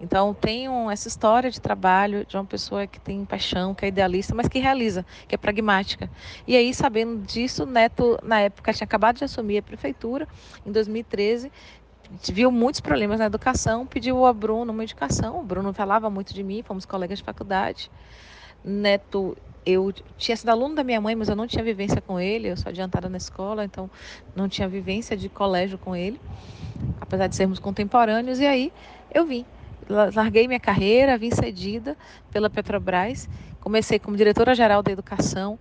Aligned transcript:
Então, 0.00 0.34
tenho 0.34 0.90
essa 0.90 1.08
história 1.08 1.50
de 1.50 1.60
trabalho 1.60 2.26
de 2.26 2.36
uma 2.36 2.44
pessoa 2.44 2.86
que 2.86 3.00
tem 3.00 3.24
paixão, 3.24 3.74
que 3.74 3.84
é 3.84 3.88
idealista, 3.88 4.34
mas 4.34 4.48
que 4.48 4.58
realiza, 4.58 5.06
que 5.26 5.34
é 5.34 5.38
pragmática. 5.38 6.10
E 6.46 6.56
aí, 6.56 6.74
sabendo 6.74 7.24
disso, 7.24 7.64
Neto, 7.64 8.18
na 8.22 8.40
época, 8.40 8.72
tinha 8.72 8.84
acabado 8.84 9.16
de 9.16 9.24
assumir 9.24 9.58
a 9.58 9.62
prefeitura, 9.62 10.26
em 10.66 10.72
2013, 10.72 11.50
viu 12.32 12.50
muitos 12.50 12.80
problemas 12.80 13.18
na 13.18 13.26
educação, 13.26 13.86
pediu 13.86 14.26
a 14.26 14.32
Bruno 14.32 14.72
uma 14.72 14.82
indicação. 14.82 15.40
O 15.40 15.42
Bruno 15.42 15.72
falava 15.72 16.10
muito 16.10 16.34
de 16.34 16.42
mim, 16.42 16.62
fomos 16.62 16.84
colegas 16.84 17.18
de 17.18 17.24
faculdade. 17.24 17.90
Neto, 18.64 19.36
eu 19.64 19.92
tinha 20.18 20.36
sido 20.36 20.48
aluno 20.50 20.74
da 20.74 20.84
minha 20.84 21.00
mãe, 21.00 21.14
mas 21.14 21.28
eu 21.28 21.36
não 21.36 21.46
tinha 21.46 21.64
vivência 21.64 22.00
com 22.00 22.20
ele, 22.20 22.48
eu 22.48 22.56
sou 22.56 22.68
adiantada 22.68 23.08
na 23.08 23.16
escola, 23.16 23.64
então 23.64 23.90
não 24.34 24.48
tinha 24.48 24.68
vivência 24.68 25.16
de 25.16 25.28
colégio 25.28 25.78
com 25.78 25.94
ele, 25.96 26.20
apesar 27.00 27.26
de 27.26 27.36
sermos 27.36 27.58
contemporâneos. 27.58 28.40
E 28.40 28.46
aí 28.46 28.72
eu 29.12 29.24
vim 29.24 29.46
larguei 29.88 30.46
minha 30.46 30.60
carreira, 30.60 31.18
vim 31.18 31.30
cedida 31.30 31.96
pela 32.32 32.48
Petrobras, 32.48 33.28
comecei 33.60 33.98
como 33.98 34.16
diretora-geral 34.16 34.82
da 34.82 34.90
educação, 34.90 35.58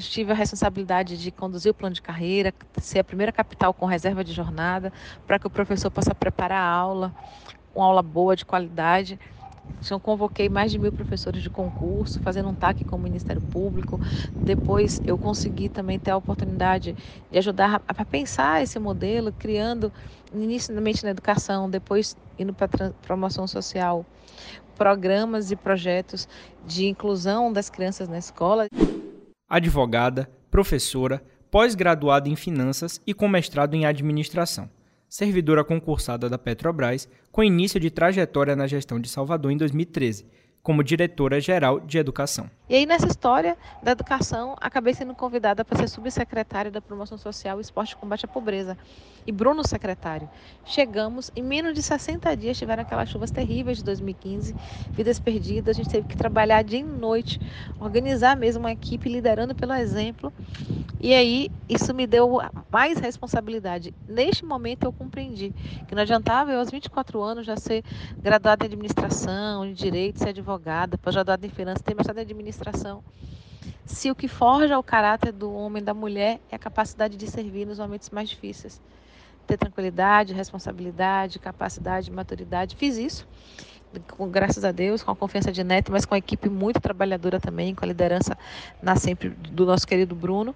tive 0.00 0.32
a 0.32 0.34
responsabilidade 0.34 1.16
de 1.16 1.30
conduzir 1.30 1.70
o 1.70 1.74
plano 1.74 1.94
de 1.94 2.02
carreira, 2.02 2.52
ser 2.78 2.98
a 2.98 3.04
primeira 3.04 3.32
capital 3.32 3.72
com 3.72 3.86
reserva 3.86 4.22
de 4.22 4.32
jornada, 4.32 4.92
para 5.26 5.38
que 5.38 5.46
o 5.46 5.50
professor 5.50 5.90
possa 5.90 6.14
preparar 6.14 6.60
a 6.60 6.68
aula, 6.68 7.14
uma 7.74 7.86
aula 7.86 8.02
boa, 8.02 8.36
de 8.36 8.44
qualidade. 8.44 9.18
Então, 9.84 10.00
convoquei 10.00 10.48
mais 10.48 10.72
de 10.72 10.78
mil 10.78 10.90
professores 10.90 11.42
de 11.42 11.50
concurso, 11.50 12.18
fazendo 12.20 12.48
um 12.48 12.54
TAC 12.54 12.84
com 12.84 12.96
o 12.96 12.98
Ministério 12.98 13.40
Público. 13.40 14.00
Depois, 14.42 15.00
eu 15.04 15.16
consegui 15.16 15.68
também 15.68 15.98
ter 15.98 16.10
a 16.10 16.16
oportunidade 16.16 16.96
de 17.30 17.38
ajudar 17.38 17.82
a, 17.86 18.02
a 18.02 18.04
pensar 18.04 18.62
esse 18.62 18.78
modelo, 18.78 19.32
criando, 19.32 19.92
inicialmente 20.42 21.04
na 21.04 21.10
educação, 21.10 21.68
depois 21.68 22.16
indo 22.38 22.52
para 22.52 22.68
promoção 23.02 23.46
social, 23.46 24.04
programas 24.76 25.50
e 25.50 25.56
projetos 25.56 26.28
de 26.64 26.86
inclusão 26.86 27.52
das 27.52 27.70
crianças 27.70 28.08
na 28.08 28.18
escola. 28.18 28.66
Advogada, 29.48 30.28
professora, 30.50 31.22
pós-graduada 31.50 32.28
em 32.28 32.36
finanças 32.36 33.00
e 33.06 33.14
com 33.14 33.28
mestrado 33.28 33.74
em 33.74 33.86
administração 33.86 34.68
servidora 35.08 35.64
concursada 35.64 36.28
da 36.28 36.38
Petrobras, 36.38 37.08
com 37.30 37.42
início 37.42 37.78
de 37.78 37.90
trajetória 37.90 38.56
na 38.56 38.66
gestão 38.66 39.00
de 39.00 39.08
Salvador 39.08 39.50
em 39.50 39.56
2013, 39.56 40.26
como 40.62 40.82
diretora-geral 40.82 41.80
de 41.80 41.98
educação. 41.98 42.50
E 42.68 42.74
aí, 42.74 42.84
nessa 42.84 43.06
história 43.06 43.56
da 43.80 43.92
educação, 43.92 44.56
acabei 44.60 44.92
sendo 44.92 45.14
convidada 45.14 45.64
para 45.64 45.78
ser 45.78 45.88
subsecretária 45.88 46.68
da 46.68 46.80
Promoção 46.80 47.16
Social, 47.16 47.60
Esporte 47.60 47.92
e 47.92 47.96
Combate 47.96 48.24
à 48.24 48.28
Pobreza. 48.28 48.76
E 49.24 49.30
Bruno, 49.30 49.66
secretário. 49.66 50.28
Chegamos, 50.64 51.30
em 51.36 51.44
menos 51.44 51.74
de 51.74 51.82
60 51.82 52.36
dias, 52.36 52.58
tiveram 52.58 52.82
aquelas 52.82 53.08
chuvas 53.08 53.30
terríveis 53.30 53.78
de 53.78 53.84
2015, 53.84 54.54
vidas 54.90 55.20
perdidas. 55.20 55.76
A 55.76 55.80
gente 55.80 55.90
teve 55.90 56.08
que 56.08 56.16
trabalhar 56.16 56.62
dia 56.62 56.80
e 56.80 56.82
noite, 56.82 57.40
organizar 57.78 58.36
mesmo 58.36 58.64
uma 58.64 58.72
equipe, 58.72 59.08
liderando 59.08 59.54
pelo 59.54 59.72
exemplo. 59.72 60.32
E 61.00 61.14
aí, 61.14 61.50
isso 61.68 61.94
me 61.94 62.04
deu 62.06 62.40
mais 62.70 62.98
responsabilidade. 62.98 63.94
Neste 64.08 64.44
momento, 64.44 64.84
eu 64.84 64.92
compreendi 64.92 65.52
que 65.86 65.94
não 65.94 66.02
adiantava 66.02 66.50
eu, 66.50 66.58
aos 66.58 66.70
24 66.70 67.22
anos, 67.22 67.46
já 67.46 67.56
ser 67.56 67.84
graduada 68.18 68.64
em 68.64 68.66
administração, 68.66 69.64
em 69.64 69.72
direito, 69.72 70.18
ser 70.18 70.30
advogada, 70.30 70.98
pós-graduada 70.98 71.46
em 71.46 71.50
finanças, 71.50 71.82
ter 71.82 71.94
mestrado 71.94 72.18
em 72.18 72.22
administração 72.22 72.55
administração. 72.56 73.02
Se 73.84 74.10
o 74.10 74.14
que 74.14 74.28
forja 74.28 74.78
o 74.78 74.82
caráter 74.82 75.32
do 75.32 75.52
homem 75.52 75.82
e 75.82 75.84
da 75.84 75.94
mulher 75.94 76.40
é 76.50 76.56
a 76.56 76.58
capacidade 76.58 77.16
de 77.16 77.26
servir 77.26 77.66
nos 77.66 77.78
momentos 77.78 78.10
mais 78.10 78.28
difíceis. 78.28 78.80
Ter 79.46 79.56
tranquilidade, 79.56 80.34
responsabilidade, 80.34 81.38
capacidade, 81.38 82.10
maturidade. 82.10 82.74
Fiz 82.74 82.96
isso, 82.96 83.26
com, 84.16 84.28
graças 84.28 84.64
a 84.64 84.72
Deus, 84.72 85.02
com 85.02 85.12
a 85.12 85.16
confiança 85.16 85.52
de 85.52 85.62
Neto, 85.62 85.92
mas 85.92 86.04
com 86.04 86.14
a 86.14 86.18
equipe 86.18 86.48
muito 86.48 86.80
trabalhadora 86.80 87.38
também, 87.38 87.74
com 87.74 87.84
a 87.84 87.88
liderança 87.88 88.36
na 88.82 88.96
sempre 88.96 89.30
do 89.30 89.64
nosso 89.64 89.86
querido 89.86 90.14
Bruno. 90.14 90.54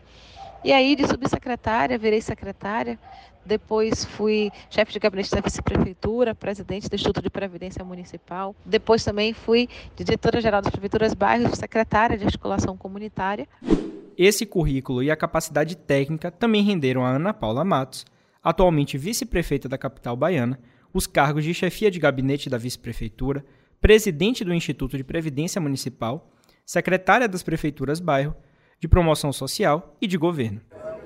E 0.62 0.72
aí, 0.72 0.94
de 0.94 1.06
subsecretária, 1.06 1.98
virei 1.98 2.20
secretária, 2.20 2.98
depois 3.44 4.04
fui 4.04 4.50
chefe 4.68 4.92
de 4.92 4.98
gabinete 4.98 5.30
da 5.30 5.40
vice-prefeitura, 5.40 6.34
presidente 6.34 6.88
do 6.88 6.94
Instituto 6.94 7.22
de 7.22 7.30
Previdência 7.30 7.82
Municipal. 7.82 8.54
Depois 8.64 9.02
também 9.02 9.32
fui 9.32 9.68
diretora-geral 9.96 10.60
das 10.60 10.70
prefeituras 10.70 11.14
bairros, 11.14 11.58
secretária 11.58 12.18
de 12.18 12.24
articulação 12.24 12.76
comunitária. 12.76 13.48
Esse 14.18 14.44
currículo 14.44 15.02
e 15.02 15.10
a 15.10 15.16
capacidade 15.16 15.74
técnica 15.76 16.30
também 16.30 16.62
renderam 16.62 17.04
a 17.04 17.10
Ana 17.10 17.32
Paula 17.32 17.64
Matos, 17.64 18.04
atualmente 18.42 18.98
vice-prefeita 18.98 19.66
da 19.66 19.78
capital 19.78 20.14
baiana, 20.14 20.60
os 20.92 21.06
cargos 21.06 21.42
de 21.42 21.54
chefia 21.54 21.90
de 21.90 21.98
gabinete 21.98 22.50
da 22.50 22.58
vice-prefeitura, 22.58 23.44
presidente 23.80 24.44
do 24.44 24.52
Instituto 24.52 24.96
de 24.98 25.04
Previdência 25.04 25.58
Municipal, 25.58 26.30
secretária 26.66 27.26
das 27.26 27.42
prefeituras 27.42 27.98
bairro, 27.98 28.36
de 28.80 28.88
promoção 28.88 29.32
social 29.32 29.94
e 30.00 30.06
de 30.06 30.16
governo. 30.16 30.60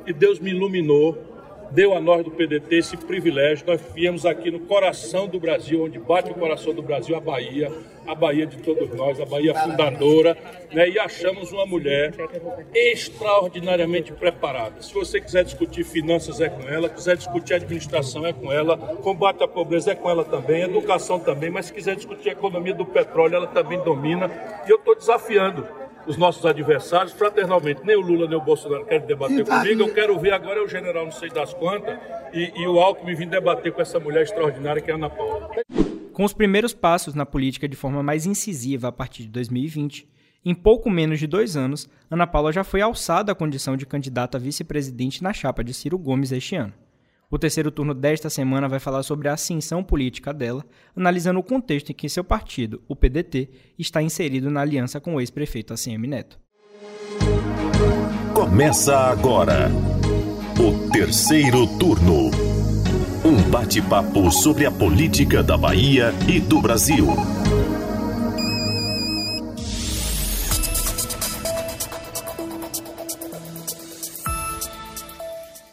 E 0.07 0.13
Deus 0.13 0.39
me 0.39 0.51
iluminou 0.51 1.35
deu 1.75 1.93
a 1.93 2.01
nós 2.01 2.25
do 2.25 2.31
PDT 2.31 2.77
esse 2.77 2.97
privilégio. 2.97 3.67
Nós 3.67 3.81
viemos 3.95 4.25
aqui 4.25 4.51
no 4.51 4.61
coração 4.61 5.27
do 5.27 5.41
Brasil, 5.41 5.83
onde 5.83 5.99
bate 5.99 6.31
o 6.31 6.35
coração 6.35 6.73
do 6.73 6.81
Brasil, 6.81 7.17
a 7.17 7.21
Bahia, 7.21 7.71
a 8.07 8.15
Bahia 8.15 8.47
de 8.47 8.59
todos 8.59 8.89
nós, 8.95 9.21
a 9.21 9.27
Bahia 9.27 9.55
fundadora, 9.55 10.37
né? 10.73 10.89
e 10.89 10.99
achamos 10.99 11.51
uma 11.53 11.67
mulher 11.67 12.15
extraordinariamente 12.73 14.13
preparada. 14.13 14.81
Se 14.83 14.95
você 14.95 15.21
quiser 15.21 15.45
discutir 15.45 15.85
finanças, 15.85 16.41
é 16.41 16.49
com 16.49 16.63
ela, 16.69 16.89
quiser 16.89 17.17
discutir 17.17 17.55
administração, 17.55 18.25
é 18.25 18.33
com 18.33 18.53
ela, 18.53 18.77
combate 18.77 19.43
à 19.43 19.49
pobreza 19.49 19.93
é 19.93 19.95
com 19.97 20.09
ela 20.09 20.25
também, 20.25 20.63
educação 20.63 21.19
também, 21.19 21.51
mas 21.51 21.67
se 21.67 21.73
quiser 21.73 21.97
discutir 21.97 22.29
a 22.29 22.33
economia 22.33 22.75
do 22.75 22.87
petróleo, 22.87 23.35
ela 23.35 23.47
também 23.49 23.83
domina. 23.83 24.31
E 24.67 24.71
eu 24.71 24.77
estou 24.77 24.95
desafiando 24.95 25.67
os 26.07 26.17
nossos 26.17 26.45
adversários, 26.45 27.13
fraternalmente. 27.13 27.83
Nem 27.85 27.97
o 27.97 28.01
Lula 28.01 28.27
nem 28.27 28.37
o 28.37 28.41
Bolsonaro 28.41 28.85
querem 28.85 29.07
debater 29.07 29.45
comigo. 29.45 29.83
Eu 29.83 29.95
quero 29.95 30.19
ver 30.19 30.33
agora 30.33 30.63
o 30.63 30.69
general, 30.69 31.05
não 31.05 31.13
sei 31.13 31.31
das 31.31 31.53
quantas, 31.55 31.99
e, 32.33 32.53
e 32.57 32.67
o 32.67 32.79
Alckmin 32.79 33.15
vir 33.15 33.29
debater 33.29 33.73
com 33.73 33.81
essa 33.81 33.99
mulher 33.99 34.23
extraordinária 34.23 34.81
que 34.81 34.91
é 34.91 34.95
a 34.95 34.97
Ana 34.97 35.11
Paula. 35.11 35.51
Com 36.13 36.25
os 36.25 36.33
primeiros 36.33 36.73
passos 36.73 37.15
na 37.15 37.27
política 37.27 37.69
de 37.69 37.77
forma 37.77 38.03
mais 38.03 38.27
incisiva 38.27 38.89
a 38.89 38.93
partir 38.93 39.25
de 39.25 39.31
2020, 39.31 40.09
em 40.45 40.55
pouco 40.55 40.91
menos 40.91 41.19
de 41.19 41.27
dois 41.27 41.57
anos, 41.57 41.89
Ana 42.11 42.27
Paula 42.27 42.53
já 42.53 42.63
foi 42.63 42.83
alçada 42.83 43.33
à 43.33 43.35
condição 43.35 43.77
de 43.77 43.87
candidata 43.87 44.37
a 44.37 44.41
vice-presidente 44.41 45.23
na 45.23 45.33
chapa 45.33 45.65
de 45.65 45.73
Ciro 45.73 45.99
Gomes 45.99 46.31
este 46.33 46.55
ano. 46.55 46.73
O 47.35 47.39
terceiro 47.39 47.73
turno 47.73 47.93
desta 47.93 48.31
semana 48.31 48.69
vai 48.69 48.79
falar 48.79 49.03
sobre 49.03 49.29
a 49.29 49.33
ascensão 49.33 49.83
política 49.83 50.33
dela, 50.33 50.65
analisando 50.95 51.41
o 51.41 51.43
contexto 51.43 51.91
em 51.91 51.93
que 51.93 52.09
seu 52.09 52.23
partido, 52.23 52.81
o 52.87 52.95
PDT, 52.95 53.51
está 53.77 54.01
inserido 54.01 54.53
na 54.53 54.61
aliança 54.61 55.01
com 55.01 55.17
o 55.17 55.21
ex-prefeito 55.21 55.73
ACM 55.73 56.07
Neto. 56.07 56.39
Começa 58.33 58.97
agora 58.97 59.69
o 60.61 60.93
terceiro 60.93 61.67
turno. 61.77 62.31
Um 63.25 63.51
bate-papo 63.51 64.31
sobre 64.31 64.65
a 64.65 64.71
política 64.71 65.43
da 65.43 65.59
Bahia 65.59 66.15
e 66.29 66.39
do 66.39 66.63
Brasil. 66.63 67.05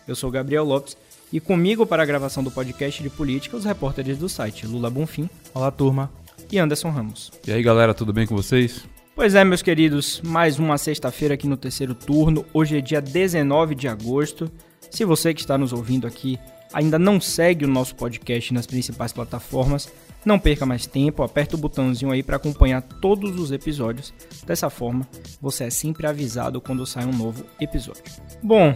Eu 0.08 0.16
sou 0.16 0.32
Gabriel 0.32 0.66
Lopes 0.66 0.98
e 1.32 1.40
comigo 1.40 1.86
para 1.86 2.04
a 2.04 2.06
gravação 2.06 2.44
do 2.44 2.52
podcast 2.52 3.02
de 3.02 3.10
política, 3.10 3.58
os 3.58 3.66
repórteres 3.66 4.18
do 4.18 4.28
site 4.28 4.66
Lula 4.66 4.90
Bonfim. 4.90 5.30
Olá, 5.54 5.72
turma. 5.72 6.12
E 6.52 6.58
Anderson 6.58 6.90
Ramos. 6.90 7.32
E 7.48 7.52
aí, 7.52 7.64
galera, 7.64 7.94
tudo 7.94 8.12
bem 8.12 8.28
com 8.28 8.36
vocês? 8.36 8.86
Pois 9.16 9.36
é, 9.36 9.44
meus 9.44 9.62
queridos, 9.62 10.22
mais 10.24 10.60
uma 10.60 10.78
sexta-feira 10.78 11.36
aqui 11.36 11.48
no 11.48 11.58
terceiro 11.58 11.96
turno. 11.96 12.46
Hoje 12.54 12.78
é 12.78 12.82
dia 12.82 13.02
19 13.02 13.76
de 13.76 13.88
agosto. 13.88 14.52
Se 14.90 15.06
você 15.06 15.34
que 15.34 15.42
está 15.42 15.58
nos 15.58 15.72
ouvindo 15.72 16.06
aqui 16.06 16.38
ainda 16.74 16.98
não 16.98 17.20
segue 17.20 17.66
o 17.66 17.68
nosso 17.68 17.96
podcast 17.96 18.54
nas 18.54 18.66
principais 18.66 19.12
plataformas, 19.12 19.92
não 20.24 20.40
perca 20.40 20.66
mais 20.66 20.86
tempo, 20.86 21.24
aperta 21.24 21.56
o 21.56 21.60
botãozinho 21.60 22.12
aí 22.12 22.22
para 22.22 22.36
acompanhar 22.36 22.82
todos 22.82 23.40
os 23.40 23.52
episódios. 23.52 24.14
Dessa 24.46 24.70
forma, 24.70 25.08
você 25.42 25.66
é 25.66 25.70
sempre 25.70 26.08
avisado 26.08 26.62
quando 26.62 26.86
sai 26.86 27.06
um 27.06 27.14
novo 27.14 27.44
episódio. 27.60 28.04
Bom, 28.42 28.76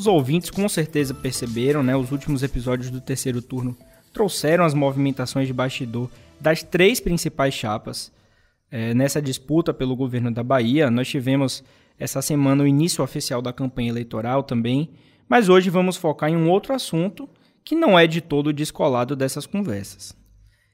os 0.00 0.06
ouvintes 0.06 0.50
com 0.50 0.66
certeza 0.66 1.12
perceberam, 1.12 1.82
né? 1.82 1.94
Os 1.94 2.10
últimos 2.10 2.42
episódios 2.42 2.90
do 2.90 3.00
terceiro 3.00 3.42
turno 3.42 3.76
trouxeram 4.14 4.64
as 4.64 4.72
movimentações 4.72 5.46
de 5.46 5.52
bastidor 5.52 6.10
das 6.40 6.62
três 6.62 6.98
principais 6.98 7.52
chapas. 7.52 8.10
É, 8.70 8.94
nessa 8.94 9.20
disputa 9.20 9.74
pelo 9.74 9.94
governo 9.94 10.30
da 10.30 10.42
Bahia, 10.42 10.90
nós 10.90 11.06
tivemos 11.06 11.62
essa 11.98 12.22
semana 12.22 12.64
o 12.64 12.66
início 12.66 13.04
oficial 13.04 13.42
da 13.42 13.52
campanha 13.52 13.90
eleitoral 13.90 14.42
também, 14.42 14.90
mas 15.28 15.50
hoje 15.50 15.68
vamos 15.68 15.98
focar 15.98 16.30
em 16.30 16.36
um 16.36 16.48
outro 16.48 16.72
assunto 16.72 17.28
que 17.62 17.74
não 17.74 17.98
é 17.98 18.06
de 18.06 18.22
todo 18.22 18.54
descolado 18.54 19.14
dessas 19.14 19.44
conversas. 19.44 20.16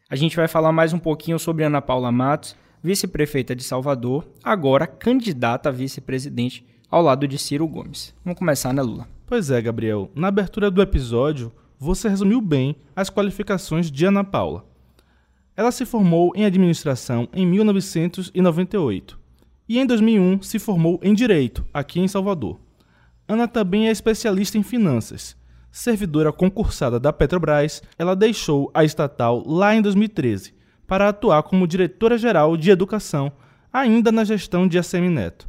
A 0.08 0.14
gente 0.14 0.36
vai 0.36 0.46
falar 0.46 0.70
mais 0.70 0.92
um 0.92 1.00
pouquinho 1.00 1.38
sobre 1.38 1.64
Ana 1.64 1.82
Paula 1.82 2.12
Matos, 2.12 2.54
vice-prefeita 2.80 3.56
de 3.56 3.64
Salvador, 3.64 4.24
agora 4.44 4.86
candidata 4.86 5.68
a 5.68 5.72
vice-presidente 5.72 6.64
ao 6.88 7.02
lado 7.02 7.26
de 7.26 7.38
Ciro 7.38 7.66
Gomes. 7.66 8.14
Vamos 8.24 8.38
começar, 8.38 8.72
né, 8.72 8.82
Lula? 8.82 9.15
Pois 9.26 9.50
é, 9.50 9.60
Gabriel. 9.60 10.08
Na 10.14 10.28
abertura 10.28 10.70
do 10.70 10.80
episódio, 10.80 11.52
você 11.76 12.08
resumiu 12.08 12.40
bem 12.40 12.76
as 12.94 13.10
qualificações 13.10 13.90
de 13.90 14.04
Ana 14.04 14.22
Paula. 14.22 14.64
Ela 15.56 15.72
se 15.72 15.84
formou 15.84 16.32
em 16.36 16.44
administração 16.44 17.28
em 17.32 17.44
1998 17.44 19.18
e 19.68 19.80
em 19.80 19.84
2001 19.84 20.42
se 20.42 20.60
formou 20.60 21.00
em 21.02 21.12
direito 21.12 21.66
aqui 21.74 21.98
em 21.98 22.06
Salvador. 22.06 22.60
Ana 23.26 23.48
também 23.48 23.88
é 23.88 23.90
especialista 23.90 24.58
em 24.58 24.62
finanças. 24.62 25.36
Servidora 25.72 26.32
concursada 26.32 27.00
da 27.00 27.12
Petrobras, 27.12 27.82
ela 27.98 28.14
deixou 28.14 28.70
a 28.72 28.84
estatal 28.84 29.42
lá 29.44 29.74
em 29.74 29.82
2013 29.82 30.54
para 30.86 31.08
atuar 31.08 31.42
como 31.42 31.66
diretora-geral 31.66 32.56
de 32.56 32.70
educação, 32.70 33.32
ainda 33.72 34.12
na 34.12 34.22
gestão 34.22 34.68
de 34.68 34.78
ACM 34.78 35.10
Neto. 35.10 35.48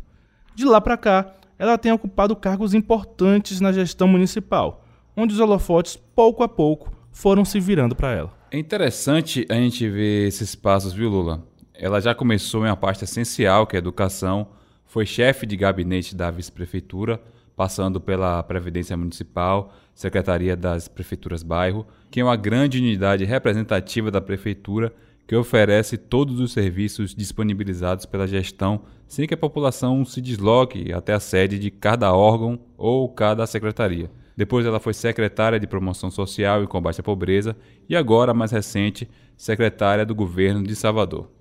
De 0.56 0.66
lá 0.66 0.82
para 0.82 0.98
cá, 0.98 1.37
ela 1.58 1.78
tem 1.78 1.92
ocupado 1.92 2.36
cargos 2.36 2.74
importantes 2.74 3.60
na 3.60 3.72
gestão 3.72 4.08
municipal, 4.08 4.86
onde 5.16 5.34
os 5.34 5.40
holofotes, 5.40 5.96
pouco 5.96 6.44
a 6.44 6.48
pouco, 6.48 6.92
foram 7.12 7.44
se 7.44 7.60
virando 7.60 7.96
para 7.96 8.12
ela. 8.12 8.38
É 8.52 8.58
interessante 8.58 9.46
a 9.50 9.56
gente 9.56 9.90
ver 9.90 10.28
esses 10.28 10.56
passos, 10.56 10.94
viu, 10.94 11.10
Lula? 11.10 11.44
Ela 11.74 12.00
já 12.00 12.14
começou 12.16 12.66
em 12.66 12.70
uma 12.70 12.78
parte 12.78 13.04
essencial, 13.04 13.68
que 13.68 13.76
é 13.76 13.78
a 13.78 13.80
educação, 13.80 14.48
foi 14.86 15.06
chefe 15.06 15.46
de 15.46 15.58
gabinete 15.58 16.16
da 16.16 16.32
vice-prefeitura, 16.32 17.22
passando 17.56 18.00
pela 18.00 18.42
Previdência 18.44 18.96
Municipal, 18.96 19.74
Secretaria 19.94 20.56
das 20.56 20.88
Prefeituras 20.88 21.42
Bairro, 21.42 21.88
que 22.12 22.20
é 22.20 22.24
uma 22.24 22.36
grande 22.36 22.78
unidade 22.78 23.26
representativa 23.26 24.12
da 24.12 24.22
prefeitura 24.22 24.94
que 25.28 25.36
oferece 25.36 25.98
todos 25.98 26.40
os 26.40 26.54
serviços 26.54 27.14
disponibilizados 27.14 28.06
pela 28.06 28.28
gestão 28.28 28.84
sem 29.08 29.28
que 29.28 29.34
a 29.34 29.38
população 29.38 30.04
se 30.04 30.22
desloque 30.22 30.92
até 30.92 31.14
a 31.14 31.20
sede 31.20 31.58
de 31.58 31.72
cada 31.72 32.14
órgão 32.14 32.60
ou 32.78 33.08
cada 33.10 33.46
secretaria. 33.48 34.12
Depois 34.36 34.66
ela 34.66 34.80
foi 34.80 34.94
secretária 34.94 35.60
de 35.60 35.66
Promoção 35.66 36.12
Social 36.12 36.64
e 36.64 36.68
Combate 36.68 37.00
à 37.02 37.04
Pobreza 37.04 37.56
e 37.90 37.96
agora, 37.96 38.34
mais 38.34 38.52
recente, 38.52 39.10
secretária 39.36 40.06
do 40.06 40.14
governo 40.14 40.62
de 40.62 40.76
Salvador. 40.76 41.32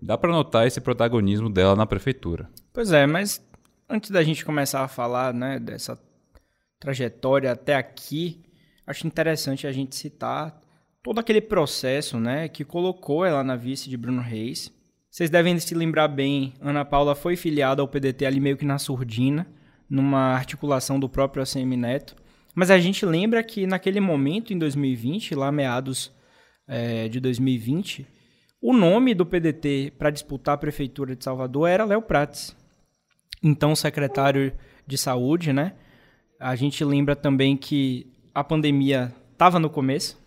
Dá 0.00 0.16
para 0.16 0.30
notar 0.30 0.66
esse 0.66 0.80
protagonismo 0.80 1.50
dela 1.50 1.74
na 1.74 1.86
prefeitura. 1.86 2.48
Pois 2.72 2.92
é, 2.92 3.06
mas 3.06 3.44
antes 3.88 4.10
da 4.10 4.22
gente 4.22 4.44
começar 4.44 4.84
a 4.84 4.88
falar 4.88 5.32
né, 5.32 5.58
dessa 5.58 5.98
trajetória 6.78 7.50
até 7.50 7.74
aqui, 7.74 8.42
acho 8.86 9.06
interessante 9.06 9.66
a 9.66 9.72
gente 9.72 9.96
citar 9.96 10.60
todo 11.02 11.18
aquele 11.18 11.40
processo 11.40 12.18
né, 12.20 12.48
que 12.48 12.64
colocou 12.64 13.24
ela 13.24 13.42
na 13.42 13.56
vice 13.56 13.88
de 13.88 13.96
Bruno 13.96 14.22
Reis. 14.22 14.72
Vocês 15.14 15.30
devem 15.30 15.56
se 15.60 15.76
lembrar 15.76 16.08
bem, 16.08 16.54
Ana 16.60 16.84
Paula 16.84 17.14
foi 17.14 17.36
filiada 17.36 17.80
ao 17.80 17.86
PDT 17.86 18.26
ali 18.26 18.40
meio 18.40 18.56
que 18.56 18.64
na 18.64 18.80
surdina, 18.80 19.46
numa 19.88 20.34
articulação 20.34 20.98
do 20.98 21.08
próprio 21.08 21.40
ACM 21.40 21.76
Neto. 21.76 22.16
Mas 22.52 22.68
a 22.68 22.80
gente 22.80 23.06
lembra 23.06 23.40
que 23.44 23.64
naquele 23.64 24.00
momento, 24.00 24.52
em 24.52 24.58
2020, 24.58 25.36
lá 25.36 25.52
meados 25.52 26.12
é, 26.66 27.08
de 27.08 27.20
2020, 27.20 28.04
o 28.60 28.72
nome 28.72 29.14
do 29.14 29.24
PDT 29.24 29.92
para 29.96 30.10
disputar 30.10 30.56
a 30.56 30.58
prefeitura 30.58 31.14
de 31.14 31.22
Salvador 31.22 31.68
era 31.68 31.84
Léo 31.84 32.02
Prates, 32.02 32.56
então 33.40 33.76
secretário 33.76 34.52
de 34.84 34.98
saúde, 34.98 35.52
né? 35.52 35.74
A 36.40 36.56
gente 36.56 36.84
lembra 36.84 37.14
também 37.14 37.56
que 37.56 38.12
a 38.34 38.42
pandemia 38.42 39.14
estava 39.30 39.60
no 39.60 39.70
começo, 39.70 40.20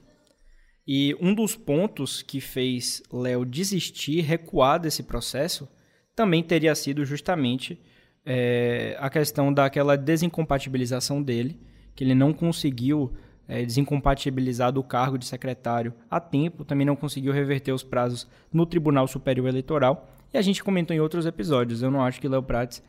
e 0.88 1.16
um 1.19 1.34
dos 1.34 1.56
pontos 1.56 2.22
que 2.22 2.39
fez 2.39 3.04
Léo 3.12 3.44
desistir, 3.44 4.22
recuar 4.22 4.80
desse 4.80 5.04
processo, 5.04 5.68
também 6.16 6.42
teria 6.42 6.74
sido 6.74 7.04
justamente 7.04 7.78
é, 8.25 8.95
a 9.00 9.10
questão 9.10 9.54
daquela 9.54 9.98
desincompatibilização 9.98 11.22
dele, 11.22 11.60
que 11.94 12.04
ele 12.04 12.16
não 12.16 12.31
conseguiu 12.31 13.13
é, 13.48 13.66
desincompatibilizar 13.66 14.72
do 14.72 14.81
cargo 14.81 15.18
de 15.18 15.25
secretário 15.25 15.94
a 16.10 16.19
tempo, 16.19 16.63
também 16.63 16.88
não 16.88 16.95
conseguiu 16.95 17.33
reverter 17.33 17.74
os 17.74 17.83
prazos 17.83 18.25
no 18.51 18.66
Tribunal 18.66 19.07
Superior 19.07 19.48
Eleitoral. 19.50 20.10
E 20.33 20.38
a 20.38 20.42
gente 20.42 20.63
comentou 20.63 20.95
em 20.95 21.00
outros 21.00 21.25
episódios. 21.25 21.81
Eu 21.81 21.92
não 21.92 22.01
acho 22.01 22.19
que 22.19 22.28
Léo 22.28 22.44
Prates 22.44 22.81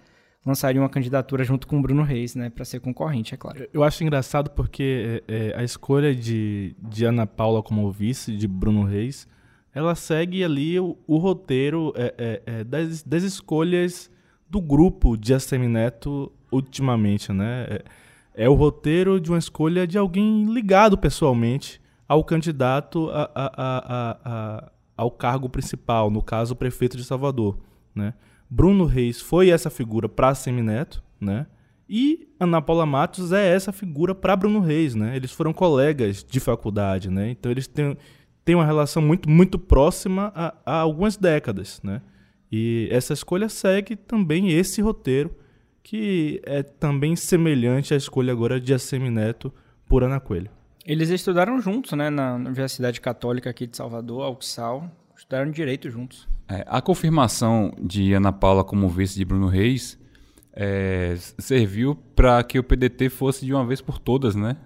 lançaria 0.49 0.81
uma 0.81 0.89
candidatura 0.89 1.45
junto 1.45 1.67
com 1.67 1.79
o 1.79 1.83
Bruno 1.83 2.03
Reis, 2.03 2.35
né, 2.35 2.49
para 2.49 2.65
ser 2.65 2.81
concorrente, 2.81 3.35
é 3.35 3.37
claro. 3.37 3.69
Eu 3.73 3.85
acho 3.85 4.03
engraçado 4.03 4.51
porque 4.51 5.23
é, 5.29 5.51
é, 5.51 5.55
a 5.55 5.63
escolha 5.63 6.15
de, 6.15 6.75
de 6.81 7.05
Ana 7.05 7.27
Paula 7.27 7.63
como 7.63 7.91
vice 7.93 8.35
de 8.35 8.49
Bruno 8.49 8.83
Reis, 8.83 9.29
ela 9.75 9.95
segue 9.95 10.43
ali 10.43 10.81
o, 10.81 10.97
o 11.07 11.19
roteiro 11.19 11.93
é, 11.95 12.15
é, 12.17 12.43
é 12.47 12.65
das, 12.65 13.03
das 13.03 13.23
escolhas 13.23 14.11
do 14.49 14.59
grupo 14.59 15.19
de 15.19 15.35
ACM 15.35 15.69
Neto 15.69 16.33
ultimamente, 16.51 17.31
né? 17.31 17.67
É, 17.69 17.85
é, 18.45 18.49
o 18.49 18.55
roteiro 18.55 19.21
de 19.21 19.31
uma 19.31 19.39
escolha 19.39 19.87
de 19.87 19.99
alguém 19.99 20.51
ligado 20.51 20.97
pessoalmente 20.97 21.79
ao 22.09 22.25
candidato 22.25 23.11
a, 23.11 23.31
a, 23.35 24.19
a, 24.25 24.73
ao 24.97 25.11
cargo 25.11 25.49
principal, 25.51 26.11
no 26.11 26.23
caso 26.23 26.55
o 26.55 26.57
prefeito 26.57 26.97
de 26.97 27.05
Salvador, 27.05 27.59
né? 27.95 28.15
Bruno 28.51 28.85
Reis 28.85 29.21
foi 29.21 29.51
essa 29.51 29.71
figura 29.71 30.09
para 30.09 30.35
Semineto, 30.35 31.03
né? 31.21 31.47
E 31.89 32.29
Ana 32.39 32.61
Paula 32.61 32.85
Matos 32.85 33.33
é 33.33 33.55
essa 33.55 33.73
figura 33.73 34.15
para 34.15 34.37
Bruno 34.37 34.61
Reis, 34.61 34.95
né? 34.95 35.17
Eles 35.17 35.33
foram 35.33 35.53
colegas 35.53 36.23
de 36.23 36.39
faculdade, 36.39 37.11
né? 37.11 37.31
Então 37.31 37.51
eles 37.51 37.67
têm, 37.67 37.97
têm 38.45 38.55
uma 38.55 38.67
relação 38.67 39.03
muito, 39.03 39.29
muito 39.29 39.59
próxima 39.59 40.33
há, 40.35 40.55
há 40.67 40.81
algumas 40.81 41.17
décadas, 41.17 41.81
né? 41.83 42.03
E 42.51 42.89
essa 42.91 43.13
escolha 43.13 43.49
segue 43.49 43.97
também 43.97 44.51
esse 44.51 44.81
roteiro, 44.81 45.35
que 45.83 46.41
é 46.45 46.63
também 46.63 47.17
semelhante 47.17 47.95
à 47.95 47.97
escolha 47.97 48.33
agora 48.33 48.61
de 48.61 48.73
Assemineto 48.75 49.53
por 49.87 50.03
Ana 50.03 50.21
Coelho. 50.21 50.51
Eles 50.85 51.11
estudaram 51.11 51.61
juntos, 51.61 51.93
né? 51.93 52.09
Na 52.09 52.35
Universidade 52.35 53.01
Católica 53.01 53.51
aqui 53.51 53.67
de 53.67 53.77
Salvador, 53.77 54.23
a 54.23 54.31
UXAL. 54.31 54.91
Estudaram 55.19 55.51
direito 55.51 55.91
juntos. 55.91 56.29
É, 56.49 56.65
a 56.69 56.81
confirmação 56.81 57.75
de 57.77 58.13
Ana 58.13 58.33
Paula 58.33 58.63
como 58.63 58.89
vice 58.89 59.19
de 59.19 59.25
Bruno 59.25 59.49
Reis 59.49 59.99
é, 60.53 61.17
serviu 61.39 61.97
para 62.15 62.41
que 62.45 62.57
o 62.57 62.63
PDT 62.63 63.09
fosse 63.09 63.45
de 63.45 63.53
uma 63.53 63.67
vez 63.67 63.81
por 63.81 63.99
todas, 63.99 64.37
né? 64.37 64.57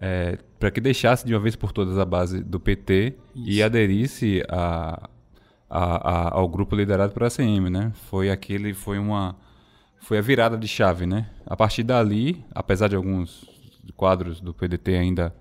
É, 0.00 0.38
para 0.56 0.70
que 0.70 0.80
deixasse 0.80 1.26
de 1.26 1.34
uma 1.34 1.40
vez 1.40 1.56
por 1.56 1.72
todas 1.72 1.98
a 1.98 2.04
base 2.04 2.44
do 2.44 2.60
PT 2.60 3.16
Isso. 3.34 3.50
e 3.50 3.60
aderisse 3.60 4.44
a, 4.48 5.10
a, 5.68 6.10
a, 6.10 6.34
ao 6.38 6.48
grupo 6.48 6.76
liderado 6.76 7.12
por 7.12 7.24
ACM, 7.24 7.68
né? 7.68 7.90
Foi 8.08 8.30
aquele, 8.30 8.74
foi 8.74 9.00
uma, 9.00 9.34
foi 9.98 10.18
a 10.18 10.22
virada 10.22 10.56
de 10.56 10.68
chave, 10.68 11.06
né? 11.06 11.28
A 11.44 11.56
partir 11.56 11.82
dali, 11.82 12.44
apesar 12.54 12.86
de 12.86 12.94
alguns 12.94 13.44
quadros 13.96 14.40
do 14.40 14.54
PDT 14.54 14.94
ainda 14.94 15.34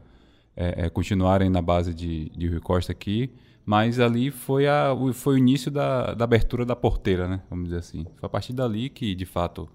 é, 0.55 0.85
é, 0.85 0.89
continuarem 0.89 1.47
na 1.47 1.61
base 1.61 1.93
de, 1.93 2.31
de 2.31 2.47
Rui 2.47 2.59
Costa 2.59 2.91
aqui, 2.91 3.31
mas 3.67 3.99
ali 3.99 4.31
foi, 4.31 4.65
a, 4.65 4.95
foi 5.13 5.35
o 5.35 5.37
início 5.37 5.69
da, 5.69 6.13
da 6.13 6.23
abertura 6.23 6.65
da 6.65 6.73
porteira, 6.73 7.27
né? 7.27 7.41
Vamos 7.49 7.65
dizer 7.65 7.79
assim. 7.79 8.05
Foi 8.15 8.25
a 8.25 8.29
partir 8.29 8.53
dali 8.53 8.89
que, 8.89 9.13
de 9.13 9.25
fato, 9.25 9.67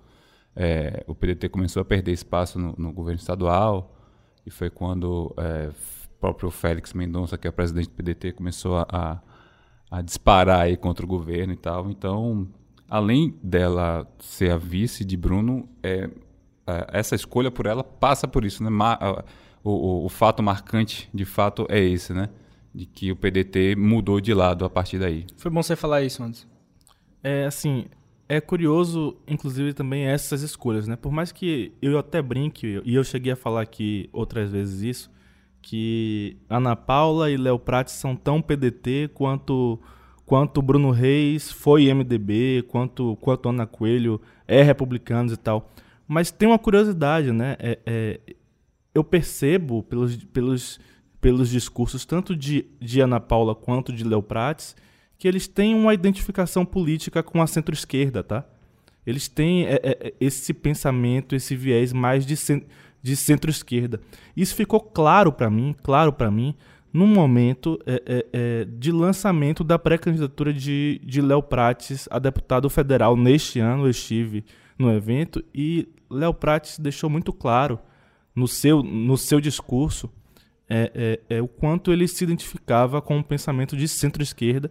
é, 0.57 1.05
o 1.07 1.15
PDT 1.15 1.51
começou 1.51 1.83
a 1.83 1.85
perder 1.85 2.11
espaço 2.11 2.59
no, 2.59 2.75
no 2.79 2.91
governo 2.91 3.21
estadual. 3.21 3.95
E 4.47 4.51
foi 4.51 4.71
quando 4.71 5.35
é, 5.37 5.69
o 5.69 6.19
próprio 6.19 6.51
Félix 6.51 6.95
Mendonça, 6.95 7.37
que 7.37 7.47
é 7.47 7.51
o 7.51 7.53
presidente 7.53 7.91
do 7.91 7.95
PDT, 7.95 8.33
começou 8.33 8.79
a, 8.79 8.87
a, 8.91 9.21
a 9.99 10.01
disparar 10.01 10.61
aí 10.61 10.75
contra 10.75 11.05
o 11.05 11.09
governo 11.09 11.53
e 11.53 11.57
tal. 11.59 11.91
Então, 11.91 12.49
além 12.89 13.39
dela 13.43 14.11
ser 14.21 14.53
a 14.53 14.57
vice 14.57 15.05
de 15.05 15.19
Bruno, 15.19 15.69
é, 15.83 16.09
é, 16.67 16.87
essa 16.95 17.15
escolha 17.15 17.51
por 17.51 17.67
ela 17.67 17.85
passa 17.85 18.27
por 18.27 18.43
isso, 18.43 18.65
né? 18.65 18.71
O, 19.63 19.71
o, 19.71 20.07
o 20.07 20.09
fato 20.09 20.43
marcante, 20.43 21.11
de 21.13 21.27
fato, 21.27 21.67
é 21.69 21.79
esse, 21.79 22.15
né? 22.15 22.31
De 22.75 22.87
que 22.87 23.13
o 23.13 23.17
PDT 23.17 23.77
mudou 23.77 24.21
de 24.21 24.33
lado 24.33 24.65
a 24.65 24.71
partir 24.71 24.99
daí. 24.99 25.27
Foi 25.37 25.51
bom 25.51 25.63
você 25.63 25.77
falar 25.77 26.03
isso 26.03 26.23
antes. 26.23 26.47
É, 27.23 27.45
assim, 27.45 27.87
é 28.29 28.41
curioso, 28.41 29.17
inclusive, 29.29 29.75
também 29.75 30.05
essas 30.05 30.43
escolhas, 30.43 30.89
né? 30.89 30.97
Por 30.97 31.13
mais 31.13 31.31
que 31.31 31.73
eu 31.83 31.99
até 31.99 32.23
brinque, 32.23 32.81
e 32.85 32.95
eu 32.95 33.05
cheguei 33.05 33.33
a 33.33 33.37
falar 33.37 33.63
aqui 33.63 34.09
outras 34.13 34.51
vezes 34.51 34.83
isso, 34.83 35.11
que 35.61 36.37
Ana 36.49 36.75
Paula 36.75 37.31
e 37.31 37.37
Léo 37.37 37.59
Prates 37.59 37.95
são 37.95 38.17
tão 38.17 38.43
PDT 38.43 39.11
quanto 39.15 39.79
quanto 40.25 40.63
Bruno 40.63 40.91
Reis 40.91 41.53
foi 41.53 41.93
MDB, 41.93 42.65
quanto, 42.69 43.17
quanto 43.17 43.51
Ana 43.51 43.67
Coelho 43.67 44.19
é 44.49 44.63
republicano 44.63 45.31
e 45.31 45.37
tal. 45.37 45.71
Mas 46.09 46.31
tem 46.31 46.49
uma 46.49 46.59
curiosidade, 46.59 47.33
né? 47.33 47.57
É, 47.59 47.79
é, 47.85 48.21
eu 48.95 49.05
percebo 49.05 49.83
pelos, 49.83 50.17
pelos 50.17 50.81
pelos 51.23 51.49
discursos 51.49 52.05
tanto 52.05 52.35
de, 52.35 52.67
de 52.81 53.01
Ana 53.01 53.21
Paula 53.21 53.55
quanto 53.55 53.93
de 53.93 54.03
Léo 54.03 54.23
Prates, 54.23 54.75
que 55.17 55.29
eles 55.29 55.47
têm 55.47 55.73
uma 55.73 55.95
identificação 55.95 56.67
política 56.67 57.23
com 57.23 57.41
a 57.41 57.47
centro-esquerda, 57.47 58.25
tá? 58.25 58.45
Eles 59.07 59.29
têm 59.29 59.65
é, 59.67 59.75
é, 59.75 60.09
é 60.09 60.15
esse 60.21 60.53
pensamento, 60.53 61.37
esse 61.37 61.55
viés 61.55 61.93
mais 61.93 62.27
de, 62.27 62.35
de 63.01 63.17
centro-esquerda. 63.17 64.01
Isso 64.37 64.57
ficou 64.57 64.81
claro 64.81 65.33
para 65.33 65.49
mim, 65.49 65.77
claro 65.81 66.13
para 66.13 66.29
mim, 66.29 66.57
no 66.93 67.07
momento 67.07 67.79
é, 67.87 68.03
é, 68.05 68.27
é, 68.33 68.65
de 68.65 68.91
lançamento 68.91 69.63
da 69.63 69.79
pré-candidatura 69.79 70.53
de, 70.53 71.01
de 71.05 71.23
Léo 71.23 71.43
Prates 71.43 72.09
a 72.11 72.19
deputado 72.19 72.69
federal 72.69 73.17
neste 73.17 73.61
ano. 73.61 73.87
Eu 73.87 73.91
estive 73.91 74.45
no 74.77 74.93
evento 74.93 75.43
e 75.55 75.89
Léo 76.11 76.35
Prates 76.35 76.81
deixou 76.81 77.09
muito 77.09 77.33
claro 77.33 77.79
no 78.35 78.49
seu, 78.49 78.83
no 78.83 79.17
seu 79.17 79.41
discurso 79.41 80.11
é, 80.69 81.19
é, 81.29 81.37
é 81.37 81.43
o 81.43 81.49
quanto 81.49 81.93
ele 81.93 82.09
se 82.09 82.25
identificava 82.25 83.01
com 83.03 83.19
o 83.19 83.25
pensamento 83.25 83.77
de 83.77 83.87
centro-esquerda 83.89 84.71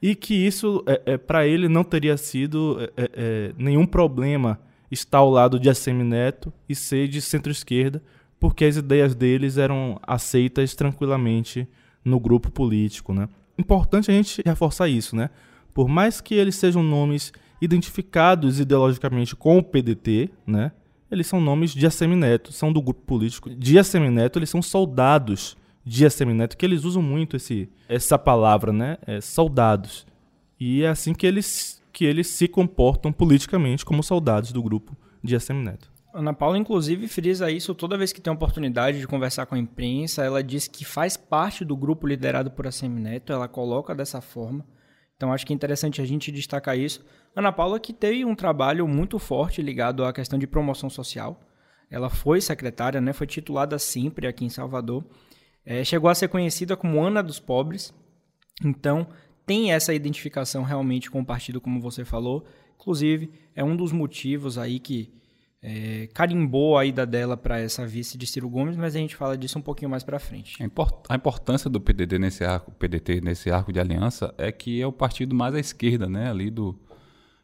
e 0.00 0.14
que 0.14 0.34
isso, 0.34 0.82
é, 0.86 1.12
é 1.12 1.18
para 1.18 1.46
ele, 1.46 1.68
não 1.68 1.84
teria 1.84 2.16
sido 2.16 2.78
é, 2.96 3.52
nenhum 3.56 3.86
problema 3.86 4.58
estar 4.90 5.18
ao 5.18 5.30
lado 5.30 5.58
de 5.58 5.70
Assemi 5.70 6.04
Neto 6.04 6.52
e 6.68 6.74
ser 6.74 7.08
de 7.08 7.20
centro-esquerda, 7.20 8.02
porque 8.38 8.64
as 8.64 8.76
ideias 8.76 9.14
deles 9.14 9.56
eram 9.56 9.98
aceitas 10.02 10.74
tranquilamente 10.74 11.68
no 12.04 12.18
grupo 12.18 12.50
político, 12.50 13.14
né? 13.14 13.28
Importante 13.56 14.10
a 14.10 14.14
gente 14.14 14.42
reforçar 14.44 14.88
isso, 14.88 15.14
né? 15.14 15.30
Por 15.72 15.88
mais 15.88 16.20
que 16.20 16.34
eles 16.34 16.56
sejam 16.56 16.82
nomes 16.82 17.32
identificados 17.60 18.58
ideologicamente 18.58 19.36
com 19.36 19.58
o 19.58 19.62
PDT, 19.62 20.30
né? 20.46 20.72
Eles 21.12 21.26
são 21.26 21.42
nomes 21.42 21.72
de 21.74 21.86
Assemineto, 21.86 22.52
são 22.52 22.72
do 22.72 22.80
grupo 22.80 23.02
político 23.02 23.50
de 23.50 23.78
Assemineto, 23.78 24.38
eles 24.38 24.48
são 24.48 24.62
soldados 24.62 25.54
de 25.84 26.06
Assemineto, 26.06 26.56
que 26.56 26.64
eles 26.64 26.84
usam 26.84 27.02
muito 27.02 27.36
esse, 27.36 27.68
essa 27.86 28.18
palavra, 28.18 28.72
né? 28.72 28.96
É, 29.06 29.20
soldados. 29.20 30.06
E 30.58 30.82
é 30.82 30.88
assim 30.88 31.12
que 31.12 31.26
eles, 31.26 31.82
que 31.92 32.06
eles 32.06 32.28
se 32.28 32.48
comportam 32.48 33.12
politicamente 33.12 33.84
como 33.84 34.02
soldados 34.02 34.52
do 34.52 34.62
grupo 34.62 34.96
de 35.22 35.36
Assemineto. 35.36 35.92
Ana 36.14 36.32
Paula, 36.32 36.56
inclusive, 36.56 37.06
frisa 37.08 37.50
isso 37.50 37.74
toda 37.74 37.98
vez 37.98 38.10
que 38.10 38.20
tem 38.20 38.32
oportunidade 38.32 38.98
de 38.98 39.06
conversar 39.06 39.44
com 39.44 39.54
a 39.54 39.58
imprensa. 39.58 40.24
Ela 40.24 40.42
diz 40.42 40.66
que 40.66 40.84
faz 40.84 41.16
parte 41.16 41.62
do 41.62 41.76
grupo 41.76 42.06
liderado 42.06 42.50
por 42.50 42.66
Assemineto, 42.66 43.32
ela 43.34 43.48
coloca 43.48 43.94
dessa 43.94 44.22
forma. 44.22 44.64
Então, 45.22 45.32
acho 45.32 45.46
que 45.46 45.52
é 45.52 45.54
interessante 45.54 46.02
a 46.02 46.04
gente 46.04 46.32
destacar 46.32 46.76
isso. 46.76 47.00
Ana 47.36 47.52
Paula, 47.52 47.78
que 47.78 47.92
teve 47.92 48.24
um 48.24 48.34
trabalho 48.34 48.88
muito 48.88 49.20
forte 49.20 49.62
ligado 49.62 50.04
à 50.04 50.12
questão 50.12 50.36
de 50.36 50.48
promoção 50.48 50.90
social. 50.90 51.40
Ela 51.88 52.10
foi 52.10 52.40
secretária, 52.40 53.00
né, 53.00 53.12
foi 53.12 53.28
titulada 53.28 53.78
sempre 53.78 54.26
aqui 54.26 54.44
em 54.44 54.48
Salvador. 54.48 55.04
É, 55.64 55.84
chegou 55.84 56.10
a 56.10 56.14
ser 56.16 56.26
conhecida 56.26 56.76
como 56.76 57.00
Ana 57.00 57.22
dos 57.22 57.38
Pobres. 57.38 57.94
Então, 58.64 59.06
tem 59.46 59.72
essa 59.72 59.94
identificação 59.94 60.64
realmente 60.64 61.08
com 61.08 61.20
o 61.20 61.24
partido, 61.24 61.60
como 61.60 61.80
você 61.80 62.04
falou. 62.04 62.44
Inclusive, 62.74 63.30
é 63.54 63.62
um 63.62 63.76
dos 63.76 63.92
motivos 63.92 64.58
aí 64.58 64.80
que 64.80 65.14
é, 65.62 66.08
carimbou 66.12 66.76
a 66.76 66.84
ida 66.84 67.06
dela 67.06 67.36
para 67.36 67.60
essa 67.60 67.86
vice 67.86 68.18
de 68.18 68.26
Ciro 68.26 68.48
Gomes, 68.48 68.76
mas 68.76 68.96
a 68.96 68.98
gente 68.98 69.14
fala 69.14 69.38
disso 69.38 69.58
um 69.58 69.62
pouquinho 69.62 69.90
mais 69.90 70.02
para 70.02 70.18
frente. 70.18 70.60
A 71.08 71.14
importância 71.14 71.70
do 71.70 71.80
PDT 71.80 72.18
nesse 72.18 72.44
arco, 72.44 72.72
PDT 72.72 73.20
nesse 73.20 73.50
arco 73.50 73.72
de 73.72 73.78
aliança 73.78 74.34
é 74.36 74.50
que 74.50 74.82
é 74.82 74.86
o 74.86 74.92
partido 74.92 75.34
mais 75.34 75.54
à 75.54 75.60
esquerda, 75.60 76.08
né, 76.08 76.28
ali 76.28 76.50
do 76.50 76.76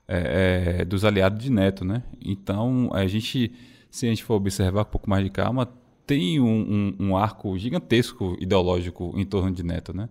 é, 0.09 0.79
é, 0.81 0.85
dos 0.87 1.05
aliados 1.05 1.39
de 1.39 1.53
Neto, 1.53 1.85
né? 1.85 2.03
Então 2.25 2.89
a 2.95 3.07
gente, 3.07 3.53
se 3.91 4.07
a 4.07 4.09
gente 4.09 4.25
for 4.25 4.35
observar 4.35 4.85
com 4.85 4.89
um 4.89 4.93
pouco 4.93 5.11
mais 5.11 5.23
de 5.23 5.29
calma, 5.29 5.69
tem 6.07 6.41
um, 6.41 6.97
um, 6.99 7.09
um 7.09 7.17
arco 7.17 7.57
gigantesco 7.59 8.35
ideológico 8.41 9.13
em 9.17 9.27
torno 9.27 9.51
de 9.53 9.63
Neto, 9.63 9.95
né? 9.95 10.09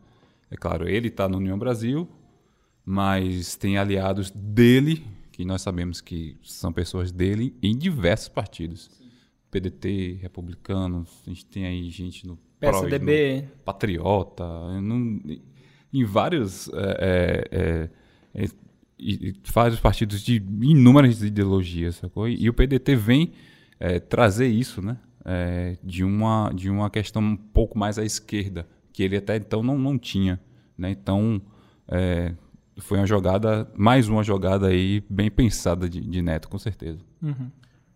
É 0.51 0.55
claro, 0.55 0.87
ele 0.87 1.07
está 1.07 1.27
no 1.27 1.37
União 1.37 1.57
Brasil, 1.57 2.07
mas 2.85 3.55
tem 3.55 3.77
aliados 3.79 4.29
dele 4.29 5.03
que 5.37 5.45
nós 5.45 5.61
sabemos 5.61 6.01
que 6.01 6.35
são 6.41 6.73
pessoas 6.73 7.11
dele 7.11 7.55
em 7.61 7.77
diversos 7.77 8.27
partidos. 8.27 8.89
Sim. 8.91 9.05
PDT, 9.51 10.17
republicanos, 10.19 11.21
a 11.27 11.29
gente 11.29 11.45
tem 11.45 11.63
aí 11.63 11.87
gente 11.91 12.25
no 12.25 12.39
PSDB, 12.59 13.43
no 13.43 13.47
Patriota, 13.63 14.43
no, 14.81 15.21
em 15.93 16.03
vários 16.03 16.67
é, 16.73 17.89
é, 18.33 18.43
é, 18.43 19.33
vários 19.53 19.79
partidos 19.79 20.23
de 20.23 20.43
inúmeras 20.59 21.21
ideologias, 21.21 21.97
sacou? 21.97 22.27
E, 22.27 22.49
o 22.49 22.53
PDT 22.53 22.95
vem 22.95 23.31
é, 23.79 23.99
trazer 23.99 24.47
isso, 24.47 24.81
né? 24.81 24.97
É, 25.23 25.77
de 25.83 26.03
uma 26.03 26.51
de 26.53 26.67
uma 26.67 26.89
questão 26.89 27.21
um 27.21 27.37
pouco 27.37 27.77
mais 27.77 27.99
à 27.99 28.03
esquerda, 28.03 28.67
que 28.91 29.03
ele 29.03 29.17
até 29.17 29.35
então 29.35 29.61
não, 29.61 29.77
não 29.77 29.99
tinha, 29.99 30.41
né? 30.75 30.89
Então 30.89 31.39
é, 31.87 32.33
foi 32.79 32.97
uma 32.97 33.07
jogada, 33.07 33.69
mais 33.75 34.07
uma 34.07 34.23
jogada 34.23 34.67
aí 34.67 35.03
bem 35.09 35.29
pensada 35.29 35.89
de, 35.89 36.01
de 36.01 36.21
Neto, 36.21 36.47
com 36.49 36.57
certeza. 36.57 36.99
Uhum. 37.21 37.49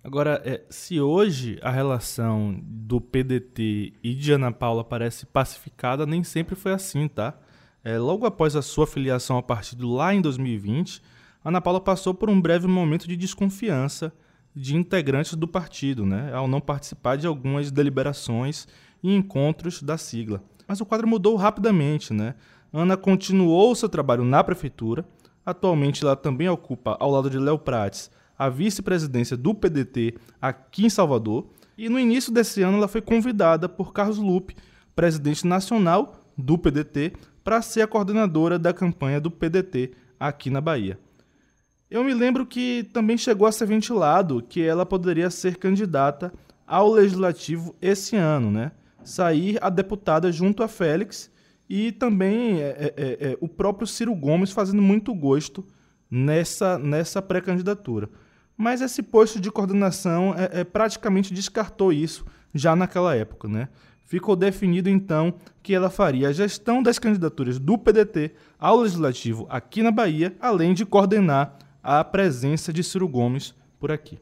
Agora, 0.03 0.41
é, 0.43 0.63
se 0.69 0.99
hoje 0.99 1.59
a 1.61 1.69
relação 1.69 2.59
do 2.63 2.99
PDT 2.99 3.93
e 4.03 4.15
de 4.15 4.31
Ana 4.31 4.51
Paula 4.51 4.83
parece 4.83 5.27
pacificada, 5.27 6.05
nem 6.07 6.23
sempre 6.23 6.55
foi 6.55 6.73
assim, 6.73 7.07
tá? 7.07 7.37
É, 7.83 7.97
logo 7.99 8.25
após 8.25 8.55
a 8.55 8.61
sua 8.61 8.87
filiação 8.87 9.35
ao 9.35 9.43
partido 9.43 9.91
lá 9.91 10.13
em 10.13 10.21
2020, 10.21 11.01
Ana 11.45 11.61
Paula 11.61 11.79
passou 11.79 12.13
por 12.13 12.29
um 12.29 12.39
breve 12.39 12.67
momento 12.67 13.07
de 13.07 13.15
desconfiança 13.15 14.11
de 14.55 14.75
integrantes 14.75 15.35
do 15.35 15.47
partido, 15.47 16.05
né, 16.05 16.33
ao 16.33 16.47
não 16.47 16.59
participar 16.59 17.15
de 17.15 17.25
algumas 17.25 17.71
deliberações 17.71 18.67
e 19.01 19.13
encontros 19.15 19.81
da 19.81 19.97
sigla. 19.97 20.43
Mas 20.67 20.81
o 20.81 20.85
quadro 20.85 21.07
mudou 21.07 21.35
rapidamente, 21.35 22.13
né? 22.13 22.35
Ana 22.73 22.95
continuou 22.95 23.75
seu 23.75 23.89
trabalho 23.89 24.23
na 24.23 24.43
prefeitura. 24.43 25.05
Atualmente, 25.45 26.03
ela 26.03 26.15
também 26.15 26.47
ocupa, 26.47 26.95
ao 26.99 27.11
lado 27.11 27.29
de 27.29 27.37
Léo 27.37 27.59
Prates, 27.59 28.09
a 28.37 28.47
vice-presidência 28.47 29.35
do 29.35 29.53
PDT 29.53 30.15
aqui 30.41 30.85
em 30.85 30.89
Salvador. 30.89 31.47
E 31.77 31.89
no 31.89 31.99
início 31.99 32.31
desse 32.31 32.61
ano, 32.61 32.77
ela 32.77 32.87
foi 32.87 33.01
convidada 33.01 33.67
por 33.67 33.91
Carlos 33.91 34.17
Lupe, 34.17 34.55
presidente 34.95 35.45
nacional 35.45 36.25
do 36.37 36.57
PDT, 36.57 37.13
para 37.43 37.61
ser 37.61 37.81
a 37.81 37.87
coordenadora 37.87 38.57
da 38.57 38.71
campanha 38.71 39.19
do 39.19 39.31
PDT 39.31 39.91
aqui 40.19 40.49
na 40.49 40.61
Bahia. 40.61 40.99
Eu 41.89 42.03
me 42.03 42.13
lembro 42.13 42.45
que 42.45 42.83
também 42.93 43.17
chegou 43.17 43.47
a 43.47 43.51
ser 43.51 43.65
ventilado 43.65 44.41
que 44.41 44.61
ela 44.61 44.85
poderia 44.85 45.29
ser 45.29 45.57
candidata 45.57 46.31
ao 46.65 46.89
legislativo 46.91 47.75
esse 47.81 48.15
ano, 48.15 48.49
né? 48.49 48.71
Sair 49.03 49.57
a 49.61 49.69
deputada 49.69 50.31
junto 50.31 50.63
a 50.63 50.67
Félix 50.67 51.30
e 51.73 51.89
também 51.89 52.61
é, 52.61 52.65
é, 52.67 52.93
é, 52.97 53.31
é, 53.31 53.37
o 53.39 53.47
próprio 53.47 53.87
Ciro 53.87 54.13
Gomes 54.13 54.51
fazendo 54.51 54.81
muito 54.81 55.15
gosto 55.15 55.65
nessa, 56.09 56.77
nessa 56.77 57.21
pré-candidatura. 57.21 58.09
Mas 58.57 58.81
esse 58.81 59.01
posto 59.01 59.39
de 59.39 59.49
coordenação 59.49 60.35
é, 60.37 60.65
praticamente 60.65 61.33
descartou 61.33 61.93
isso 61.93 62.25
já 62.53 62.75
naquela 62.75 63.15
época. 63.15 63.47
Né? 63.47 63.69
Ficou 64.03 64.35
definido 64.35 64.89
então 64.89 65.33
que 65.63 65.73
ela 65.73 65.89
faria 65.89 66.27
a 66.27 66.33
gestão 66.33 66.83
das 66.83 66.99
candidaturas 66.99 67.57
do 67.57 67.77
PDT 67.77 68.33
ao 68.59 68.81
Legislativo 68.81 69.47
aqui 69.49 69.81
na 69.81 69.91
Bahia, 69.91 70.35
além 70.41 70.73
de 70.73 70.85
coordenar 70.85 71.57
a 71.81 72.03
presença 72.03 72.73
de 72.73 72.83
Ciro 72.83 73.07
Gomes 73.07 73.55
por 73.79 73.93
aqui. 73.93 74.19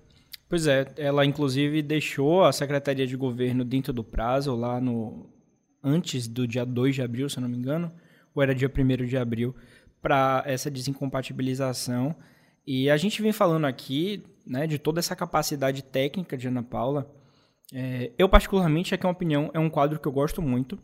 Pois 0.48 0.68
é, 0.68 0.86
ela 0.96 1.25
inclusive 1.25 1.82
deixou 1.82 2.44
a 2.44 2.51
Secretaria 2.51 3.08
de 3.08 3.18
Governo 3.18 3.65
dentro 3.65 3.91
do 3.91 4.03
prazo, 4.03 4.56
lá 4.56 4.79
no, 4.79 5.27
antes 5.83 6.27
do 6.27 6.48
dia 6.48 6.65
2 6.65 6.95
de 6.95 7.01
abril, 7.01 7.29
se 7.29 7.38
eu 7.38 7.41
não 7.41 7.50
me 7.50 7.57
engano, 7.57 7.91
ou 8.33 8.41
era 8.41 8.53
dia 8.53 8.69
1 8.69 9.05
de 9.05 9.17
abril, 9.17 9.55
para 10.01 10.43
essa 10.45 10.69
desincompatibilização. 10.69 12.15
E 12.65 12.89
a 12.89 12.98
gente 12.98 13.21
vem 13.21 13.31
falando 13.31 13.65
aqui 13.65 14.24
né, 14.45 14.67
de 14.67 14.77
toda 14.77 15.00
essa 15.00 15.15
capacidade 15.15 15.83
técnica 15.83 16.38
de 16.38 16.48
Ana 16.48 16.63
Paula. 16.63 17.13
É, 17.74 18.12
eu, 18.17 18.27
particularmente, 18.27 18.93
aqui 18.93 19.05
é 19.05 19.07
uma 19.07 19.13
opinião, 19.13 19.51
é 19.53 19.59
um 19.59 19.69
quadro 19.69 20.00
que 20.00 20.07
eu 20.07 20.12
gosto 20.12 20.41
muito, 20.41 20.79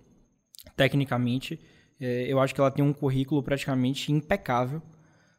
tecnicamente. 0.76 1.60
É, 2.00 2.26
eu 2.32 2.40
acho 2.40 2.54
que 2.54 2.62
ela 2.62 2.72
tem 2.72 2.84
um 2.84 2.94
currículo 2.94 3.42
praticamente 3.42 4.12
impecável, 4.12 4.82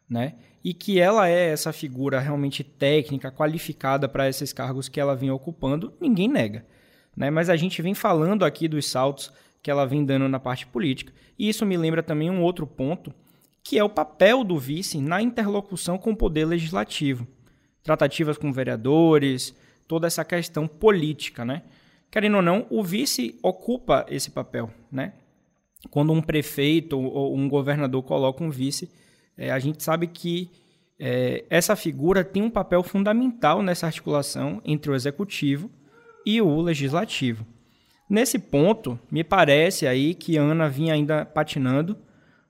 né? 0.08 0.36
E 0.64 0.74
que 0.74 0.98
ela 0.98 1.28
é 1.28 1.50
essa 1.50 1.72
figura 1.72 2.18
realmente 2.18 2.64
técnica, 2.64 3.30
qualificada 3.30 4.08
para 4.08 4.28
esses 4.28 4.52
cargos 4.52 4.88
que 4.88 4.98
ela 4.98 5.14
vem 5.14 5.30
ocupando, 5.30 5.94
ninguém 6.00 6.26
nega. 6.26 6.66
Né? 7.16 7.30
Mas 7.30 7.48
a 7.48 7.56
gente 7.56 7.80
vem 7.80 7.94
falando 7.94 8.44
aqui 8.44 8.66
dos 8.66 8.86
saltos 8.86 9.32
que 9.66 9.70
ela 9.72 9.84
vem 9.84 10.04
dando 10.04 10.28
na 10.28 10.38
parte 10.38 10.64
política. 10.64 11.12
E 11.36 11.48
isso 11.48 11.66
me 11.66 11.76
lembra 11.76 12.00
também 12.00 12.30
um 12.30 12.40
outro 12.40 12.68
ponto, 12.68 13.12
que 13.64 13.76
é 13.76 13.82
o 13.82 13.88
papel 13.88 14.44
do 14.44 14.56
vice 14.56 15.00
na 15.00 15.20
interlocução 15.20 15.98
com 15.98 16.12
o 16.12 16.16
poder 16.16 16.44
legislativo. 16.44 17.26
Tratativas 17.82 18.38
com 18.38 18.52
vereadores, 18.52 19.52
toda 19.88 20.06
essa 20.06 20.24
questão 20.24 20.68
política, 20.68 21.44
né? 21.44 21.64
Querendo 22.12 22.36
ou 22.36 22.42
não, 22.42 22.64
o 22.70 22.80
vice 22.80 23.40
ocupa 23.42 24.06
esse 24.08 24.30
papel, 24.30 24.70
né? 24.88 25.14
Quando 25.90 26.12
um 26.12 26.22
prefeito 26.22 26.96
ou 26.96 27.36
um 27.36 27.48
governador 27.48 28.04
coloca 28.04 28.44
um 28.44 28.50
vice, 28.50 28.88
é, 29.36 29.50
a 29.50 29.58
gente 29.58 29.82
sabe 29.82 30.06
que 30.06 30.48
é, 30.96 31.44
essa 31.50 31.74
figura 31.74 32.22
tem 32.22 32.40
um 32.40 32.50
papel 32.50 32.84
fundamental 32.84 33.64
nessa 33.64 33.86
articulação 33.86 34.62
entre 34.64 34.92
o 34.92 34.94
executivo 34.94 35.68
e 36.24 36.40
o 36.40 36.60
legislativo. 36.60 37.44
Nesse 38.08 38.38
ponto, 38.38 38.98
me 39.10 39.24
parece 39.24 39.86
aí 39.86 40.14
que 40.14 40.36
Ana 40.36 40.68
vinha 40.68 40.94
ainda 40.94 41.24
patinando. 41.24 41.96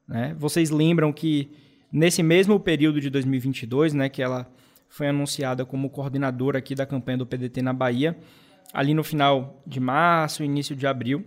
Né? 0.07 0.35
Vocês 0.39 0.71
lembram 0.71 1.13
que 1.13 1.51
nesse 1.91 2.23
mesmo 2.23 2.61
período 2.61 3.01
de 3.01 3.09
2022, 3.09 3.95
né, 3.95 4.09
que 4.09 4.23
ela 4.23 4.51
foi 4.89 5.09
anunciada 5.09 5.65
como 5.65 5.91
coordenadora 5.91 6.59
aqui 6.59 6.75
da 6.75 6.87
campanha 6.87 7.19
do 7.19 7.27
PDT 7.27 7.63
na 7.63 7.73
Bahia, 7.73 8.17
ali 8.73 8.93
no 8.93 9.03
final 9.03 9.63
de 9.67 9.81
março, 9.81 10.45
início 10.45 10.77
de 10.77 10.87
abril, 10.87 11.25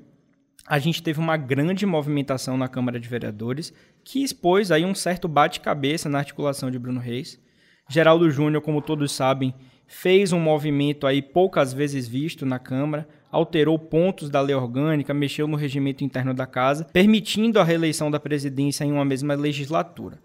a 0.67 0.77
gente 0.77 1.01
teve 1.01 1.19
uma 1.19 1.35
grande 1.35 1.85
movimentação 1.85 2.55
na 2.55 2.67
Câmara 2.67 2.99
de 2.99 3.09
Vereadores 3.09 3.73
que 4.03 4.23
expôs 4.23 4.71
aí 4.71 4.85
um 4.85 4.93
certo 4.93 5.27
bate-cabeça 5.27 6.07
na 6.07 6.19
articulação 6.19 6.69
de 6.69 6.77
Bruno 6.77 6.99
Reis. 6.99 7.39
Geraldo 7.87 8.29
Júnior, 8.29 8.61
como 8.61 8.81
todos 8.81 9.11
sabem, 9.11 9.53
fez 9.87 10.31
um 10.31 10.39
movimento 10.39 11.07
aí 11.07 11.23
poucas 11.23 11.73
vezes 11.73 12.07
visto 12.07 12.45
na 12.45 12.59
Câmara, 12.59 13.07
alterou 13.31 13.77
pontos 13.77 14.29
da 14.29 14.41
lei 14.41 14.55
orgânica, 14.55 15.13
mexeu 15.13 15.47
no 15.47 15.57
regimento 15.57 16.03
interno 16.03 16.33
da 16.33 16.45
casa, 16.45 16.85
permitindo 16.85 17.59
a 17.59 17.63
reeleição 17.63 18.09
da 18.09 18.19
presidência 18.19 18.83
em 18.83 18.91
uma 18.91 19.05
mesma 19.05 19.35
legislatura. 19.35 20.19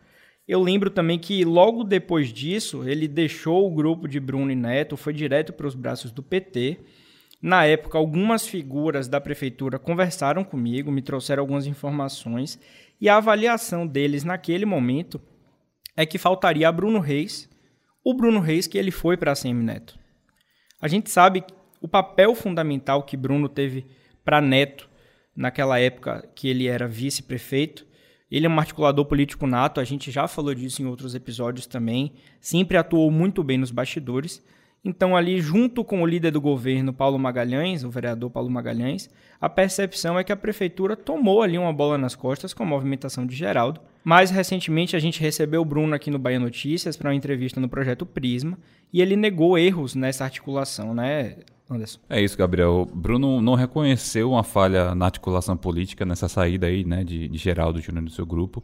Eu 0.46 0.62
lembro 0.62 0.90
também 0.90 1.18
que 1.18 1.44
logo 1.44 1.84
depois 1.84 2.32
disso, 2.32 2.86
ele 2.86 3.08
deixou 3.08 3.66
o 3.66 3.74
grupo 3.74 4.06
de 4.06 4.20
Bruno 4.20 4.50
e 4.50 4.54
Neto, 4.54 4.96
foi 4.96 5.12
direto 5.12 5.52
para 5.52 5.66
os 5.66 5.74
braços 5.74 6.10
do 6.10 6.22
PT. 6.22 6.80
Na 7.40 7.64
época, 7.64 7.96
algumas 7.96 8.46
figuras 8.46 9.08
da 9.08 9.20
prefeitura 9.20 9.78
conversaram 9.78 10.44
comigo, 10.44 10.92
me 10.92 11.02
trouxeram 11.02 11.42
algumas 11.42 11.66
informações, 11.66 12.58
e 13.00 13.08
a 13.08 13.16
avaliação 13.16 13.86
deles 13.86 14.24
naquele 14.24 14.66
momento 14.66 15.20
é 15.96 16.04
que 16.04 16.18
faltaria 16.18 16.68
a 16.68 16.72
Bruno 16.72 17.00
Reis, 17.00 17.48
o 18.04 18.14
Bruno 18.14 18.40
Reis 18.40 18.66
que 18.66 18.76
ele 18.76 18.90
foi 18.90 19.16
para 19.16 19.32
a 19.32 19.36
CM 19.36 19.62
Neto. 19.62 19.98
A 20.80 20.88
gente 20.88 21.10
sabe 21.10 21.42
o 21.84 21.88
papel 21.88 22.34
fundamental 22.34 23.02
que 23.02 23.14
Bruno 23.14 23.46
teve 23.46 23.84
para 24.24 24.40
Neto 24.40 24.88
naquela 25.36 25.78
época 25.78 26.26
que 26.34 26.48
ele 26.48 26.66
era 26.66 26.88
vice-prefeito. 26.88 27.86
Ele 28.30 28.46
é 28.46 28.48
um 28.48 28.58
articulador 28.58 29.04
político 29.04 29.46
nato, 29.46 29.80
a 29.80 29.84
gente 29.84 30.10
já 30.10 30.26
falou 30.26 30.54
disso 30.54 30.80
em 30.80 30.86
outros 30.86 31.14
episódios 31.14 31.66
também. 31.66 32.14
Sempre 32.40 32.78
atuou 32.78 33.10
muito 33.10 33.44
bem 33.44 33.58
nos 33.58 33.70
bastidores. 33.70 34.42
Então, 34.82 35.14
ali, 35.14 35.42
junto 35.42 35.84
com 35.84 36.00
o 36.00 36.06
líder 36.06 36.30
do 36.30 36.40
governo, 36.40 36.90
Paulo 36.90 37.18
Magalhães, 37.18 37.84
o 37.84 37.90
vereador 37.90 38.30
Paulo 38.30 38.48
Magalhães, 38.48 39.10
a 39.38 39.50
percepção 39.50 40.18
é 40.18 40.24
que 40.24 40.32
a 40.32 40.36
prefeitura 40.36 40.96
tomou 40.96 41.42
ali 41.42 41.58
uma 41.58 41.72
bola 41.72 41.98
nas 41.98 42.14
costas 42.14 42.54
com 42.54 42.62
a 42.62 42.66
movimentação 42.66 43.26
de 43.26 43.36
Geraldo. 43.36 43.78
Mais 44.02 44.30
recentemente, 44.30 44.96
a 44.96 44.98
gente 44.98 45.20
recebeu 45.20 45.60
o 45.60 45.66
Bruno 45.66 45.94
aqui 45.94 46.10
no 46.10 46.18
Bahia 46.18 46.40
Notícias 46.40 46.96
para 46.96 47.10
uma 47.10 47.14
entrevista 47.14 47.60
no 47.60 47.68
projeto 47.68 48.06
Prisma 48.06 48.58
e 48.90 49.02
ele 49.02 49.16
negou 49.16 49.58
erros 49.58 49.94
nessa 49.94 50.24
articulação, 50.24 50.94
né, 50.94 51.36
Anderson? 51.70 51.98
É 52.08 52.20
isso, 52.20 52.36
Gabriel. 52.36 52.88
Bruno 52.92 53.40
não 53.40 53.54
reconheceu 53.54 54.30
uma 54.30 54.42
falha 54.42 54.94
na 54.94 55.06
articulação 55.06 55.56
política 55.56 56.04
nessa 56.04 56.28
saída 56.28 56.66
aí, 56.66 56.84
né, 56.84 57.02
de, 57.02 57.28
de 57.28 57.38
Geraldo 57.38 57.80
Júnior 57.80 58.04
do 58.04 58.10
seu 58.10 58.26
grupo, 58.26 58.62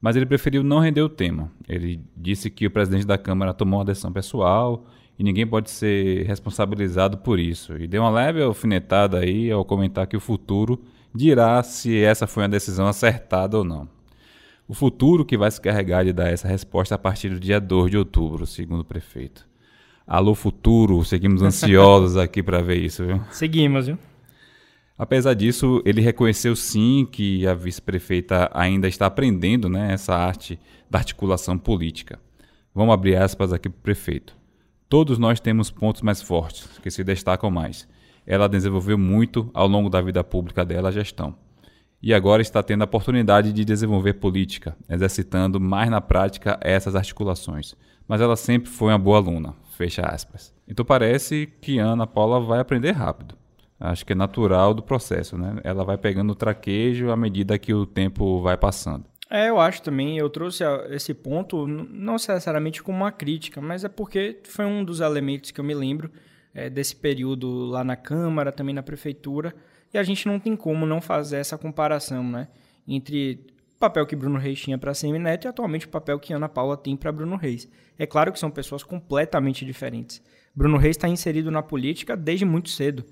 mas 0.00 0.16
ele 0.16 0.26
preferiu 0.26 0.62
não 0.62 0.80
render 0.80 1.02
o 1.02 1.08
tema. 1.08 1.50
Ele 1.68 2.00
disse 2.16 2.50
que 2.50 2.66
o 2.66 2.70
presidente 2.70 3.06
da 3.06 3.16
Câmara 3.16 3.54
tomou 3.54 3.78
uma 3.78 3.84
decisão 3.84 4.12
pessoal 4.12 4.84
e 5.18 5.24
ninguém 5.24 5.46
pode 5.46 5.70
ser 5.70 6.26
responsabilizado 6.26 7.18
por 7.18 7.38
isso. 7.38 7.76
E 7.78 7.86
deu 7.86 8.02
uma 8.02 8.10
leve 8.10 8.42
alfinetada 8.42 9.20
aí 9.20 9.50
ao 9.50 9.64
comentar 9.64 10.06
que 10.06 10.16
o 10.16 10.20
futuro 10.20 10.84
dirá 11.14 11.62
se 11.62 11.96
essa 12.02 12.26
foi 12.26 12.42
uma 12.42 12.48
decisão 12.48 12.86
acertada 12.86 13.56
ou 13.56 13.64
não. 13.64 13.88
O 14.66 14.74
futuro 14.74 15.24
que 15.24 15.36
vai 15.36 15.50
se 15.50 15.60
carregar 15.60 16.04
de 16.04 16.12
dar 16.12 16.30
essa 16.30 16.48
resposta 16.48 16.94
a 16.94 16.98
partir 16.98 17.28
do 17.28 17.38
dia 17.38 17.60
2 17.60 17.90
de 17.90 17.98
outubro, 17.98 18.46
segundo 18.46 18.80
o 18.80 18.84
prefeito. 18.84 19.46
Alô 20.06 20.34
futuro, 20.34 21.02
seguimos 21.02 21.40
ansiosos 21.40 22.18
aqui 22.18 22.42
para 22.42 22.60
ver 22.60 22.76
isso, 22.76 23.06
viu? 23.06 23.22
Seguimos, 23.30 23.86
viu? 23.86 23.98
Apesar 24.98 25.32
disso, 25.32 25.82
ele 25.82 26.02
reconheceu 26.02 26.54
sim 26.54 27.08
que 27.10 27.46
a 27.46 27.54
vice-prefeita 27.54 28.50
ainda 28.52 28.86
está 28.86 29.06
aprendendo 29.06 29.66
né, 29.66 29.94
essa 29.94 30.14
arte 30.14 30.60
da 30.90 30.98
articulação 30.98 31.56
política. 31.56 32.20
Vamos 32.74 32.92
abrir 32.92 33.16
aspas 33.16 33.50
aqui 33.50 33.70
para 33.70 33.78
o 33.78 33.82
prefeito. 33.82 34.36
Todos 34.90 35.16
nós 35.16 35.40
temos 35.40 35.70
pontos 35.70 36.02
mais 36.02 36.20
fortes, 36.20 36.68
que 36.82 36.90
se 36.90 37.02
destacam 37.02 37.50
mais. 37.50 37.88
Ela 38.26 38.46
desenvolveu 38.46 38.98
muito 38.98 39.50
ao 39.54 39.66
longo 39.66 39.88
da 39.88 40.02
vida 40.02 40.22
pública 40.22 40.66
dela 40.66 40.90
a 40.90 40.92
gestão. 40.92 41.34
E 42.02 42.12
agora 42.12 42.42
está 42.42 42.62
tendo 42.62 42.82
a 42.82 42.84
oportunidade 42.84 43.54
de 43.54 43.64
desenvolver 43.64 44.14
política, 44.14 44.76
exercitando 44.86 45.58
mais 45.58 45.88
na 45.88 46.02
prática 46.02 46.58
essas 46.60 46.94
articulações. 46.94 47.74
Mas 48.06 48.20
ela 48.20 48.36
sempre 48.36 48.68
foi 48.68 48.92
uma 48.92 48.98
boa 48.98 49.16
aluna, 49.16 49.54
fecha 49.74 50.02
aspas. 50.02 50.54
Então 50.66 50.84
parece 50.84 51.52
que 51.60 51.78
Ana 51.78 52.06
Paula 52.06 52.40
vai 52.40 52.60
aprender 52.60 52.92
rápido. 52.92 53.36
Acho 53.78 54.06
que 54.06 54.12
é 54.12 54.16
natural 54.16 54.72
do 54.72 54.82
processo, 54.82 55.36
né? 55.36 55.56
Ela 55.62 55.84
vai 55.84 55.98
pegando 55.98 56.30
o 56.30 56.34
traquejo 56.34 57.10
à 57.10 57.16
medida 57.16 57.58
que 57.58 57.74
o 57.74 57.84
tempo 57.84 58.40
vai 58.40 58.56
passando. 58.56 59.04
É, 59.30 59.48
eu 59.48 59.58
acho 59.58 59.82
também, 59.82 60.16
eu 60.16 60.30
trouxe 60.30 60.62
esse 60.90 61.12
ponto 61.12 61.66
não 61.66 62.12
necessariamente 62.14 62.82
como 62.82 62.98
uma 62.98 63.10
crítica, 63.10 63.60
mas 63.60 63.84
é 63.84 63.88
porque 63.88 64.40
foi 64.44 64.64
um 64.64 64.84
dos 64.84 65.00
elementos 65.00 65.50
que 65.50 65.60
eu 65.60 65.64
me 65.64 65.74
lembro 65.74 66.10
é, 66.54 66.70
desse 66.70 66.94
período 66.94 67.66
lá 67.66 67.82
na 67.82 67.96
Câmara, 67.96 68.52
também 68.52 68.74
na 68.74 68.82
Prefeitura, 68.82 69.54
e 69.92 69.98
a 69.98 70.02
gente 70.02 70.26
não 70.26 70.38
tem 70.38 70.54
como 70.54 70.86
não 70.86 71.00
fazer 71.00 71.38
essa 71.38 71.58
comparação, 71.58 72.22
né? 72.22 72.48
Entre 72.86 73.46
papel 73.78 74.06
que 74.06 74.16
Bruno 74.16 74.38
Reis 74.38 74.60
tinha 74.60 74.78
para 74.78 74.90
a 74.90 74.94
Semineto 74.94 75.46
e 75.46 75.48
atualmente 75.48 75.86
o 75.86 75.88
papel 75.88 76.18
que 76.18 76.32
Ana 76.32 76.48
Paula 76.48 76.76
tem 76.76 76.96
para 76.96 77.12
Bruno 77.12 77.36
Reis. 77.36 77.68
É 77.98 78.06
claro 78.06 78.32
que 78.32 78.38
são 78.38 78.50
pessoas 78.50 78.82
completamente 78.82 79.64
diferentes. 79.64 80.22
Bruno 80.54 80.78
Reis 80.78 80.96
está 80.96 81.08
inserido 81.08 81.50
na 81.50 81.62
política 81.62 82.16
desde 82.16 82.44
muito 82.44 82.70
cedo. 82.70 83.04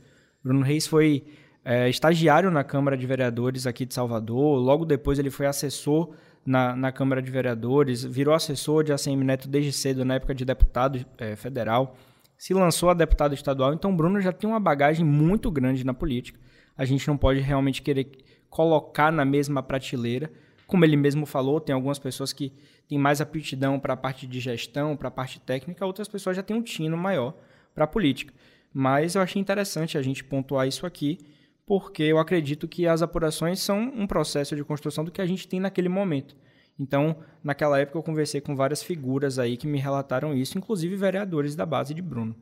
Bruno 0.43 0.63
Reis 0.63 0.87
foi 0.87 1.25
é, 1.65 1.89
estagiário 1.89 2.51
na 2.51 2.65
Câmara 2.65 2.97
de 2.97 3.07
Vereadores 3.07 3.67
aqui 3.67 3.85
de 3.85 3.95
Salvador. 3.95 4.59
Logo 4.59 4.85
depois 4.85 5.19
ele 5.19 5.31
foi 5.31 5.47
assessor 5.47 6.15
na, 6.45 6.75
na 6.75 6.91
Câmara 6.91 7.23
de 7.23 7.31
Vereadores, 7.31 8.05
virou 8.05 8.35
assessor 8.35 8.83
de 8.83 8.93
ACM 8.93 9.25
Neto 9.25 9.49
desde 9.49 9.73
cedo, 9.73 10.05
na 10.05 10.15
época 10.15 10.35
de 10.35 10.45
deputado 10.45 11.05
é, 11.19 11.37
federal. 11.37 11.97
Se 12.37 12.53
lançou 12.53 12.91
a 12.91 12.95
deputado 12.95 13.35
estadual. 13.35 13.73
Então 13.73 13.95
Bruno 13.95 14.21
já 14.21 14.33
tem 14.33 14.49
uma 14.49 14.59
bagagem 14.59 15.05
muito 15.05 15.51
grande 15.51 15.85
na 15.85 15.95
política. 15.95 16.39
A 16.77 16.85
gente 16.85 17.07
não 17.07 17.17
pode 17.17 17.41
realmente 17.41 17.83
querer 17.83 18.11
colocar 18.51 19.13
na 19.13 19.25
mesma 19.25 19.63
prateleira. 19.63 20.31
Como 20.73 20.87
ele 20.87 20.97
mesmo 20.97 21.27
falou, 21.27 21.61
tem 21.61 21.75
algumas 21.75 21.99
pessoas 21.99 22.33
que 22.33 22.51
têm 22.89 22.97
mais 22.97 23.21
aptidão 23.21 23.79
para 23.79 23.93
a 23.93 23.97
parte 23.97 24.27
de 24.27 24.41
gestão, 24.41 24.97
para 24.97 25.09
a 25.09 25.11
parte 25.11 25.39
técnica, 25.39 25.85
outras 25.85 26.09
pessoas 26.09 26.35
já 26.35 26.43
têm 26.43 26.57
um 26.57 26.63
tino 26.63 26.97
maior 26.97 27.35
para 27.75 27.85
a 27.85 27.87
política. 27.87 28.33
Mas 28.73 29.15
eu 29.15 29.21
achei 29.21 29.39
interessante 29.39 29.99
a 29.99 30.03
gente 30.03 30.25
pontuar 30.25 30.67
isso 30.67 30.87
aqui 30.87 31.19
porque 31.67 32.03
eu 32.05 32.17
acredito 32.17 32.67
que 32.67 32.87
as 32.87 33.03
apurações 33.03 33.61
são 33.61 33.81
um 33.81 34.07
processo 34.07 34.57
de 34.57 34.65
construção 34.65 35.05
do 35.05 35.11
que 35.11 35.21
a 35.21 35.27
gente 35.27 35.47
tem 35.47 35.61
naquele 35.61 35.91
momento. 35.91 36.35
Então, 36.81 37.19
naquela 37.45 37.79
época 37.79 37.99
eu 37.99 38.03
conversei 38.03 38.41
com 38.41 38.57
várias 38.57 38.83
figuras 38.83 39.39
aí 39.39 39.59
que 39.59 39.67
me 39.67 39.79
relataram 39.79 40.33
isso, 40.33 40.57
inclusive 40.57 40.97
vereadores 40.97 41.55
da 41.55 41.67
base 41.67 41.93
de 41.93 42.01
Bruno. 42.01 42.35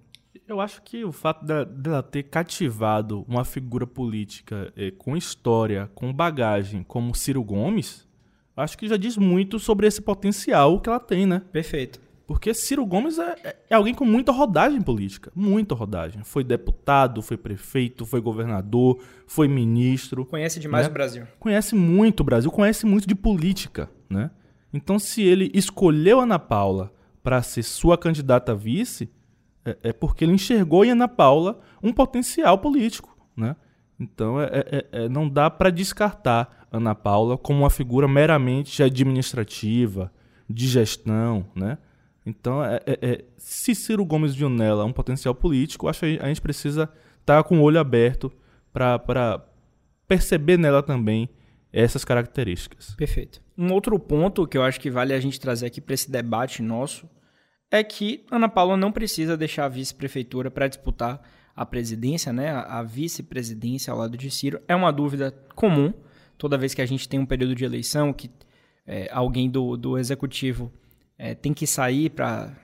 Eu 0.46 0.60
acho 0.60 0.82
que 0.82 1.04
o 1.04 1.10
fato 1.10 1.44
dela 1.44 2.00
ter 2.00 2.22
cativado 2.22 3.24
uma 3.26 3.44
figura 3.44 3.88
política 3.88 4.72
eh, 4.76 4.92
com 4.92 5.16
história, 5.16 5.90
com 5.96 6.12
bagagem, 6.12 6.84
como 6.84 7.12
Ciro 7.12 7.42
Gomes, 7.42 8.08
acho 8.60 8.78
que 8.78 8.88
já 8.88 8.96
diz 8.96 9.16
muito 9.16 9.58
sobre 9.58 9.86
esse 9.86 10.00
potencial 10.00 10.80
que 10.80 10.88
ela 10.88 11.00
tem, 11.00 11.26
né? 11.26 11.42
Perfeito. 11.52 12.00
Porque 12.30 12.54
Ciro 12.54 12.86
Gomes 12.86 13.18
é, 13.18 13.56
é, 13.68 13.74
alguém 13.74 13.92
com 13.92 14.04
muita 14.04 14.30
rodagem 14.30 14.80
política. 14.80 15.32
Muita 15.34 15.74
rodagem. 15.74 16.22
Foi 16.22 16.44
deputado, 16.44 17.20
foi 17.22 17.36
prefeito, 17.36 18.06
foi 18.06 18.20
governador, 18.20 19.02
foi 19.26 19.48
ministro. 19.48 20.24
Conhece 20.24 20.60
demais 20.60 20.86
né? 20.86 20.90
o 20.90 20.92
Brasil. 20.92 21.26
Conhece 21.40 21.74
muito 21.74 22.20
o 22.20 22.24
Brasil, 22.24 22.48
conhece 22.52 22.86
muito 22.86 23.08
de 23.08 23.16
política. 23.16 23.90
Né? 24.08 24.30
Então, 24.72 24.96
se 24.96 25.22
ele 25.22 25.50
escolheu 25.52 26.20
Ana 26.20 26.38
Paula 26.38 26.92
para 27.20 27.42
ser 27.42 27.64
sua 27.64 27.98
candidata 27.98 28.52
a 28.52 28.54
vice, 28.54 29.10
é, 29.64 29.76
é, 29.82 29.92
porque 29.92 30.24
ele 30.24 30.32
enxergou 30.32 30.84
em 30.84 30.90
Ana 30.90 31.08
Paula 31.08 31.58
um 31.82 31.92
potencial 31.92 32.58
político. 32.58 33.16
Né? 33.36 33.56
Então, 34.00 34.40
é, 34.40 34.48
é, 34.52 34.86
é 34.92 35.08
não 35.08 35.28
dá 35.28 35.50
para 35.50 35.68
descartar 35.68 36.66
Ana 36.72 36.94
Paula 36.94 37.36
como 37.36 37.60
uma 37.60 37.70
figura 37.70 38.08
meramente 38.08 38.82
administrativa, 38.82 40.10
de 40.48 40.66
gestão, 40.66 41.46
né? 41.54 41.78
Então, 42.24 42.64
é, 42.64 42.80
é, 42.86 42.98
é, 43.02 43.24
se 43.36 43.74
Ciro 43.74 44.04
Gomes 44.04 44.34
viu 44.34 44.48
nela 44.48 44.84
um 44.84 44.92
potencial 44.92 45.34
político, 45.34 45.88
acho 45.88 46.00
que 46.00 46.18
a 46.20 46.26
gente 46.26 46.40
precisa 46.40 46.84
estar 47.20 47.36
tá 47.36 47.42
com 47.42 47.60
o 47.60 47.62
olho 47.62 47.78
aberto 47.78 48.32
para 48.72 49.44
perceber 50.08 50.56
nela 50.56 50.82
também 50.82 51.28
essas 51.72 52.04
características. 52.04 52.94
Perfeito. 52.96 53.40
Um 53.56 53.72
outro 53.72 53.98
ponto 53.98 54.46
que 54.46 54.58
eu 54.58 54.62
acho 54.62 54.80
que 54.80 54.90
vale 54.90 55.12
a 55.12 55.20
gente 55.20 55.38
trazer 55.38 55.66
aqui 55.66 55.80
para 55.80 55.94
esse 55.94 56.10
debate 56.10 56.62
nosso 56.62 57.08
é 57.70 57.84
que 57.84 58.24
Ana 58.30 58.48
Paula 58.48 58.76
não 58.76 58.90
precisa 58.90 59.36
deixar 59.36 59.66
a 59.66 59.68
vice-prefeitura 59.68 60.50
para 60.50 60.66
disputar 60.66 61.22
a 61.60 61.66
presidência, 61.66 62.32
né? 62.32 62.48
A 62.48 62.82
vice-presidência 62.82 63.92
ao 63.92 63.98
lado 63.98 64.16
de 64.16 64.30
Ciro. 64.30 64.62
É 64.66 64.74
uma 64.74 64.90
dúvida 64.90 65.30
comum 65.54 65.92
toda 66.38 66.56
vez 66.56 66.72
que 66.72 66.80
a 66.80 66.86
gente 66.86 67.06
tem 67.06 67.20
um 67.20 67.26
período 67.26 67.54
de 67.54 67.66
eleição 67.66 68.14
que 68.14 68.30
é, 68.86 69.10
alguém 69.12 69.50
do, 69.50 69.76
do 69.76 69.98
executivo 69.98 70.72
é, 71.18 71.34
tem 71.34 71.52
que 71.52 71.66
sair 71.66 72.08
para 72.08 72.56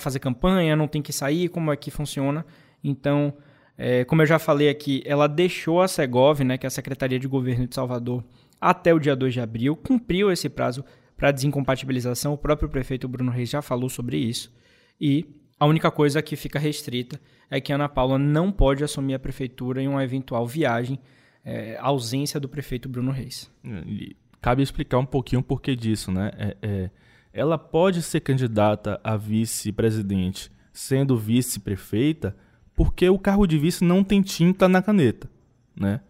fazer 0.00 0.18
campanha, 0.18 0.74
não 0.74 0.88
tem 0.88 1.00
que 1.00 1.12
sair, 1.12 1.48
como 1.48 1.70
é 1.70 1.76
que 1.76 1.92
funciona. 1.92 2.44
Então, 2.82 3.32
é, 3.76 4.04
como 4.04 4.22
eu 4.22 4.26
já 4.26 4.40
falei 4.40 4.68
aqui, 4.68 5.00
ela 5.06 5.28
deixou 5.28 5.80
a 5.80 5.86
Segov, 5.86 6.40
né, 6.40 6.58
que 6.58 6.66
é 6.66 6.68
a 6.68 6.70
Secretaria 6.70 7.20
de 7.20 7.28
Governo 7.28 7.68
de 7.68 7.74
Salvador, 7.76 8.24
até 8.60 8.92
o 8.92 8.98
dia 8.98 9.14
2 9.14 9.32
de 9.32 9.40
abril, 9.40 9.76
cumpriu 9.76 10.32
esse 10.32 10.48
prazo 10.48 10.84
para 11.16 11.30
desincompatibilização, 11.30 12.32
o 12.32 12.38
próprio 12.38 12.68
prefeito 12.68 13.06
Bruno 13.06 13.30
Reis 13.30 13.48
já 13.48 13.62
falou 13.62 13.88
sobre 13.88 14.16
isso, 14.16 14.52
e 15.00 15.24
a 15.58 15.66
única 15.66 15.90
coisa 15.90 16.22
que 16.22 16.36
fica 16.36 16.58
restrita 16.58 17.20
é 17.50 17.60
que 17.60 17.72
Ana 17.72 17.88
Paula 17.88 18.18
não 18.18 18.52
pode 18.52 18.84
assumir 18.84 19.14
a 19.14 19.18
prefeitura 19.18 19.82
em 19.82 19.88
uma 19.88 20.04
eventual 20.04 20.46
viagem, 20.46 20.98
é, 21.44 21.76
ausência 21.80 22.38
do 22.38 22.48
prefeito 22.48 22.88
Bruno 22.88 23.10
Reis. 23.10 23.50
Cabe 24.40 24.62
explicar 24.62 24.98
um 24.98 25.06
pouquinho 25.06 25.40
o 25.40 25.44
porquê 25.44 25.74
disso, 25.74 26.12
né? 26.12 26.30
É, 26.36 26.56
é 26.62 26.90
ela 27.32 27.58
pode 27.58 28.02
ser 28.02 28.20
candidata 28.20 29.00
a 29.04 29.16
vice-presidente 29.16 30.50
sendo 30.72 31.16
vice-prefeita 31.16 32.36
porque 32.74 33.08
o 33.08 33.18
cargo 33.18 33.46
de 33.46 33.58
vice 33.58 33.84
não 33.84 34.02
tem 34.02 34.22
tinta 34.22 34.68
na 34.68 34.80
caneta, 34.80 35.28
né? 35.76 36.00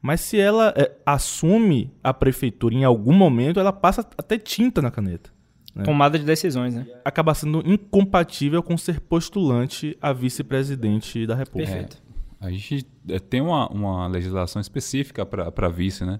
Mas 0.00 0.20
se 0.20 0.38
ela 0.38 0.72
é, 0.76 0.96
assume 1.04 1.92
a 2.04 2.14
prefeitura 2.14 2.74
em 2.74 2.84
algum 2.84 3.12
momento, 3.12 3.58
ela 3.58 3.72
passa 3.72 4.08
a 4.16 4.22
ter 4.22 4.38
tinta 4.38 4.80
na 4.80 4.90
caneta. 4.90 5.30
Né? 5.78 5.84
Tomada 5.84 6.18
de 6.18 6.24
decisões, 6.24 6.74
né? 6.74 6.88
Acaba 7.04 7.32
sendo 7.34 7.62
incompatível 7.64 8.64
com 8.64 8.76
ser 8.76 9.00
postulante 9.00 9.96
a 10.02 10.12
vice-presidente 10.12 11.24
da 11.24 11.36
República. 11.36 11.70
Perfeito. 11.70 12.02
É, 12.40 12.46
a 12.46 12.50
gente 12.50 12.84
é, 13.08 13.20
tem 13.20 13.40
uma, 13.40 13.68
uma 13.68 14.08
legislação 14.08 14.60
específica 14.60 15.24
para 15.24 15.68
vice, 15.68 16.04
né? 16.04 16.18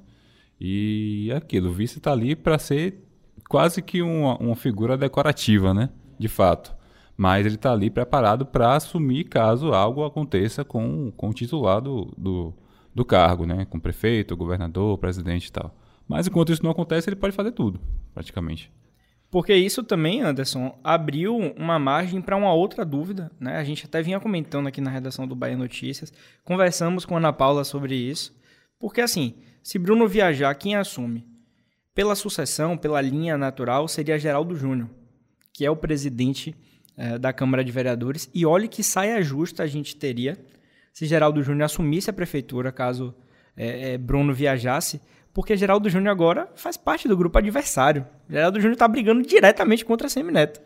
E 0.61 1.29
é 1.33 1.37
aquilo, 1.37 1.71
o 1.71 1.73
vice 1.73 1.99
está 1.99 2.12
ali 2.12 2.37
para 2.37 2.57
ser 2.57 3.05
quase 3.49 3.83
que 3.83 4.01
uma, 4.01 4.37
uma 4.38 4.55
figura 4.55 4.97
decorativa, 4.97 5.75
né? 5.75 5.90
De 6.16 6.29
fato. 6.29 6.73
Mas 7.16 7.44
ele 7.44 7.57
está 7.57 7.73
ali 7.73 7.90
preparado 7.90 8.47
para 8.47 8.77
assumir 8.77 9.25
caso 9.25 9.73
algo 9.73 10.05
aconteça 10.05 10.64
com, 10.64 11.12
com 11.16 11.31
o 11.31 11.35
titular 11.35 11.81
do, 11.81 12.14
do, 12.16 12.55
do 12.94 13.05
cargo, 13.05 13.44
né? 13.44 13.64
Com 13.64 13.79
o 13.79 13.81
prefeito, 13.81 14.35
o 14.35 14.37
governador, 14.37 14.94
o 14.94 14.99
presidente 14.99 15.47
e 15.47 15.53
tal. 15.53 15.75
Mas 16.07 16.29
enquanto 16.29 16.53
isso 16.53 16.62
não 16.62 16.71
acontece, 16.71 17.09
ele 17.09 17.16
pode 17.16 17.35
fazer 17.35 17.51
tudo, 17.51 17.81
praticamente. 18.14 18.73
Porque 19.31 19.55
isso 19.55 19.83
também, 19.83 20.23
Anderson, 20.23 20.79
abriu 20.83 21.37
uma 21.37 21.79
margem 21.79 22.21
para 22.21 22.37
uma 22.37 22.53
outra 22.53 22.85
dúvida, 22.85 23.31
né? 23.38 23.57
A 23.59 23.64
gente 23.64 23.85
até 23.85 24.01
vinha 24.03 24.19
comentando 24.19 24.67
aqui 24.67 24.81
na 24.81 24.91
redação 24.91 25.27
do 25.29 25.35
Bahia 25.35 25.57
Notícias, 25.57 26.12
conversamos 26.45 27.05
com 27.05 27.14
a 27.14 27.19
Ana 27.19 27.33
Paula 27.33 27.62
sobre 27.62 27.95
isso, 27.95 28.35
porque 28.79 29.03
assim, 29.03 29.35
se 29.62 29.79
Bruno 29.79 30.09
viajar, 30.09 30.55
quem 30.55 30.77
assume? 30.77 31.27
Pela 31.95 32.14
sucessão, 32.14 32.77
pela 32.77 33.03
linha 33.03 33.37
natural, 33.37 33.87
seria 33.87 34.19
Geraldo 34.19 34.57
Júnior, 34.57 34.88
que 35.53 35.67
é 35.67 35.71
o 35.71 35.77
presidente 35.77 36.57
é, 36.97 37.19
da 37.19 37.33
Câmara 37.33 37.62
de 37.62 37.71
Vereadores, 37.71 38.31
e 38.33 38.47
olhe 38.47 38.67
que 38.67 38.83
saia 38.83 39.23
justa 39.23 39.62
a 39.62 39.67
gente 39.67 39.95
teria 39.95 40.38
se 40.91 41.07
Geraldo 41.07 41.43
Júnior 41.43 41.67
assumisse 41.67 42.09
a 42.09 42.12
prefeitura, 42.14 42.73
caso 42.73 43.14
é, 43.57 43.99
Bruno 43.99 44.33
viajasse, 44.33 45.01
porque 45.38 45.57
Geraldo 45.57 45.88
Júnior 45.88 46.11
agora 46.11 46.48
faz 46.57 46.77
parte 46.77 47.07
do 47.07 47.16
grupo 47.16 47.38
adversário. 47.38 48.05
Geraldo 48.29 48.59
Júnior 48.59 48.72
está 48.72 48.88
brigando 48.88 49.22
diretamente 49.22 49.85
contra 49.85 50.09
a 50.09 50.11
Semineto. 50.11 50.61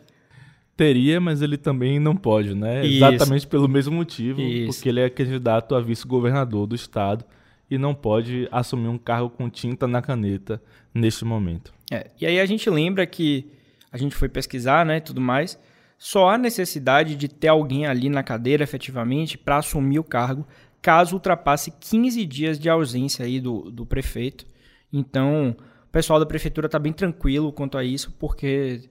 Teria, 0.75 1.21
mas 1.21 1.43
ele 1.43 1.57
também 1.57 1.99
não 1.99 2.15
pode, 2.15 2.55
né? 2.55 2.83
Isso. 2.83 3.05
Exatamente 3.05 3.45
pelo 3.45 3.69
mesmo 3.69 3.95
motivo, 3.95 4.41
Isso. 4.41 4.73
porque 4.73 4.89
ele 4.89 4.99
é 4.99 5.11
candidato 5.11 5.75
a 5.75 5.79
vice-governador 5.79 6.65
do 6.65 6.73
estado 6.73 7.23
e 7.69 7.77
não 7.77 7.93
pode 7.93 8.49
assumir 8.51 8.87
um 8.87 8.97
cargo 8.97 9.29
com 9.29 9.47
tinta 9.47 9.87
na 9.87 10.01
caneta 10.01 10.59
neste 10.91 11.23
momento. 11.23 11.71
É, 11.91 12.09
e 12.19 12.25
aí 12.25 12.39
a 12.39 12.45
gente 12.47 12.67
lembra 12.67 13.05
que 13.05 13.45
a 13.91 13.97
gente 13.99 14.15
foi 14.15 14.27
pesquisar, 14.27 14.83
né, 14.83 14.99
tudo 14.99 15.21
mais, 15.21 15.55
só 15.99 16.29
há 16.29 16.35
necessidade 16.35 17.15
de 17.15 17.27
ter 17.27 17.49
alguém 17.49 17.85
ali 17.85 18.09
na 18.09 18.23
cadeira 18.23 18.63
efetivamente 18.63 19.37
para 19.37 19.57
assumir 19.57 19.99
o 19.99 20.03
cargo, 20.03 20.47
caso 20.81 21.13
ultrapasse 21.13 21.71
15 21.79 22.25
dias 22.25 22.57
de 22.57 22.71
ausência 22.71 23.23
aí 23.23 23.39
do, 23.39 23.69
do 23.69 23.85
prefeito. 23.85 24.51
Então, 24.93 25.55
o 25.87 25.91
pessoal 25.91 26.19
da 26.19 26.25
prefeitura 26.25 26.67
está 26.67 26.77
bem 26.77 26.93
tranquilo 26.93 27.51
quanto 27.51 27.77
a 27.77 27.83
isso, 27.83 28.11
porque 28.19 28.87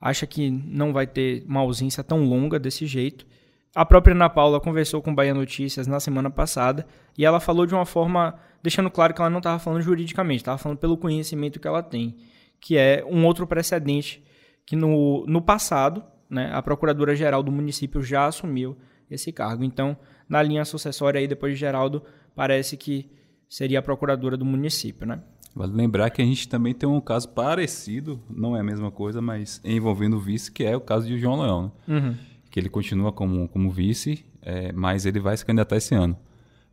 acha 0.00 0.26
que 0.26 0.48
não 0.48 0.92
vai 0.92 1.08
ter 1.08 1.44
uma 1.46 1.60
ausência 1.60 2.04
tão 2.04 2.24
longa 2.24 2.58
desse 2.58 2.86
jeito. 2.86 3.26
A 3.74 3.84
própria 3.84 4.14
Ana 4.14 4.30
Paula 4.30 4.60
conversou 4.60 5.02
com 5.02 5.10
o 5.10 5.14
Bahia 5.14 5.34
Notícias 5.34 5.86
na 5.86 6.00
semana 6.00 6.30
passada 6.30 6.86
e 7.18 7.24
ela 7.24 7.38
falou 7.40 7.66
de 7.66 7.74
uma 7.74 7.84
forma, 7.84 8.38
deixando 8.62 8.90
claro 8.90 9.12
que 9.12 9.20
ela 9.20 9.30
não 9.30 9.38
estava 9.38 9.58
falando 9.58 9.82
juridicamente, 9.82 10.40
estava 10.40 10.58
falando 10.58 10.78
pelo 10.78 10.96
conhecimento 10.96 11.60
que 11.60 11.68
ela 11.68 11.82
tem, 11.82 12.16
que 12.60 12.76
é 12.76 13.04
um 13.08 13.24
outro 13.26 13.46
precedente 13.46 14.22
que 14.64 14.74
no, 14.74 15.24
no 15.26 15.42
passado 15.42 16.02
né, 16.28 16.50
a 16.52 16.62
Procuradora-Geral 16.62 17.42
do 17.42 17.52
município 17.52 18.02
já 18.02 18.26
assumiu 18.26 18.76
esse 19.10 19.32
cargo. 19.32 19.64
Então, 19.64 19.96
na 20.28 20.40
linha 20.42 20.64
sucessória 20.64 21.18
aí, 21.18 21.26
depois 21.26 21.54
de 21.54 21.60
Geraldo, 21.60 22.02
parece 22.34 22.76
que 22.76 23.10
seria 23.48 23.80
a 23.80 23.82
Procuradora 23.82 24.36
do 24.36 24.44
município, 24.44 25.06
né? 25.06 25.20
Vale 25.54 25.72
lembrar 25.72 26.10
que 26.10 26.22
a 26.22 26.24
gente 26.24 26.48
também 26.48 26.72
tem 26.72 26.88
um 26.88 27.00
caso 27.00 27.28
parecido, 27.30 28.20
não 28.30 28.56
é 28.56 28.60
a 28.60 28.62
mesma 28.62 28.90
coisa, 28.90 29.20
mas 29.20 29.60
envolvendo 29.64 30.16
o 30.16 30.20
vice, 30.20 30.50
que 30.50 30.64
é 30.64 30.76
o 30.76 30.80
caso 30.80 31.06
de 31.06 31.18
João 31.18 31.40
Leão, 31.40 31.72
né? 31.86 31.98
uhum. 31.98 32.16
que 32.50 32.60
ele 32.60 32.68
continua 32.68 33.12
como, 33.12 33.48
como 33.48 33.70
vice, 33.70 34.24
é, 34.42 34.72
mas 34.72 35.06
ele 35.06 35.18
vai 35.18 35.36
se 35.36 35.44
candidatar 35.44 35.76
esse 35.76 35.94
ano. 35.94 36.16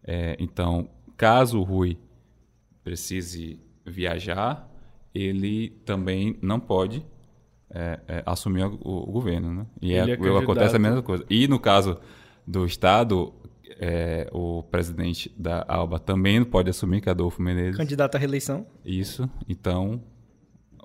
É, 0.04 0.38
então, 0.40 0.90
caso 1.16 1.60
o 1.60 1.64
Rui 1.64 1.98
precise 2.84 3.60
viajar, 3.86 4.70
ele 5.14 5.70
também 5.84 6.38
não 6.42 6.60
pode 6.60 7.04
é, 7.70 8.00
é, 8.08 8.24
assumir 8.26 8.64
o, 8.64 8.80
o, 8.82 9.12
governo. 9.12 9.54
Né? 9.54 9.66
E 9.82 9.94
é, 9.94 10.10
é 10.10 10.38
acontece 10.38 10.76
a 10.76 10.80
mesma 10.80 11.02
coisa. 11.02 11.26
E 11.30 11.48
no 11.48 11.60
caso 11.60 11.98
do 12.46 12.66
Estado, 12.66 13.34
é, 13.80 14.30
o 14.32 14.64
presidente 14.64 15.34
da 15.38 15.66
ALBA 15.68 16.00
também 16.00 16.44
pode 16.44 16.70
assumir, 16.70 17.02
que 17.02 17.10
é 17.10 17.12
Adolfo 17.12 17.42
Menezes. 17.42 17.78
Candidato 17.78 18.16
à 18.16 18.18
reeleição. 18.18 18.66
Isso. 18.86 19.30
Então, 19.48 20.02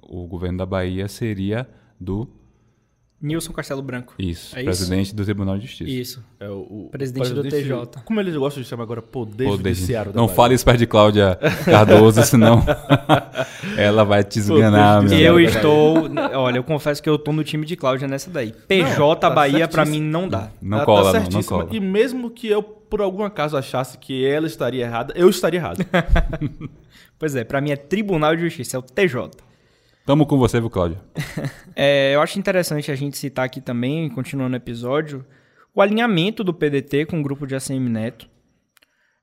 o 0.02 0.26
governo 0.26 0.58
da 0.58 0.66
Bahia 0.66 1.08
seria 1.08 1.68
do 1.98 2.28
Nilson 3.22 3.52
Castelo 3.52 3.80
Branco. 3.80 4.14
Isso, 4.18 4.58
é 4.58 4.64
presidente 4.64 5.06
isso? 5.06 5.16
do 5.16 5.24
Tribunal 5.24 5.56
de 5.56 5.66
Justiça. 5.66 5.90
Isso. 5.90 6.24
É 6.40 6.48
o, 6.48 6.58
o 6.58 6.88
presidente, 6.90 7.30
presidente, 7.30 7.64
do 7.64 7.86
TJ. 7.86 8.02
Como 8.04 8.20
eles 8.20 8.34
gostam 8.34 8.60
de 8.60 8.68
chamar 8.68 8.82
agora 8.82 9.00
Poder, 9.00 9.44
poder 9.44 9.74
Judiciário 9.74 10.12
Não 10.12 10.26
fale 10.26 10.54
isso 10.56 10.64
perto 10.64 10.78
de 10.78 10.86
Cláudia 10.88 11.38
Cardoso, 11.64 12.20
senão 12.26 12.64
ela 13.76 14.04
vai 14.04 14.24
te 14.24 14.40
esganar. 14.40 15.04
Eu 15.12 15.38
estou... 15.38 16.10
Olha, 16.34 16.56
eu 16.56 16.64
confesso 16.64 17.00
que 17.00 17.08
eu 17.08 17.14
estou 17.14 17.32
no 17.32 17.44
time 17.44 17.64
de 17.64 17.76
Cláudia 17.76 18.08
nessa 18.08 18.28
daí. 18.28 18.52
PJ 18.66 18.98
não, 18.98 19.14
tá 19.14 19.30
Bahia, 19.30 19.68
para 19.68 19.84
mim, 19.84 20.00
não 20.00 20.28
dá. 20.28 20.50
Não, 20.60 20.78
não 20.78 20.84
cola, 20.84 21.12
tá 21.12 21.20
não, 21.20 21.28
não 21.30 21.42
cola. 21.44 21.68
E 21.70 21.78
mesmo 21.78 22.28
que 22.28 22.48
eu, 22.48 22.60
por 22.60 23.00
algum 23.00 23.22
acaso, 23.22 23.56
achasse 23.56 23.98
que 23.98 24.26
ela 24.26 24.48
estaria 24.48 24.84
errada, 24.84 25.14
eu 25.16 25.30
estaria 25.30 25.60
errado. 25.60 25.86
pois 27.20 27.36
é, 27.36 27.44
para 27.44 27.60
mim 27.60 27.70
é 27.70 27.76
Tribunal 27.76 28.34
de 28.34 28.42
Justiça, 28.42 28.76
é 28.76 28.80
o 28.80 28.82
TJ. 28.82 29.30
Tamo 30.04 30.26
com 30.26 30.36
você, 30.36 30.58
viu, 30.58 30.68
Cláudio? 30.68 31.00
é, 31.76 32.14
eu 32.14 32.20
acho 32.20 32.36
interessante 32.36 32.90
a 32.90 32.94
gente 32.96 33.16
citar 33.16 33.44
aqui 33.44 33.60
também, 33.60 34.10
continuando 34.10 34.54
o 34.54 34.56
episódio, 34.56 35.24
o 35.72 35.80
alinhamento 35.80 36.42
do 36.42 36.52
PDT 36.52 37.06
com 37.06 37.20
o 37.20 37.22
grupo 37.22 37.46
de 37.46 37.54
ACM 37.54 37.88
Neto. 37.88 38.28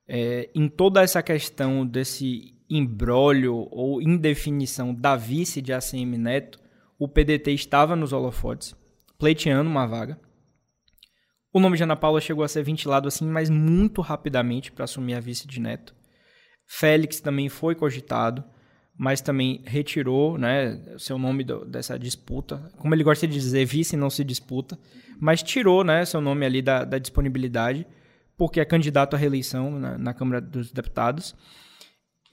É, 0.08 0.50
em 0.56 0.70
toda 0.70 1.02
essa 1.02 1.22
questão 1.22 1.86
desse 1.86 2.56
embrólio 2.70 3.68
ou 3.72 4.02
indefinição 4.02 4.94
da 4.94 5.18
vice 5.18 5.62
de 5.62 5.74
ACM 5.74 6.18
Neto, 6.18 6.60
o 6.98 7.10
PDT 7.10 7.52
estava 7.52 7.94
nos 7.94 8.14
holofotes, 8.14 8.74
pleiteando 9.18 9.70
uma 9.70 9.86
vaga. 9.86 10.18
O 11.52 11.60
nome 11.60 11.76
de 11.76 11.84
Ana 11.84 11.98
Paula 11.98 12.22
chegou 12.22 12.44
a 12.44 12.48
ser 12.48 12.64
ventilado 12.64 13.08
assim, 13.08 13.28
mas 13.28 13.50
muito 13.50 14.02
rapidamente 14.02 14.72
para 14.72 14.86
assumir 14.86 15.16
a 15.16 15.20
vice 15.20 15.46
de 15.46 15.60
Neto. 15.60 15.94
Félix 16.66 17.20
também 17.20 17.50
foi 17.50 17.76
cogitado 17.76 18.46
mas 19.00 19.22
também 19.22 19.62
retirou 19.66 20.38
né, 20.38 20.78
seu 20.98 21.18
nome 21.18 21.46
do, 21.46 21.64
dessa 21.64 21.98
disputa. 21.98 22.70
Como 22.78 22.94
ele 22.94 23.02
gosta 23.02 23.26
de 23.26 23.34
dizer, 23.34 23.64
vice 23.64 23.96
não 23.96 24.10
se 24.10 24.26
disputa, 24.26 24.78
mas 25.18 25.42
tirou 25.42 25.86
né, 25.86 26.04
seu 26.04 26.20
nome 26.20 26.46
ali 26.46 26.62
da, 26.62 26.84
da 26.84 26.98
disponibilidade, 26.98 27.88
porque 28.36 28.60
é 28.60 28.66
candidato 28.66 29.16
à 29.16 29.18
reeleição 29.18 29.72
na, 29.72 29.98
na, 29.98 30.14
Câmara 30.14 30.42
dos 30.42 30.74
Deputados. 30.74 31.34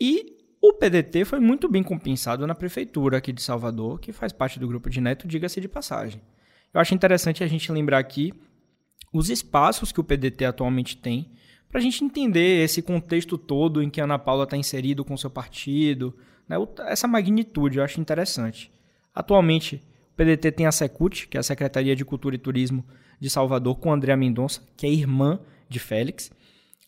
E 0.01 0.39
o 0.61 0.73
PDT 0.73 1.25
foi 1.25 1.39
muito 1.39 1.69
bem 1.69 1.85
compensado 1.85 2.45
na 2.49 2.55
prefeitura 2.55 3.19
aqui 3.19 3.33
de 3.33 3.43
Salvador, 3.43 4.01
que 4.01 4.13
faz 4.13 4.33
parte 4.33 4.59
do 4.59 4.67
grupo 4.67 4.91
de 4.91 5.01
Neto, 5.01 5.29
diga-se 5.29 5.61
de 5.61 5.69
passagem. 5.69 6.21
Eu 6.75 6.81
acho 6.81 6.93
interessante 6.93 7.45
a 7.45 7.47
gente 7.47 7.71
lembrar 7.71 7.99
aqui 7.99 8.35
os 9.13 9.31
espaços 9.31 9.93
que 9.93 10.01
o 10.01 10.05
PDT 10.05 10.47
atualmente 10.47 10.97
tem, 10.97 11.31
para 11.69 11.79
a 11.79 11.83
gente 11.83 12.05
entender 12.05 12.65
esse 12.65 12.83
contexto 12.83 13.39
todo 13.39 13.81
em 13.81 13.89
que 13.89 14.01
a 14.01 14.05
Ana 14.05 14.19
Paula 14.19 14.43
está 14.43 14.57
inserido 14.57 15.05
com 15.05 15.17
seu 15.17 15.31
partido, 15.31 16.13
né? 16.49 16.57
Essa 16.87 17.09
magnitude 17.09 17.79
eu 17.79 17.85
acho 17.85 18.01
interessante. 18.01 18.73
Atualmente, 19.15 19.83
o 20.13 20.17
PDT 20.17 20.53
tem 20.53 20.67
a 20.67 20.73
Secult, 20.73 21.29
que 21.29 21.37
é 21.37 21.41
a 21.41 21.43
Secretaria 21.43 21.97
de 21.97 22.05
Cultura 22.05 22.35
e 22.35 22.39
Turismo 22.39 22.85
de 23.19 23.31
Salvador, 23.31 23.77
com 23.77 23.93
Andréa 23.93 24.17
Mendonça, 24.17 24.63
que 24.77 24.87
é 24.87 24.91
irmã 24.91 25.41
de 25.69 25.79
Félix. 25.79 26.31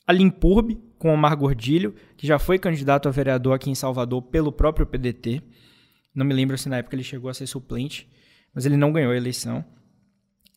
A 0.07 0.13
Limpurb, 0.13 0.79
com 0.99 1.13
Omar 1.13 1.37
Gordilho, 1.37 1.95
que 2.17 2.27
já 2.27 2.39
foi 2.39 2.59
candidato 2.59 3.09
a 3.09 3.11
vereador 3.11 3.55
aqui 3.55 3.71
em 3.71 3.75
Salvador 3.75 4.23
pelo 4.23 4.53
próprio 4.53 4.87
PDT. 4.87 5.43
Não 6.15 6.25
me 6.25 6.35
lembro 6.35 6.57
se 6.57 6.69
na 6.69 6.79
época 6.79 6.97
ele 6.97 7.05
chegou 7.05 7.31
a 7.31 7.35
ser 7.35 7.47
suplente, 7.47 8.09
mas 8.55 8.67
ele 8.67 8.77
não 8.77 8.93
ganhou 8.93 9.13
a 9.13 9.17
eleição. 9.17 9.65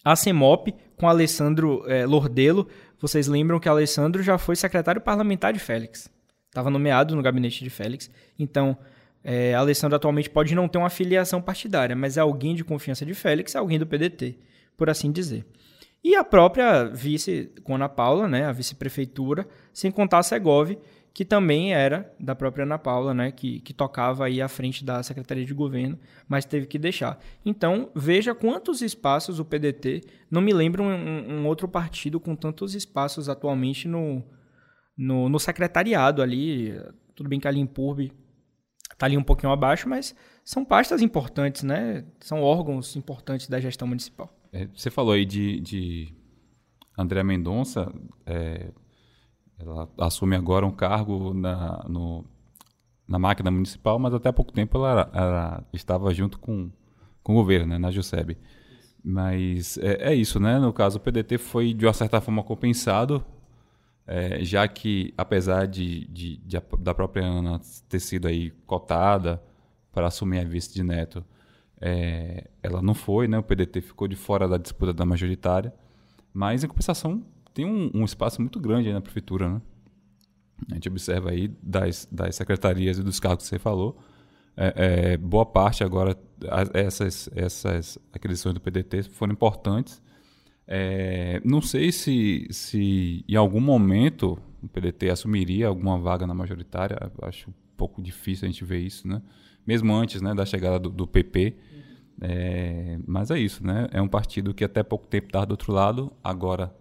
A 0.04 0.16
CEMOP, 0.16 0.74
com 0.98 1.08
Alessandro 1.08 1.84
é, 1.88 2.06
Lordelo. 2.06 2.68
Vocês 3.00 3.28
lembram 3.28 3.60
que 3.60 3.70
Alessandro 3.70 4.24
já 4.24 4.38
foi 4.38 4.56
secretário 4.56 5.02
parlamentar 5.02 5.54
de 5.54 5.60
Félix. 5.60 6.10
Estava 6.52 6.70
nomeado 6.70 7.16
no 7.16 7.22
gabinete 7.22 7.64
de 7.64 7.70
Félix. 7.70 8.12
Então, 8.38 8.78
é, 9.24 9.56
Alessandro 9.56 9.96
atualmente 9.96 10.30
pode 10.30 10.54
não 10.54 10.68
ter 10.68 10.78
uma 10.78 10.90
filiação 10.90 11.42
partidária, 11.42 11.96
mas 11.96 12.18
é 12.18 12.20
alguém 12.20 12.54
de 12.54 12.62
confiança 12.62 13.06
de 13.06 13.14
Félix, 13.14 13.56
é 13.56 13.58
alguém 13.58 13.80
do 13.80 13.88
PDT, 13.88 14.38
por 14.76 14.90
assim 14.90 15.14
dizer. 15.14 15.46
E 16.04 16.14
a 16.14 16.26
própria 16.26 16.84
vice, 16.84 17.50
Ana 17.70 17.88
Paula, 17.88 18.28
né, 18.28 18.44
a 18.44 18.52
vice-prefeitura, 18.52 19.48
sem 19.72 19.90
contar 19.90 20.18
a 20.18 20.24
Segov, 20.24 20.76
que 21.14 21.24
também 21.24 21.74
era 21.74 22.14
da 22.20 22.36
própria 22.36 22.64
Ana 22.64 22.78
Paula, 22.78 23.14
né, 23.14 23.32
que, 23.32 23.62
que 23.62 23.74
tocava 23.74 24.26
aí 24.26 24.42
à 24.42 24.50
frente 24.50 24.84
da 24.84 25.02
Secretaria 25.04 25.46
de 25.46 25.54
Governo, 25.54 25.98
mas 26.28 26.44
teve 26.44 26.66
que 26.66 26.78
deixar. 26.78 27.18
Então, 27.46 27.90
veja 27.96 28.36
quantos 28.36 28.82
espaços 28.82 29.40
o 29.40 29.46
PDT, 29.46 30.02
não 30.30 30.42
me 30.42 30.52
lembro 30.52 30.84
um, 30.84 31.34
um 31.34 31.48
outro 31.48 31.66
partido 31.66 32.20
com 32.20 32.36
tantos 32.36 32.76
espaços 32.76 33.30
atualmente 33.30 33.88
no, 33.88 34.22
no, 34.98 35.30
no 35.30 35.40
secretariado 35.40 36.22
ali, 36.22 36.74
tudo 37.16 37.30
bem 37.30 37.40
que 37.40 37.48
a 37.48 37.52
Limpurb 37.52 38.12
está 38.92 39.06
ali 39.06 39.18
um 39.18 39.24
pouquinho 39.24 39.52
abaixo, 39.52 39.90
mas 39.90 40.16
são 40.44 40.64
pastas 40.64 41.02
importantes, 41.02 41.64
né, 41.64 42.06
são 42.20 42.42
órgãos 42.42 42.96
importantes 42.96 43.48
da 43.48 43.60
gestão 43.60 43.88
municipal. 43.88 44.30
É, 44.54 44.68
você 44.68 44.90
falou 44.92 45.14
aí 45.14 45.26
de, 45.26 45.60
de 45.60 46.14
André 46.98 47.24
Mendonça, 47.24 47.92
é, 48.26 48.72
ela 49.60 49.90
assume 50.00 50.36
agora 50.36 50.66
um 50.66 50.72
cargo 50.72 51.34
na, 51.34 51.84
no, 51.88 52.26
na 53.08 53.20
máquina 53.20 53.52
municipal, 53.52 53.98
mas 53.98 54.14
até 54.14 54.30
há 54.30 54.34
pouco 54.34 54.52
tempo 54.52 54.78
ela, 54.78 55.10
ela 55.14 55.68
estava 55.74 56.14
junto 56.14 56.40
com, 56.40 56.72
com 57.24 57.34
o 57.34 57.36
governo, 57.36 57.68
né, 57.68 57.78
na 57.78 57.92
JUSEB. 57.92 58.38
Mas 59.04 59.78
é, 59.80 60.12
é, 60.12 60.16
isso, 60.16 60.40
né? 60.40 60.60
No 60.60 60.72
caso, 60.72 60.98
o 60.98 61.02
PDT 61.02 61.38
foi 61.38 61.74
de 61.74 61.86
uma 61.86 61.94
certa 61.94 62.22
forma 62.22 62.44
compensado, 62.44 63.24
é, 64.12 64.44
já 64.44 64.68
que 64.68 65.14
apesar 65.18 65.66
de, 65.66 66.06
de, 66.08 66.36
de, 66.38 66.58
da 66.80 66.94
própria 66.94 67.26
Ana 67.26 67.62
ter 67.88 68.02
sido 68.02 68.28
aí 68.28 68.52
cotada 68.66 69.42
para 69.90 70.08
assumir 70.08 70.40
a 70.40 70.44
vice 70.44 70.74
de 70.74 70.84
Neto, 70.84 71.24
é, 71.80 72.50
ela 72.62 72.82
não 72.82 72.94
foi, 72.94 73.26
né? 73.26 73.38
O 73.38 73.44
PDT 73.44 73.80
ficou 73.80 74.10
de 74.10 74.18
fora 74.18 74.50
da 74.50 74.58
disputa 74.58 74.92
da 74.92 75.06
majoritária, 75.06 75.74
mas 76.34 76.62
em 76.62 76.68
compensação 76.68 77.24
tem 77.54 77.66
um, 77.66 77.90
um 77.94 78.04
espaço 78.04 78.42
muito 78.42 78.60
grande 78.60 78.92
na 78.92 79.00
prefeitura, 79.00 79.50
né? 79.50 79.62
A 80.70 80.74
gente 80.74 80.90
observa 80.90 81.32
aí 81.32 81.48
das, 81.64 82.06
das 82.12 82.36
secretarias 82.36 82.98
e 83.00 83.04
dos 83.04 83.18
cargos 83.18 83.46
que 83.46 83.50
você 83.50 83.60
falou, 83.60 83.98
é, 84.58 84.74
é, 85.14 85.18
boa 85.18 85.46
parte 85.46 85.86
agora, 85.86 86.18
essas, 86.74 87.30
essas 87.34 87.98
aquisições 88.12 88.54
do 88.54 88.60
PDT 88.60 89.04
foram 89.04 89.32
importantes. 89.32 90.02
É, 90.74 91.42
não 91.44 91.62
sei 91.62 91.92
se, 91.92 92.48
se 92.50 93.26
em 93.28 93.36
algum 93.36 93.60
momento 93.60 94.40
o 94.64 94.70
PDT 94.70 95.10
assumiria 95.10 95.68
alguma 95.68 96.00
vaga 96.00 96.26
na 96.26 96.34
majoritária, 96.34 96.98
acho 97.24 97.50
um 97.50 97.54
pouco 97.76 98.02
difícil 98.02 98.48
a 98.48 98.52
gente 98.52 98.64
ver 98.64 98.80
isso, 98.80 99.06
né? 99.06 99.22
Mesmo 99.68 99.94
antes 99.94 100.22
né, 100.22 100.34
da 100.34 100.46
chegada 100.46 100.80
do, 100.80 100.90
do 100.90 101.06
PP. 101.06 101.58
É, 102.22 102.98
mas 103.06 103.32
é 103.32 103.38
isso, 103.38 103.68
né? 103.68 103.90
É 103.92 104.02
um 104.02 104.08
partido 104.08 104.54
que 104.54 104.64
até 104.64 104.82
pouco 104.82 105.08
tempo 105.08 105.28
estava 105.28 105.46
do 105.46 105.52
outro 105.52 105.74
lado, 105.74 106.14
agora 106.24 106.74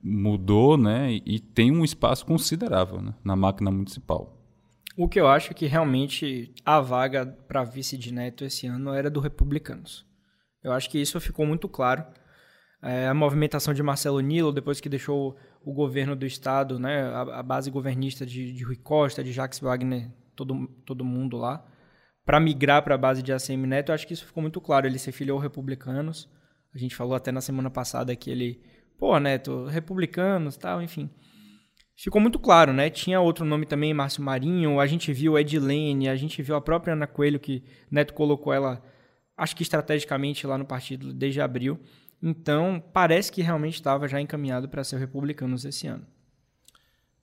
mudou, 0.00 0.78
né? 0.78 1.20
E 1.26 1.40
tem 1.40 1.72
um 1.72 1.84
espaço 1.84 2.24
considerável 2.24 3.02
né, 3.02 3.12
na 3.24 3.34
máquina 3.34 3.72
municipal. 3.72 4.38
O 4.96 5.08
que 5.08 5.18
eu 5.18 5.26
acho 5.26 5.54
que 5.54 5.66
realmente 5.66 6.54
a 6.64 6.80
vaga 6.80 7.26
para 7.26 7.64
vice 7.64 7.98
de 7.98 8.14
Neto 8.14 8.44
esse 8.44 8.68
ano 8.68 8.92
era 8.92 9.10
do 9.10 9.18
Republicanos. 9.18 10.06
Eu 10.62 10.70
acho 10.70 10.88
que 10.88 11.00
isso 11.00 11.20
ficou 11.20 11.44
muito 11.44 11.68
claro. 11.68 12.04
É, 12.82 13.08
a 13.08 13.14
movimentação 13.14 13.74
de 13.74 13.82
Marcelo 13.82 14.20
Nilo, 14.20 14.52
depois 14.52 14.80
que 14.80 14.88
deixou 14.88 15.36
o 15.64 15.72
governo 15.72 16.14
do 16.14 16.24
estado, 16.24 16.78
né, 16.78 17.02
a, 17.02 17.40
a 17.40 17.42
base 17.42 17.70
governista 17.70 18.24
de, 18.24 18.52
de 18.52 18.64
Rui 18.64 18.76
Costa, 18.76 19.24
de 19.24 19.32
Jacques 19.32 19.58
Wagner, 19.58 20.10
todo, 20.36 20.68
todo 20.86 21.04
mundo 21.04 21.36
lá, 21.36 21.64
para 22.24 22.38
migrar 22.38 22.82
para 22.82 22.94
a 22.94 22.98
base 22.98 23.22
de 23.22 23.32
ACM 23.32 23.66
Neto, 23.66 23.90
eu 23.90 23.94
acho 23.94 24.06
que 24.06 24.12
isso 24.12 24.26
ficou 24.26 24.42
muito 24.42 24.60
claro. 24.60 24.86
Ele 24.86 24.98
se 24.98 25.10
filiou 25.10 25.38
republicanos. 25.38 26.28
A 26.74 26.78
gente 26.78 26.94
falou 26.94 27.14
até 27.14 27.32
na 27.32 27.40
semana 27.40 27.70
passada 27.70 28.14
que 28.14 28.30
ele 28.30 28.60
pô, 28.98 29.18
Neto, 29.18 29.64
republicanos 29.66 30.56
tal, 30.56 30.82
enfim. 30.82 31.08
Ficou 31.96 32.20
muito 32.20 32.38
claro, 32.38 32.72
né? 32.72 32.90
Tinha 32.90 33.20
outro 33.20 33.44
nome 33.44 33.64
também, 33.64 33.94
Márcio 33.94 34.22
Marinho, 34.22 34.78
a 34.78 34.86
gente 34.86 35.12
viu 35.12 35.38
Edilene, 35.38 36.08
a 36.08 36.16
gente 36.16 36.42
viu 36.42 36.54
a 36.54 36.60
própria 36.60 36.92
Ana 36.92 37.06
Coelho, 37.06 37.40
que 37.40 37.64
Neto 37.90 38.14
colocou 38.14 38.52
ela, 38.52 38.82
acho 39.36 39.56
que 39.56 39.62
estrategicamente 39.62 40.46
lá 40.46 40.58
no 40.58 40.64
partido 40.64 41.12
desde 41.12 41.40
abril. 41.40 41.80
Então, 42.22 42.82
parece 42.92 43.30
que 43.30 43.42
realmente 43.42 43.74
estava 43.74 44.08
já 44.08 44.20
encaminhado 44.20 44.68
para 44.68 44.82
ser 44.82 44.96
o 44.96 44.98
Republicanos 44.98 45.64
esse 45.64 45.86
ano. 45.86 46.04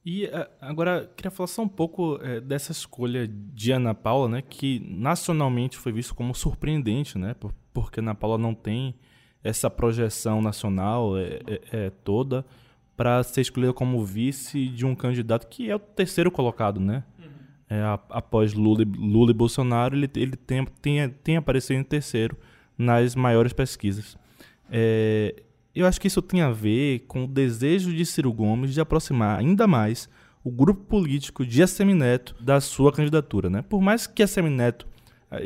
E 0.05 0.25
é, 0.25 0.49
agora, 0.62 1.12
queria 1.15 1.31
falar 1.31 1.47
só 1.47 1.63
um 1.63 1.67
pouco 1.67 2.19
é, 2.21 2.39
dessa 2.39 2.71
escolha 2.71 3.27
de 3.27 3.71
Ana 3.71 3.95
Paula, 3.95 4.29
né? 4.29 4.41
Que 4.41 4.79
nacionalmente 4.88 5.77
foi 5.77 5.91
visto 5.91 6.13
como 6.13 6.34
surpreendente, 6.36 7.17
né? 7.17 7.36
Porque 7.73 7.99
Ana 7.99 8.13
Paula 8.13 8.38
não 8.38 8.53
tem 8.53 8.95
essa 9.43 9.69
projeção 9.69 10.41
nacional 10.41 11.17
é, 11.17 11.39
é, 11.47 11.62
é 11.71 11.89
toda 11.89 12.45
para 12.95 13.21
ser 13.23 13.41
escolhida 13.41 13.73
como 13.73 14.03
vice 14.05 14.67
de 14.69 14.86
um 14.86 14.95
candidato 14.95 15.47
que 15.47 15.69
é 15.69 15.75
o 15.75 15.79
terceiro 15.79 16.31
colocado, 16.31 16.79
né? 16.79 17.03
Uhum. 17.19 17.25
É, 17.69 17.81
após 18.10 18.53
Lula, 18.53 18.86
Lula 18.95 19.31
e 19.31 19.34
Bolsonaro, 19.34 19.95
ele, 19.95 20.10
ele 20.15 20.36
tem, 20.36 20.65
tem, 20.81 21.10
tem 21.10 21.38
aparecido 21.38 21.79
em 21.79 21.84
terceiro 21.84 22.38
nas 22.77 23.15
maiores 23.15 23.53
pesquisas. 23.53 24.17
É, 24.69 25.36
eu 25.73 25.86
acho 25.86 25.99
que 25.99 26.08
isso 26.08 26.21
tem 26.21 26.41
a 26.41 26.51
ver 26.51 26.99
com 27.08 27.25
o 27.25 27.28
desejo 27.28 27.93
de 27.93 28.06
Ciro 28.06 28.32
Gomes 28.32 28.73
de 28.73 28.80
aproximar 28.80 29.38
ainda 29.39 29.67
mais 29.67 30.10
o 30.43 30.51
grupo 30.51 30.84
político 30.84 31.45
de 31.45 31.62
Assemineto 31.62 32.36
da 32.39 32.62
sua 32.62 32.93
candidatura. 32.93 33.49
Né? 33.49 33.62
Por 33.62 33.82
mais 33.82 34.08
que 34.08 34.23
Assemineto, 34.23 34.88
a, 35.30 35.38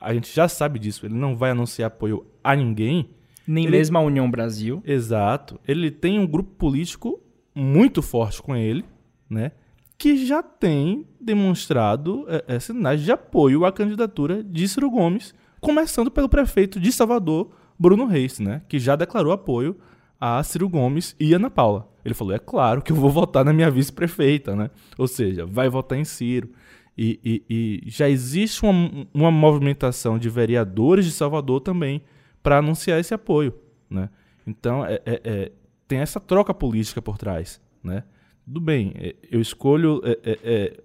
a 0.00 0.14
gente 0.14 0.34
já 0.34 0.48
sabe 0.48 0.78
disso, 0.78 1.04
ele 1.04 1.14
não 1.14 1.36
vai 1.36 1.50
anunciar 1.50 1.88
apoio 1.88 2.24
a 2.42 2.54
ninguém, 2.54 3.10
nem 3.46 3.64
ele... 3.64 3.76
mesmo 3.76 3.98
a 3.98 4.00
União 4.00 4.30
Brasil. 4.30 4.82
Exato. 4.84 5.60
Ele 5.66 5.90
tem 5.90 6.18
um 6.18 6.26
grupo 6.26 6.50
político 6.56 7.20
muito 7.54 8.00
forte 8.00 8.40
com 8.40 8.54
ele, 8.54 8.84
né? 9.28 9.52
Que 9.98 10.24
já 10.26 10.42
tem 10.42 11.06
demonstrado 11.20 12.24
é, 12.28 12.44
é, 12.48 12.60
sinais 12.60 13.02
de 13.02 13.10
apoio 13.10 13.64
à 13.64 13.72
candidatura 13.72 14.44
de 14.44 14.68
Ciro 14.68 14.90
Gomes, 14.90 15.34
começando 15.60 16.10
pelo 16.10 16.28
prefeito 16.28 16.78
de 16.78 16.92
Salvador, 16.92 17.50
Bruno 17.78 18.06
Reis, 18.06 18.38
né? 18.38 18.62
Que 18.68 18.78
já 18.78 18.96
declarou 18.96 19.32
apoio 19.32 19.76
a 20.20 20.42
Ciro 20.42 20.68
Gomes 20.68 21.14
e 21.20 21.34
Ana 21.34 21.50
Paula. 21.50 21.88
Ele 22.04 22.14
falou: 22.14 22.34
é 22.34 22.38
claro 22.38 22.82
que 22.82 22.92
eu 22.92 22.96
vou 22.96 23.10
votar 23.10 23.44
na 23.44 23.52
minha 23.52 23.70
vice-prefeita, 23.70 24.54
né? 24.54 24.70
Ou 24.96 25.06
seja, 25.06 25.44
vai 25.44 25.68
votar 25.68 25.98
em 25.98 26.04
Ciro. 26.04 26.50
E, 26.96 27.20
e, 27.22 27.44
e 27.84 27.90
já 27.90 28.08
existe 28.08 28.64
uma, 28.64 29.06
uma 29.12 29.30
movimentação 29.30 30.18
de 30.18 30.30
vereadores 30.30 31.04
de 31.04 31.10
Salvador 31.10 31.60
também 31.60 32.02
para 32.42 32.58
anunciar 32.58 32.98
esse 32.98 33.12
apoio, 33.12 33.54
né? 33.90 34.08
Então 34.46 34.84
é, 34.86 34.94
é, 35.04 35.20
é, 35.24 35.52
tem 35.86 35.98
essa 35.98 36.18
troca 36.18 36.54
política 36.54 37.02
por 37.02 37.18
trás, 37.18 37.60
né? 37.82 38.04
Tudo 38.46 38.60
bem, 38.60 38.92
é, 38.94 39.14
eu 39.30 39.40
escolho 39.40 40.00
é, 40.04 40.80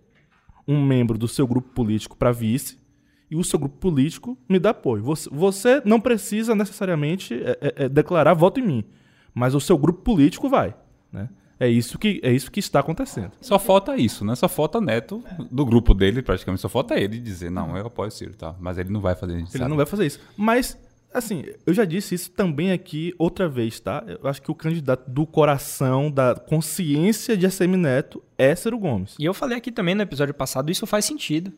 um 0.67 0.83
membro 0.83 1.17
do 1.17 1.27
seu 1.27 1.47
grupo 1.47 1.69
político 1.69 2.17
para 2.17 2.31
vice 2.31 2.80
e 3.31 3.35
o 3.37 3.43
seu 3.43 3.57
grupo 3.57 3.77
político 3.77 4.37
me 4.47 4.59
dá 4.59 4.71
apoio. 4.71 5.01
Você, 5.03 5.29
você 5.31 5.81
não 5.85 6.01
precisa 6.01 6.53
necessariamente 6.53 7.41
declarar 7.89 8.33
voto 8.33 8.59
em 8.59 8.63
mim, 8.63 8.83
mas 9.33 9.55
o 9.55 9.61
seu 9.61 9.77
grupo 9.77 10.01
político 10.01 10.49
vai, 10.49 10.75
né? 11.11 11.29
É 11.57 11.67
isso 11.67 11.99
que 11.99 12.19
é 12.23 12.31
isso 12.33 12.51
que 12.51 12.59
está 12.59 12.79
acontecendo. 12.79 13.33
Só 13.39 13.59
falta 13.59 13.95
isso, 13.95 14.25
né? 14.25 14.33
Só 14.33 14.49
falta 14.49 14.81
Neto 14.81 15.23
do 15.51 15.63
grupo 15.63 15.93
dele, 15.93 16.23
praticamente 16.23 16.59
só 16.59 16.67
falta 16.67 16.99
ele 16.99 17.19
dizer 17.19 17.51
não, 17.51 17.77
eu 17.77 17.85
apoio 17.85 18.07
o 18.07 18.11
Ciro, 18.11 18.33
tá? 18.33 18.55
Mas 18.59 18.79
ele 18.79 18.89
não 18.89 18.99
vai 18.99 19.15
fazer 19.15 19.37
isso. 19.37 19.51
Ele 19.51 19.59
sabe? 19.59 19.69
não 19.69 19.77
vai 19.77 19.85
fazer 19.85 20.07
isso. 20.07 20.19
Mas 20.35 20.77
Assim, 21.13 21.43
eu 21.65 21.73
já 21.73 21.83
disse 21.83 22.15
isso 22.15 22.31
também 22.31 22.71
aqui 22.71 23.13
outra 23.19 23.49
vez, 23.49 23.81
tá? 23.81 24.01
Eu 24.07 24.29
acho 24.29 24.41
que 24.41 24.49
o 24.49 24.55
candidato 24.55 25.11
do 25.11 25.27
coração, 25.27 26.09
da 26.09 26.35
consciência 26.35 27.35
de 27.35 27.45
ACM 27.45 27.75
Neto 27.75 28.23
é 28.37 28.55
Ciro 28.55 28.79
Gomes. 28.79 29.15
E 29.19 29.25
eu 29.25 29.33
falei 29.33 29.57
aqui 29.57 29.73
também 29.73 29.93
no 29.93 30.01
episódio 30.01 30.33
passado, 30.33 30.71
isso 30.71 30.87
faz 30.87 31.03
sentido. 31.03 31.51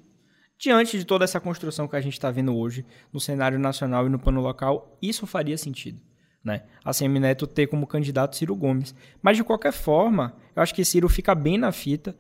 Diante 0.64 0.98
de 0.98 1.04
toda 1.04 1.26
essa 1.26 1.42
construção 1.42 1.90
que 1.90 1.96
a 1.98 2.00
gente 2.00 2.14
está 2.14 2.32
vendo 2.32 2.56
hoje 2.56 2.86
no 3.12 3.20
cenário 3.20 3.60
nacional 3.60 4.06
e 4.08 4.10
no 4.10 4.18
plano 4.18 4.40
local, 4.40 4.98
isso 5.02 5.28
faria 5.28 5.58
sentido. 5.58 6.00
Né? 6.42 6.64
A 6.86 6.92
ACM 6.92 7.20
Neto 7.20 7.46
ter 7.46 7.68
como 7.68 7.86
candidato 7.86 8.38
Ciro 8.38 8.56
Gomes. 8.56 8.96
Mas 9.22 9.36
de 9.36 9.44
qualquer 9.44 9.74
forma, 9.74 10.34
eu 10.56 10.64
acho 10.64 10.74
que 10.74 10.86
Ciro 10.86 11.10
fica 11.10 11.36
bem 11.36 11.58
na 11.58 11.74
fita 11.74 12.16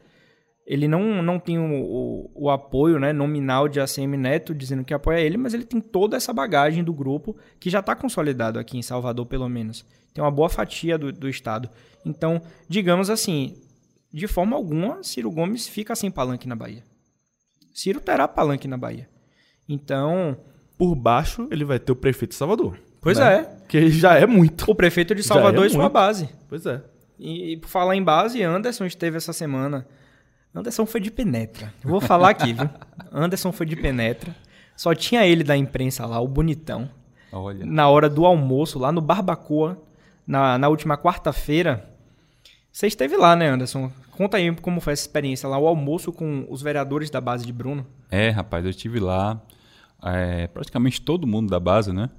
ele 0.65 0.88
não, 0.88 1.21
não 1.21 1.39
tem 1.39 1.58
o, 1.58 1.84
o, 1.84 2.32
o, 2.34 2.49
apoio 2.49 2.99
né, 2.99 3.12
nominal 3.12 3.67
de 3.67 3.79
ACM 3.79 4.17
Neto 4.17 4.56
dizendo 4.56 4.84
que 4.84 4.93
apoia 4.93 5.19
ele, 5.19 5.38
mas 5.38 5.53
ele 5.53 5.65
tem 5.65 5.82
toda 5.82 6.15
essa 6.15 6.32
bagagem 6.32 6.84
do 6.84 6.93
grupo 6.93 7.36
que 7.60 7.69
já 7.69 7.79
está 7.79 7.95
consolidado 7.95 8.58
aqui 8.58 8.77
em 8.77 8.82
Salvador, 8.82 9.25
pelo 9.25 9.49
menos. 9.49 9.86
Tem 10.13 10.23
uma 10.23 10.32
boa 10.32 10.49
fatia 10.49 10.97
do, 10.97 11.12
do 11.12 11.27
Estado. 11.27 11.69
Então, 12.06 12.41
digamos 12.69 13.10
assim, 13.10 13.58
de 14.12 14.27
forma 14.27 14.56
alguma, 14.56 15.03
Ciro 15.03 15.32
Gomes 15.32 15.67
fica 15.67 15.95
sem 15.95 16.10
palanque 16.10 16.47
na 16.47 16.56
Bahia. 16.56 16.84
Ciro 17.74 18.00
terá 18.00 18.28
palanque 18.28 18.68
na 18.68 18.78
Bahia. 18.78 19.10
Então. 19.68 20.38
Por 20.78 20.96
baixo, 20.96 21.48
ele 21.52 21.66
vai 21.66 21.80
ter 21.80 21.92
o 21.92 21.96
prefeito 21.96 22.32
de 22.32 22.38
Salvador. 22.38 22.80
Pois 23.02 23.18
né? 23.18 23.34
é. 23.34 23.66
Que 23.68 23.90
já 23.90 24.16
é 24.16 24.26
muito. 24.26 24.70
O 24.70 24.76
prefeito 24.76 25.14
de 25.14 25.24
Salvador 25.24 25.66
é 25.66 25.68
e 25.68 25.70
sua 25.72 25.90
base. 25.90 26.30
Pois 26.48 26.66
é. 26.66 26.82
E, 27.20 27.54
e 27.54 27.58
por 27.58 27.68
falar 27.68 27.96
em 27.96 28.04
base, 28.04 28.42
Anderson 28.42 28.86
esteve 28.86 29.18
essa 29.18 29.34
semana 29.34 29.86
Anderson 30.56 30.86
foi 30.86 31.02
de 31.02 31.10
penetra. 31.10 31.74
vou 31.84 32.00
falar 32.00 32.30
aqui, 32.30 32.54
viu? 32.54 32.70
Anderson 33.12 33.52
foi 33.52 33.66
de 33.66 33.76
penetra. 33.76 34.36
Só 34.78 34.94
tinha 34.94 35.26
ele 35.26 35.44
da 35.44 35.58
imprensa 35.58 36.06
lá, 36.06 36.20
o 36.20 36.28
bonitão. 36.28 36.90
Olha. 37.32 37.66
Na 37.66 37.90
hora 37.90 38.08
do 38.08 38.26
almoço, 38.26 38.78
lá 38.78 38.92
no 38.92 39.02
Barbacoa, 39.02 39.82
na, 40.28 40.58
na 40.58 40.70
última 40.70 40.96
quarta-feira. 40.96 41.90
Você 42.74 42.88
esteve 42.88 43.16
lá, 43.16 43.36
né, 43.36 43.50
Anderson? 43.50 43.92
Conta 44.10 44.38
aí 44.38 44.52
como 44.56 44.82
foi 44.82 44.94
essa 44.94 45.04
experiência 45.04 45.48
lá, 45.48 45.60
o 45.60 45.68
almoço 45.68 46.12
com 46.12 46.48
os 46.50 46.64
vereadores 46.64 47.12
da 47.12 47.22
base 47.22 47.46
de 47.46 47.54
Bruno. 47.54 47.86
É, 48.10 48.32
rapaz, 48.32 48.66
eu 48.66 48.72
estive 48.72 49.00
lá. 49.00 49.40
É, 50.04 50.48
praticamente 50.48 51.00
todo 51.00 51.28
mundo 51.28 51.52
da 51.52 51.60
base, 51.60 51.94
né? 51.94 52.10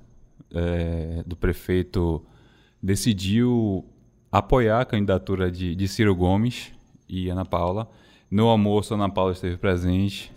É, 0.54 1.24
do 1.26 1.34
prefeito 1.34 2.24
decidiu 2.80 3.84
apoiar 4.30 4.82
a 4.82 4.84
candidatura 4.84 5.50
de, 5.50 5.74
de 5.74 5.88
Ciro 5.88 6.14
Gomes 6.14 6.72
e 7.08 7.28
Ana 7.28 7.44
Paula. 7.44 7.90
No 8.30 8.46
almoço, 8.46 8.94
Ana 8.94 9.08
Paula 9.08 9.32
esteve 9.32 9.56
presente, 9.56 10.32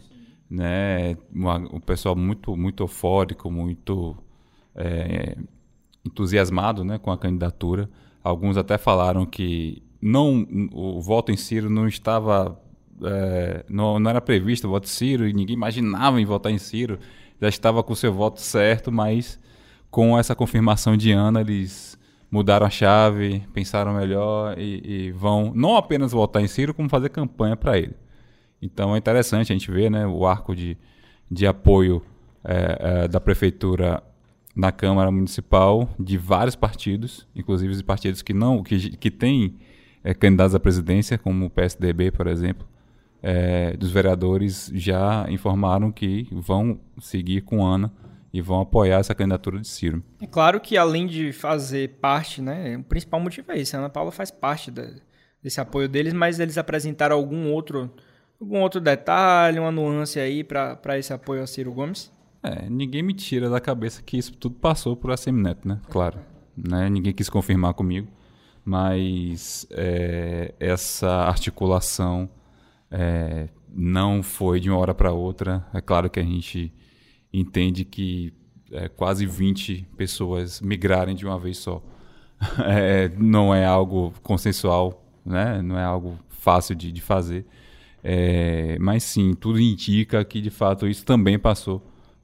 né? 0.50 1.16
o 1.72 1.80
pessoal 1.80 2.16
muito, 2.16 2.58
muito 2.58 2.82
eufórico, 2.82 3.52
muito 3.52 4.18
é, 4.76 5.38
entusiasmado, 6.04 6.84
né, 6.84 6.98
com 6.98 7.12
a 7.12 7.18
candidatura. 7.20 7.88
Alguns 8.24 8.58
até 8.58 8.80
falaram 8.80 9.24
que 9.24 9.84
não 10.02 10.48
o 10.74 11.02
voto 11.02 11.32
em 11.32 11.38
Ciro 11.38 11.70
não 11.70 11.88
estava 11.88 12.60
é, 13.04 13.64
não, 13.70 14.00
não 14.00 14.10
era 14.10 14.22
previsto 14.22 14.68
o 14.68 14.72
voto 14.72 14.86
em 14.86 14.90
Ciro 14.90 15.28
e 15.28 15.34
ninguém 15.34 15.56
imaginava 15.56 16.20
em 16.20 16.26
votar 16.26 16.52
em 16.52 16.58
Ciro. 16.58 17.00
Já 17.40 17.48
estava 17.48 17.84
com 17.84 17.94
o 17.94 17.96
seu 17.96 18.14
voto 18.14 18.42
certo 18.42 18.92
mas 18.92 19.40
com 19.90 20.18
essa 20.18 20.36
confirmação 20.36 20.98
de 20.98 21.12
Ana 21.12 21.42
eles 21.42 21.98
mudaram 22.30 22.66
a 22.66 22.70
chave 22.70 23.44
pensaram 23.54 23.94
melhor 23.94 24.58
e, 24.58 25.08
e 25.08 25.12
vão 25.12 25.52
não 25.56 25.78
apenas 25.78 26.12
votar 26.12 26.42
em 26.42 26.48
Ciro 26.48 26.74
como 26.74 26.90
fazer 26.90 27.10
campanha 27.10 27.56
para 27.56 27.78
ele. 27.78 27.96
Então 28.62 28.96
é 28.96 28.98
interessante 28.98 29.52
a 29.52 29.56
gente 29.56 29.72
ver 29.72 29.90
né 29.90 30.06
o 30.08 30.26
arco 30.26 30.56
de, 30.56 30.78
de 31.30 31.46
apoio 31.46 32.04
é, 32.44 32.78
é, 32.80 33.08
da 33.08 33.20
prefeitura 33.20 34.04
na 34.56 34.72
Câmara 34.72 35.12
Municipal 35.12 35.88
de 36.00 36.18
vários 36.18 36.56
partidos, 36.56 37.28
inclusive 37.36 37.72
os 37.72 37.82
partidos 37.84 38.24
que 38.24 38.34
não 38.34 38.64
que, 38.64 38.98
que 38.98 39.12
têm 39.12 39.56
é, 40.04 40.14
candidatos 40.14 40.56
à 40.56 40.60
presidência, 40.60 41.18
como 41.18 41.46
o 41.46 41.50
PSDB, 41.50 42.12
por 42.12 42.28
exemplo, 42.28 42.68
é, 43.22 43.76
dos 43.76 43.92
vereadores 43.92 44.72
já 44.74 45.26
informaram 45.30 45.92
que 45.92 46.28
vão 46.32 46.80
seguir 47.00 47.42
com 47.42 47.66
Ana 47.66 47.92
e 48.32 48.42
vão 48.42 48.62
apoiar 48.62 49.00
essa 49.00 49.16
candidatura 49.16 49.60
de 49.60 49.68
Ciro. 49.68 50.04
É 50.22 50.28
claro 50.28 50.60
que 50.60 50.78
além 50.78 51.08
de 51.08 51.32
fazer 51.32 51.98
parte, 52.00 52.42
né, 52.42 52.78
o 52.78 52.84
principal 52.84 53.20
motivo 53.20 53.52
é 53.52 53.60
esse, 53.60 53.76
a 53.76 53.80
Ana 53.80 53.90
Paula 53.90 54.12
faz 54.12 54.30
parte 54.30 54.70
da, 54.70 54.88
desse 55.42 55.60
apoio 55.60 55.90
deles, 55.90 56.14
mas 56.14 56.40
eles 56.40 56.58
apresentaram 56.58 57.16
algum 57.16 57.52
outro 57.52 57.92
algum 58.40 58.62
outro 58.62 58.80
detalhe, 58.80 59.58
uma 59.58 59.72
nuance 59.72 60.20
aí 60.20 60.44
para 60.44 60.98
esse 60.98 61.12
apoio 61.12 61.42
a 61.42 61.48
Ciro 61.48 61.74
Gomes? 61.74 62.14
É, 62.44 62.70
ninguém 62.70 63.02
me 63.02 63.14
tira 63.14 63.50
da 63.50 63.60
cabeça 63.60 64.04
que 64.04 64.16
isso 64.16 64.38
tudo 64.38 64.56
passou 64.56 64.96
por 64.96 65.12
ACM 65.12 65.42
Neto, 65.42 65.68
né? 65.68 65.82
Claro. 65.90 66.20
Né? 66.56 66.88
Ninguém 66.88 67.14
quis 67.14 67.30
confirmar 67.30 67.74
comigo 67.74 68.08
mas 68.68 69.66
é, 69.72 70.54
essa 70.60 71.10
articulação 71.10 72.30
é, 72.92 73.48
não 73.70 74.22
foi 74.22 74.60
de 74.60 74.70
uma 74.70 74.78
hora 74.78 74.94
para 74.94 75.14
outra. 75.14 75.66
É 75.74 75.80
claro 75.80 76.10
que 76.10 76.20
a 76.20 76.24
gente 76.24 76.74
entende 77.32 77.86
que 77.86 78.34
é, 78.74 78.90
quase 78.90 79.26
20 79.26 79.88
pessoas 79.96 80.60
migrarem 80.60 81.16
de 81.16 81.26
uma 81.26 81.40
vez 81.40 81.60
só 81.60 81.82
é, 82.68 83.08
não 83.18 83.56
é 83.56 83.66
algo 83.66 84.14
consensual, 84.22 85.02
né? 85.26 85.62
não 85.62 85.80
é 85.80 85.86
algo 85.86 86.20
fácil 86.28 86.76
de, 86.76 86.92
de 86.92 87.00
fazer. 87.00 87.46
É, 88.04 88.78
mas 88.82 89.04
sim, 89.04 89.34
tudo 89.34 89.62
indica 89.62 90.26
que 90.26 90.42
de 90.42 90.50
fato 90.50 90.86
isso 90.86 91.06
também 91.06 91.40
passou 91.40 91.82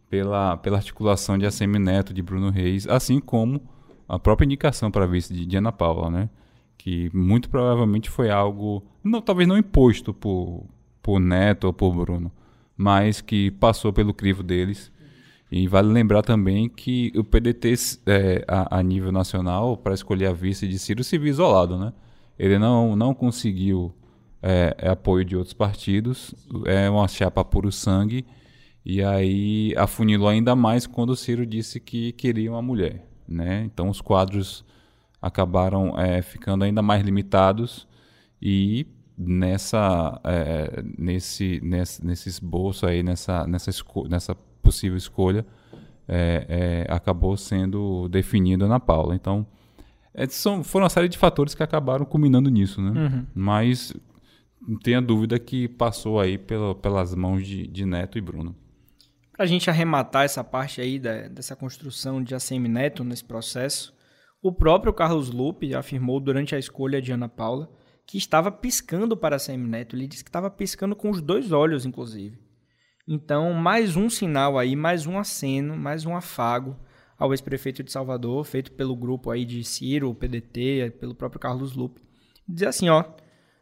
pela, 0.10 0.58
pela 0.58 0.76
articulação 0.76 1.38
de 1.38 1.46
ACM 1.46 1.80
Neto, 1.80 2.14
de 2.14 2.22
Bruno 2.22 2.50
Reis, 2.50 2.86
assim 2.86 3.22
como 3.22 3.62
a 4.08 4.20
própria 4.20 4.46
indicação 4.46 4.92
para 4.92 5.06
vice 5.06 5.34
de, 5.34 5.58
Ana 5.58 5.72
Paula, 5.72 6.10
né? 6.10 6.30
Que 6.78 7.10
muito 7.16 7.50
provavelmente 7.50 8.10
foi 8.10 8.30
algo, 8.30 8.84
não, 9.04 9.22
talvez 9.22 9.48
não 9.48 9.58
imposto 9.58 10.13
por, 10.13 10.66
por 11.02 11.20
Neto 11.20 11.66
ou 11.66 11.74
por 11.74 11.94
Bruno, 11.94 12.32
mas 12.76 13.22
que 13.22 13.52
passou 13.52 13.94
pelo 13.94 14.13
crivo 14.13 14.44
deles. 14.44 14.92
E 15.52 15.68
vale 15.68 15.89
lembrar 15.89 16.24
também 16.24 16.68
que 16.68 17.12
o 17.16 17.24
PDT, 17.24 17.74
é, 18.08 18.44
a, 18.48 18.80
a, 18.80 18.84
nível 18.84 19.12
nacional, 19.12 19.78
para 19.78 19.94
escolher 19.94 20.26
a 20.26 20.34
vice 20.34 20.68
de 20.68 20.80
Ciro, 20.80 21.04
se 21.04 21.18
viu 21.18 21.30
isolado, 21.30 21.78
né? 21.78 21.94
Ele 22.39 22.58
não, 22.58 22.96
não 22.96 23.13
conseguiu 23.13 23.94
é, 24.42 24.76
é 24.78 24.89
apoio 24.89 25.24
de 25.24 25.38
outros 25.38 25.54
partidos, 25.54 26.34
é 26.66 26.89
uma 26.89 27.08
chapa 27.08 27.46
puro 27.46 27.72
sangue, 27.72 28.26
e 28.86 29.02
aí 29.02 29.74
afunilou 29.78 30.28
ainda 30.28 30.56
mais 30.56 30.86
quando 30.86 31.12
o 31.12 31.16
Ciro 31.16 31.46
disse 31.46 31.80
que 31.80 32.12
queria 32.12 32.52
uma 32.52 32.62
mulher. 32.62 33.12
Né? 33.28 33.64
Então 33.66 33.90
os 33.90 34.02
quadros 34.02 34.66
acabaram 35.22 35.98
é, 35.98 36.22
ficando 36.22 36.66
ainda 36.66 36.82
mais 36.82 37.02
limitados 37.02 37.88
e 38.42 38.86
nessa 39.18 40.20
é, 40.24 40.84
nesse, 40.98 41.62
nesse 41.64 42.06
nesse 42.06 42.28
esboço 42.28 42.86
aí 42.86 43.02
nessa 43.04 43.48
nessa 43.48 43.72
nessa 44.10 44.36
possível 44.62 44.98
escolha 44.98 45.46
é, 46.08 46.86
é, 46.90 46.94
acabou 46.94 47.38
sendo 47.38 48.10
definido 48.10 48.68
na 48.68 48.80
Paula 48.80 49.16
então 49.16 49.46
é, 50.14 50.28
são 50.28 50.64
foram 50.64 50.84
uma 50.84 50.90
série 50.90 51.08
de 51.08 51.18
fatores 51.18 51.56
que 51.56 51.64
acabaram 51.64 52.06
culminando 52.06 52.50
nisso 52.50 52.82
né 52.82 53.00
uhum. 53.00 53.26
mas 53.34 53.94
não 54.68 54.78
tenha 54.78 55.02
dúvida 55.02 55.38
que 55.40 55.68
passou 55.68 56.20
aí 56.20 56.38
pela, 56.38 56.74
pelas 56.76 57.14
mãos 57.14 57.46
de, 57.46 57.68
de 57.68 57.86
Neto 57.86 58.18
e 58.18 58.22
Bruno 58.22 58.56
para 59.34 59.43
a 59.43 59.48
gente 59.48 59.69
arrematar 59.69 60.24
essa 60.24 60.43
parte 60.43 60.80
aí 60.80 61.00
da, 61.00 61.28
dessa 61.28 61.56
construção 61.56 62.24
de 62.24 62.36
ACM 62.36 62.67
Neto 62.67 63.04
nesse 63.04 63.24
processo, 63.24 63.93
o 64.41 64.52
próprio 64.54 64.93
Carlos 64.93 65.32
Lupe 65.32 65.74
afirmou 65.74 66.19
durante 66.19 66.56
a 66.56 66.60
escolha 66.60 67.02
de 67.02 67.12
Ana 67.12 67.28
Paula 67.28 67.69
que 68.06 68.17
estava 68.17 68.52
piscando 68.52 69.17
para 69.17 69.38
ACM 69.38 69.67
Neto. 69.67 69.96
Ele 69.96 70.08
disse 70.08 70.24
que 70.24 70.30
estava 70.30 70.52
piscando 70.52 70.96
com 70.96 71.10
os 71.10 71.19
dois 71.19 71.52
olhos, 71.52 71.84
inclusive. 71.86 72.38
Então, 73.08 73.54
mais 73.54 73.96
um 73.96 74.08
sinal 74.08 74.58
aí, 74.58 74.76
mais 74.76 75.08
um 75.08 75.17
aceno, 75.17 75.76
mais 75.76 76.06
um 76.06 76.15
afago 76.15 76.78
ao 77.17 77.34
ex-prefeito 77.34 77.84
de 77.84 77.91
Salvador, 77.91 78.46
feito 78.46 78.72
pelo 78.74 78.96
grupo 78.96 79.32
aí 79.32 79.46
de 79.46 79.63
Ciro, 79.63 80.10
o 80.10 80.15
PDT, 80.15 80.98
pelo 81.00 81.15
próprio 81.15 81.39
Carlos 81.39 81.74
Lupe. 81.74 82.04
Dizer 82.48 82.67
assim, 82.67 82.89
ó, 82.89 83.04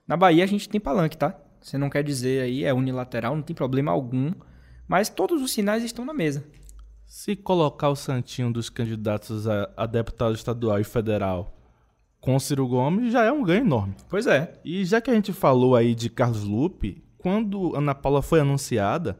na 0.07 0.17
Bahia 0.17 0.43
a 0.43 0.47
gente 0.47 0.67
tem 0.67 0.81
palanque, 0.81 1.17
tá? 1.17 1.39
Você 1.62 1.77
não 1.77 1.89
quer 1.89 2.03
dizer 2.03 2.41
aí, 2.41 2.63
é 2.63 2.73
unilateral, 2.73 3.36
não 3.36 3.43
tem 3.43 3.55
problema 3.55 3.91
algum 3.91 4.34
mas 4.91 5.08
todos 5.08 5.41
os 5.41 5.54
sinais 5.54 5.86
estão 5.86 6.04
na 6.04 6.13
mesa. 6.13 6.43
Se 7.06 7.34
colocar 7.34 7.88
o 7.88 7.95
santinho 7.95 8.51
dos 8.51 8.69
candidatos 8.69 9.47
a, 9.47 9.71
a 9.77 9.86
deputado 9.86 10.36
estadual 10.36 10.82
e 10.82 10.84
federal 10.84 11.58
com 12.19 12.38
Ciro 12.38 12.67
Gomes, 12.67 13.13
já 13.13 13.23
é 13.23 13.32
um 13.32 13.41
ganho 13.41 13.62
enorme. 13.62 13.95
Pois 14.10 14.27
é. 14.27 14.60
E 14.65 14.84
já 14.84 14.99
que 14.99 15.10
a 15.10 15.13
gente 15.13 15.32
falou 15.32 15.77
aí 15.77 15.95
de 15.95 16.10
Carlos 16.10 16.43
Lupe, 16.43 17.01
quando 17.17 17.73
Ana 17.73 17.95
Paula 17.95 18.21
foi 18.21 18.41
anunciada, 18.41 19.17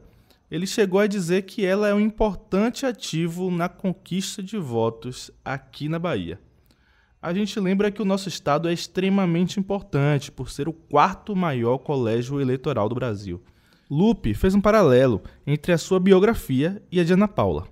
ele 0.50 0.66
chegou 0.66 1.00
a 1.00 1.06
dizer 1.06 1.46
que 1.46 1.64
ela 1.64 1.88
é 1.88 1.94
um 1.94 2.00
importante 2.00 2.84
ativo 2.84 3.50
na 3.50 3.66
conquista 3.66 4.42
de 4.42 4.58
votos 4.58 5.30
aqui 5.42 5.88
na 5.88 5.98
Bahia. 5.98 6.38
A 7.20 7.32
gente 7.32 7.58
lembra 7.58 7.90
que 7.90 8.02
o 8.02 8.04
nosso 8.04 8.28
estado 8.28 8.68
é 8.68 8.74
extremamente 8.74 9.58
importante 9.58 10.30
por 10.30 10.50
ser 10.50 10.68
o 10.68 10.72
quarto 10.74 11.34
maior 11.34 11.78
colégio 11.78 12.42
eleitoral 12.42 12.90
do 12.90 12.94
Brasil. 12.94 13.42
Lupe 13.92 14.32
fez 14.32 14.54
um 14.54 14.60
paralelo 14.62 15.20
entre 15.46 15.70
a 15.70 15.76
sua 15.76 16.00
biografia 16.00 16.82
e 16.90 16.98
a 16.98 17.04
de 17.04 17.12
Ana 17.12 17.28
Paula. 17.28 17.66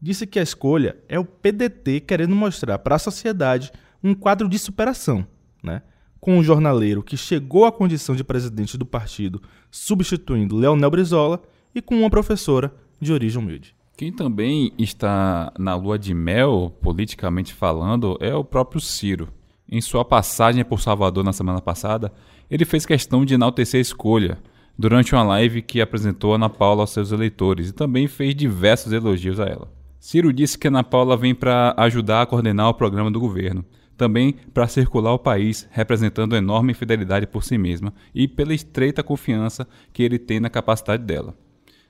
Disse 0.00 0.24
que 0.24 0.38
a 0.38 0.42
escolha 0.42 0.96
é 1.08 1.18
o 1.18 1.24
PDT 1.24 1.98
querendo 1.98 2.36
mostrar 2.36 2.78
para 2.78 2.94
a 2.94 2.98
sociedade 2.98 3.72
um 4.00 4.14
quadro 4.14 4.48
de 4.48 4.56
superação, 4.56 5.26
né? 5.60 5.82
com 6.20 6.38
um 6.38 6.44
jornaleiro 6.44 7.02
que 7.02 7.16
chegou 7.16 7.64
à 7.64 7.72
condição 7.72 8.14
de 8.14 8.22
presidente 8.22 8.78
do 8.78 8.86
partido, 8.86 9.42
substituindo 9.68 10.56
Leonel 10.56 10.92
Brizola, 10.92 11.42
e 11.74 11.82
com 11.82 11.96
uma 11.96 12.08
professora 12.08 12.72
de 13.00 13.12
origem 13.12 13.42
humilde. 13.42 13.74
Quem 13.96 14.12
também 14.12 14.72
está 14.78 15.52
na 15.58 15.74
lua 15.74 15.98
de 15.98 16.14
mel, 16.14 16.72
politicamente 16.80 17.52
falando, 17.52 18.16
é 18.20 18.32
o 18.32 18.44
próprio 18.44 18.80
Ciro. 18.80 19.28
Em 19.68 19.80
sua 19.80 20.04
passagem 20.04 20.64
por 20.64 20.80
Salvador 20.80 21.24
na 21.24 21.32
semana 21.32 21.60
passada, 21.60 22.12
ele 22.48 22.64
fez 22.64 22.86
questão 22.86 23.24
de 23.24 23.34
enaltecer 23.34 23.78
a 23.78 23.82
escolha, 23.82 24.38
durante 24.78 25.14
uma 25.14 25.22
live 25.22 25.62
que 25.62 25.80
apresentou 25.80 26.34
Ana 26.34 26.50
Paula 26.50 26.82
aos 26.82 26.90
seus 26.90 27.12
eleitores 27.12 27.68
e 27.68 27.72
também 27.72 28.06
fez 28.06 28.34
diversos 28.34 28.92
elogios 28.92 29.40
a 29.40 29.46
ela. 29.46 29.72
Ciro 29.98 30.32
disse 30.32 30.58
que 30.58 30.68
Ana 30.68 30.84
Paula 30.84 31.16
vem 31.16 31.34
para 31.34 31.74
ajudar 31.78 32.22
a 32.22 32.26
coordenar 32.26 32.68
o 32.68 32.74
programa 32.74 33.10
do 33.10 33.20
governo, 33.20 33.64
também 33.96 34.34
para 34.52 34.68
circular 34.68 35.12
o 35.14 35.18
país, 35.18 35.66
representando 35.70 36.36
enorme 36.36 36.74
fidelidade 36.74 37.26
por 37.26 37.42
si 37.42 37.56
mesma 37.56 37.94
e 38.14 38.28
pela 38.28 38.52
estreita 38.52 39.02
confiança 39.02 39.66
que 39.92 40.02
ele 40.02 40.18
tem 40.18 40.40
na 40.40 40.50
capacidade 40.50 41.04
dela, 41.04 41.34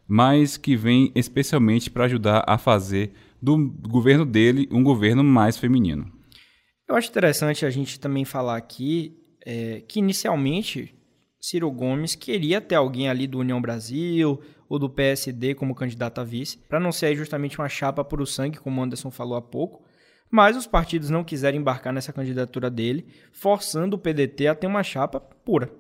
mas 0.06 0.56
que 0.56 0.76
vem 0.76 1.10
especialmente 1.14 1.90
para 1.90 2.04
ajudar 2.04 2.44
a 2.46 2.58
fazer 2.58 3.12
do 3.42 3.56
governo 3.88 4.24
dele 4.24 4.68
um 4.70 4.82
governo 4.82 5.24
mais 5.24 5.56
feminino. 5.56 6.06
Eu 6.88 6.96
acho 6.96 7.08
interessante 7.08 7.64
a 7.64 7.70
gente 7.70 7.98
também 7.98 8.24
falar 8.24 8.56
aqui 8.56 9.16
é, 9.44 9.82
que 9.88 9.98
inicialmente 9.98 10.94
Ciro 11.46 11.70
Gomes 11.70 12.14
queria 12.14 12.58
ter 12.58 12.74
alguém 12.74 13.06
ali 13.06 13.26
do 13.26 13.38
União 13.38 13.60
Brasil 13.60 14.40
ou 14.66 14.78
do 14.78 14.88
PSD 14.88 15.54
como 15.54 15.74
candidato 15.74 16.18
a 16.18 16.24
vice, 16.24 16.56
para 16.56 16.80
não 16.80 16.90
ser 16.90 17.14
justamente 17.14 17.58
uma 17.58 17.68
chapa 17.68 18.02
por 18.02 18.18
o 18.22 18.26
sangue, 18.26 18.56
como 18.56 18.80
o 18.80 18.82
Anderson 18.82 19.10
falou 19.10 19.36
há 19.36 19.42
pouco, 19.42 19.84
mas 20.30 20.56
os 20.56 20.66
partidos 20.66 21.10
não 21.10 21.22
quiseram 21.22 21.58
embarcar 21.58 21.92
nessa 21.92 22.14
candidatura 22.14 22.70
dele, 22.70 23.06
forçando 23.30 23.94
o 23.94 23.98
PDT 23.98 24.46
a 24.46 24.54
ter 24.54 24.66
uma 24.66 24.82
chapa 24.82 25.20
pura. 25.20 25.70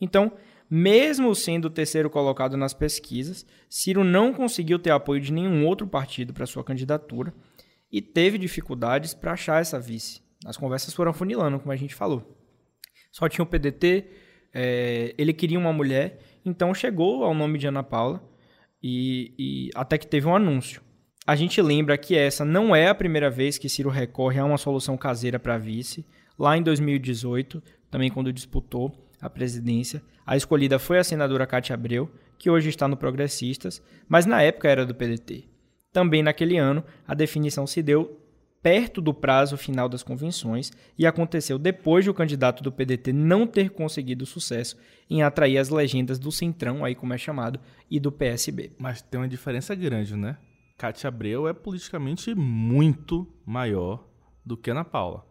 Então, 0.00 0.32
mesmo 0.68 1.32
sendo 1.36 1.66
o 1.66 1.70
terceiro 1.70 2.10
colocado 2.10 2.56
nas 2.56 2.74
pesquisas, 2.74 3.46
Ciro 3.70 4.02
não 4.02 4.34
conseguiu 4.34 4.76
ter 4.76 4.90
apoio 4.90 5.20
de 5.20 5.32
nenhum 5.32 5.64
outro 5.66 5.86
partido 5.86 6.34
para 6.34 6.46
sua 6.46 6.64
candidatura 6.64 7.32
e 7.92 8.02
teve 8.02 8.38
dificuldades 8.38 9.14
para 9.14 9.34
achar 9.34 9.60
essa 9.60 9.78
vice. 9.78 10.20
As 10.44 10.56
conversas 10.56 10.92
foram 10.92 11.12
funilando, 11.12 11.60
como 11.60 11.70
a 11.70 11.76
gente 11.76 11.94
falou. 11.94 12.36
Só 13.12 13.28
tinha 13.28 13.44
o 13.44 13.46
PDT, 13.46 14.25
é, 14.58 15.14
ele 15.18 15.34
queria 15.34 15.58
uma 15.58 15.72
mulher, 15.72 16.18
então 16.42 16.72
chegou 16.72 17.22
ao 17.22 17.34
nome 17.34 17.58
de 17.58 17.66
Ana 17.66 17.82
Paula 17.82 18.26
e, 18.82 19.34
e 19.38 19.70
até 19.74 19.98
que 19.98 20.06
teve 20.06 20.26
um 20.26 20.34
anúncio. 20.34 20.80
A 21.26 21.36
gente 21.36 21.60
lembra 21.60 21.98
que 21.98 22.16
essa 22.16 22.42
não 22.42 22.74
é 22.74 22.88
a 22.88 22.94
primeira 22.94 23.28
vez 23.28 23.58
que 23.58 23.68
Ciro 23.68 23.90
recorre 23.90 24.40
a 24.40 24.44
uma 24.46 24.56
solução 24.56 24.96
caseira 24.96 25.38
para 25.38 25.58
vice. 25.58 26.06
Lá 26.38 26.56
em 26.56 26.62
2018, 26.62 27.62
também 27.90 28.10
quando 28.10 28.32
disputou 28.32 28.90
a 29.20 29.28
presidência, 29.28 30.02
a 30.24 30.38
escolhida 30.38 30.78
foi 30.78 30.98
a 30.98 31.04
senadora 31.04 31.46
Cátia 31.46 31.74
Abreu, 31.74 32.10
que 32.38 32.48
hoje 32.48 32.70
está 32.70 32.88
no 32.88 32.96
Progressistas, 32.96 33.82
mas 34.08 34.24
na 34.24 34.40
época 34.40 34.70
era 34.70 34.86
do 34.86 34.94
PDT. 34.94 35.44
Também 35.92 36.22
naquele 36.22 36.56
ano, 36.56 36.82
a 37.06 37.12
definição 37.14 37.66
se 37.66 37.82
deu 37.82 38.25
perto 38.66 39.00
do 39.00 39.14
prazo 39.14 39.56
final 39.56 39.88
das 39.88 40.02
convenções 40.02 40.72
e 40.98 41.06
aconteceu 41.06 41.56
depois 41.56 42.02
de 42.02 42.10
o 42.10 42.14
candidato 42.14 42.64
do 42.64 42.72
PDT 42.72 43.12
não 43.12 43.46
ter 43.46 43.70
conseguido 43.70 44.26
sucesso 44.26 44.76
em 45.08 45.22
atrair 45.22 45.56
as 45.58 45.68
legendas 45.68 46.18
do 46.18 46.32
Centrão, 46.32 46.84
aí 46.84 46.92
como 46.92 47.14
é 47.14 47.16
chamado, 47.16 47.60
e 47.88 48.00
do 48.00 48.10
PSB. 48.10 48.72
Mas 48.76 49.00
tem 49.00 49.20
uma 49.20 49.28
diferença 49.28 49.72
grande, 49.72 50.16
né? 50.16 50.36
Cátia 50.76 51.06
Abreu 51.06 51.46
é 51.46 51.52
politicamente 51.52 52.34
muito 52.34 53.32
maior 53.46 54.04
do 54.44 54.56
que 54.56 54.72
Ana 54.72 54.84
Paula. 54.84 55.24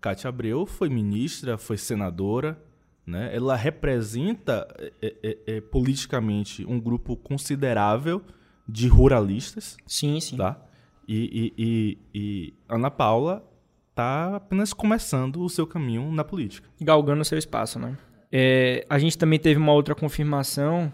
Cátia 0.00 0.30
Abreu 0.30 0.64
foi 0.64 0.88
ministra, 0.88 1.58
foi 1.58 1.76
senadora, 1.76 2.58
né? 3.06 3.36
Ela 3.36 3.54
representa 3.54 4.66
é, 5.02 5.14
é, 5.22 5.38
é, 5.56 5.60
politicamente 5.60 6.64
um 6.64 6.80
grupo 6.80 7.18
considerável 7.18 8.24
de 8.66 8.88
ruralistas. 8.88 9.76
Sim, 9.86 10.18
sim. 10.20 10.38
Tá? 10.38 10.67
E, 11.08 11.54
e, 11.56 11.64
e, 11.64 11.98
e 12.14 12.54
Ana 12.68 12.90
Paula 12.90 13.42
está 13.88 14.36
apenas 14.36 14.74
começando 14.74 15.42
o 15.42 15.48
seu 15.48 15.66
caminho 15.66 16.12
na 16.12 16.22
política. 16.22 16.68
Galgando 16.78 17.24
seu 17.24 17.38
espaço, 17.38 17.78
né? 17.78 17.96
É, 18.30 18.86
a 18.90 18.98
gente 18.98 19.16
também 19.16 19.38
teve 19.38 19.58
uma 19.58 19.72
outra 19.72 19.94
confirmação. 19.94 20.92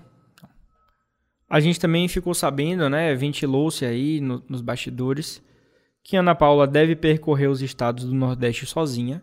A 1.51 1.59
gente 1.59 1.81
também 1.81 2.07
ficou 2.07 2.33
sabendo, 2.33 2.89
né? 2.89 3.13
Ventilou-se 3.15 3.85
aí 3.85 4.21
no, 4.21 4.43
nos 4.49 4.63
bastidores 4.63 5.43
que 6.05 6.17
Ana 6.17 6.35
Paula 6.35 6.67
deve 6.67 6.95
percorrer 6.95 7.49
os 7.49 7.61
estados 7.61 8.05
do 8.05 8.15
Nordeste 8.15 8.67
sozinha, 8.67 9.23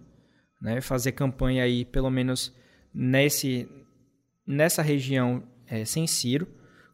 né? 0.62 0.82
Fazer 0.82 1.14
campanha 1.14 1.64
aí, 1.64 1.86
pelo 1.86 2.10
menos 2.10 2.54
nesse, 2.94 3.68
nessa 4.46 4.82
região 4.82 5.44
é, 5.68 5.86
sem 5.86 6.06
Ciro, 6.06 6.48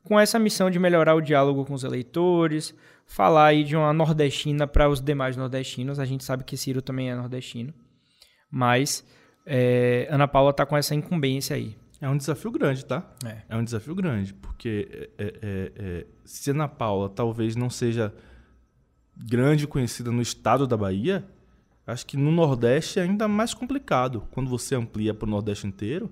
com 0.03 0.19
essa 0.19 0.37
missão 0.37 0.69
de 0.69 0.77
melhorar 0.77 1.15
o 1.15 1.21
diálogo 1.21 1.65
com 1.65 1.73
os 1.73 1.83
eleitores, 1.83 2.75
falar 3.07 3.47
aí 3.47 3.63
de 3.63 3.75
uma 3.75 3.91
nordestina 3.91 4.67
para 4.67 4.87
os 4.87 5.01
demais 5.01 5.35
nordestinos. 5.35 5.99
A 5.99 6.05
gente 6.05 6.23
sabe 6.23 6.43
que 6.43 6.55
Ciro 6.55 6.81
também 6.81 7.09
é 7.09 7.15
nordestino, 7.15 7.73
mas 8.51 9.03
é, 9.45 10.07
Ana 10.11 10.27
Paula 10.27 10.51
está 10.51 10.65
com 10.65 10.77
essa 10.77 10.93
incumbência 10.93 11.55
aí. 11.55 11.75
É 11.99 12.07
um 12.07 12.17
desafio 12.17 12.51
grande, 12.51 12.85
tá? 12.85 13.09
É. 13.25 13.41
É 13.49 13.57
um 13.57 13.63
desafio 13.63 13.95
grande, 13.95 14.31
porque 14.31 15.09
é, 15.17 15.23
é, 15.23 15.71
é, 15.75 16.05
se 16.23 16.51
Ana 16.51 16.67
Paula 16.67 17.09
talvez 17.09 17.55
não 17.55 17.71
seja 17.71 18.13
grande 19.15 19.65
conhecida 19.65 20.11
no 20.11 20.21
estado 20.21 20.67
da 20.67 20.77
Bahia, 20.77 21.27
Acho 21.87 22.05
que 22.05 22.17
no 22.17 22.33
Nordeste 22.33 22.99
é 22.99 23.03
ainda 23.03 23.29
mais 23.29 23.53
complicado. 23.53 24.27
Quando 24.31 24.49
você 24.49 24.75
amplia 24.75 25.13
para 25.13 25.25
o 25.25 25.29
Nordeste 25.29 25.65
inteiro, 25.65 26.11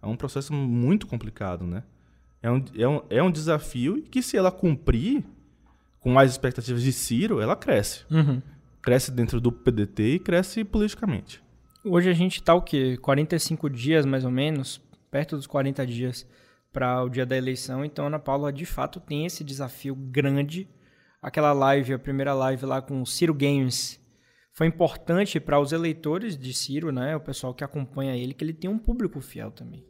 é 0.00 0.06
um 0.06 0.16
processo 0.16 0.54
muito 0.54 1.06
complicado, 1.06 1.66
né? 1.66 1.84
É 2.42 2.50
um, 2.50 2.64
é 2.74 2.88
um, 2.88 3.02
é 3.10 3.22
um 3.22 3.30
desafio 3.30 3.98
e 3.98 4.02
que 4.02 4.22
se 4.22 4.38
ela 4.38 4.50
cumprir 4.50 5.22
com 6.02 6.18
as 6.18 6.32
expectativas 6.32 6.82
de 6.82 6.92
Ciro, 6.92 7.40
ela 7.40 7.54
cresce. 7.54 8.04
Uhum. 8.10 8.42
Cresce 8.82 9.12
dentro 9.12 9.40
do 9.40 9.52
PDT 9.52 10.14
e 10.14 10.18
cresce 10.18 10.64
politicamente. 10.64 11.40
Hoje 11.84 12.10
a 12.10 12.12
gente 12.12 12.40
está 12.40 12.54
o 12.54 12.60
quê? 12.60 12.96
45 12.96 13.70
dias, 13.70 14.04
mais 14.04 14.24
ou 14.24 14.30
menos, 14.30 14.80
perto 15.10 15.36
dos 15.36 15.46
40 15.46 15.86
dias 15.86 16.26
para 16.72 17.02
o 17.04 17.08
dia 17.08 17.24
da 17.24 17.36
eleição. 17.36 17.84
Então, 17.84 18.06
Ana 18.06 18.18
Paula, 18.18 18.52
de 18.52 18.66
fato, 18.66 18.98
tem 18.98 19.26
esse 19.26 19.44
desafio 19.44 19.94
grande. 19.94 20.68
Aquela 21.20 21.52
live, 21.52 21.94
a 21.94 21.98
primeira 21.98 22.34
live 22.34 22.66
lá 22.66 22.82
com 22.82 23.00
o 23.00 23.06
Ciro 23.06 23.32
Games, 23.32 24.00
foi 24.52 24.66
importante 24.66 25.38
para 25.38 25.60
os 25.60 25.70
eleitores 25.70 26.36
de 26.36 26.52
Ciro, 26.52 26.90
né, 26.90 27.14
o 27.14 27.20
pessoal 27.20 27.54
que 27.54 27.62
acompanha 27.62 28.16
ele, 28.16 28.34
que 28.34 28.44
ele 28.44 28.52
tem 28.52 28.68
um 28.68 28.78
público 28.78 29.20
fiel 29.20 29.52
também. 29.52 29.86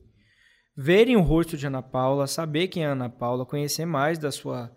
Verem 0.77 1.17
o 1.17 1.23
rosto 1.23 1.57
de 1.57 1.67
Ana 1.67 1.83
Paula, 1.83 2.27
saber 2.27 2.69
quem 2.69 2.85
é 2.85 2.87
Ana 2.87 3.09
Paula, 3.09 3.47
conhecer 3.47 3.87
mais 3.87 4.19
da 4.19 4.31
sua 4.31 4.71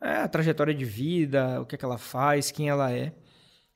é, 0.00 0.26
trajetória 0.28 0.74
de 0.74 0.84
vida, 0.84 1.60
o 1.60 1.66
que, 1.66 1.74
é 1.74 1.78
que 1.78 1.84
ela 1.84 1.98
faz, 1.98 2.50
quem 2.50 2.68
ela 2.68 2.92
é. 2.92 3.12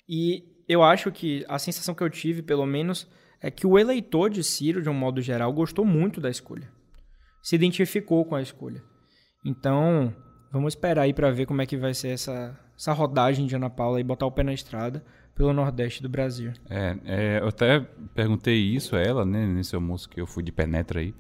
E 0.09 0.45
eu 0.69 0.83
acho 0.83 1.11
que 1.11 1.45
a 1.49 1.59
sensação 1.59 1.95
que 1.95 2.03
eu 2.03 2.11
tive, 2.11 2.43
pelo 2.43 2.67
menos, 2.67 3.09
é 3.41 3.51
que 3.51 3.67
o 3.67 3.79
eleitor 3.79 4.31
de 4.31 4.45
Ciro, 4.45 4.83
de 4.83 4.89
um 4.89 4.95
modo 4.95 5.21
geral, 5.21 5.53
gostou 5.53 5.85
muito 5.85 6.21
da 6.21 6.31
escolha. 6.31 6.71
Se 7.43 7.57
identificou 7.57 8.25
com 8.25 8.35
a 8.35 8.43
escolha. 8.43 8.83
Então, 9.45 10.15
vamos 10.53 10.75
esperar 10.75 11.03
aí 11.03 11.15
para 11.15 11.31
ver 11.31 11.47
como 11.47 11.63
é 11.63 11.67
que 11.67 11.77
vai 11.77 11.95
ser 11.95 12.09
essa, 12.09 12.59
essa 12.77 12.93
rodagem 12.93 13.47
de 13.47 13.57
Ana 13.57 13.71
Paula 13.71 14.01
e 14.01 14.05
botar 14.05 14.27
o 14.27 14.33
pé 14.33 14.43
na 14.43 14.53
estrada 14.53 15.03
pelo 15.35 15.55
Nordeste 15.55 16.03
do 16.03 16.09
Brasil. 16.09 16.53
É, 16.69 16.97
é, 17.05 17.41
eu 17.41 17.49
até 17.49 17.81
perguntei 18.15 18.59
isso 18.59 18.95
a 18.95 19.01
ela, 19.01 19.25
né, 19.25 19.47
nesse 19.47 19.75
almoço 19.75 20.09
que 20.09 20.21
eu 20.21 20.27
fui 20.27 20.43
de 20.43 20.53
penetra 20.53 21.01
aí. 21.01 21.15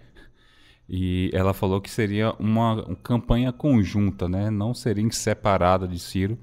E 0.92 1.30
ela 1.32 1.54
falou 1.54 1.80
que 1.80 1.88
seria 1.88 2.32
uma, 2.32 2.84
uma 2.84 2.96
campanha 2.96 3.52
conjunta, 3.52 4.28
né? 4.28 4.50
Não 4.50 4.74
seria 4.74 5.08
separada 5.12 5.86
de 5.86 6.00
Ciro, 6.00 6.36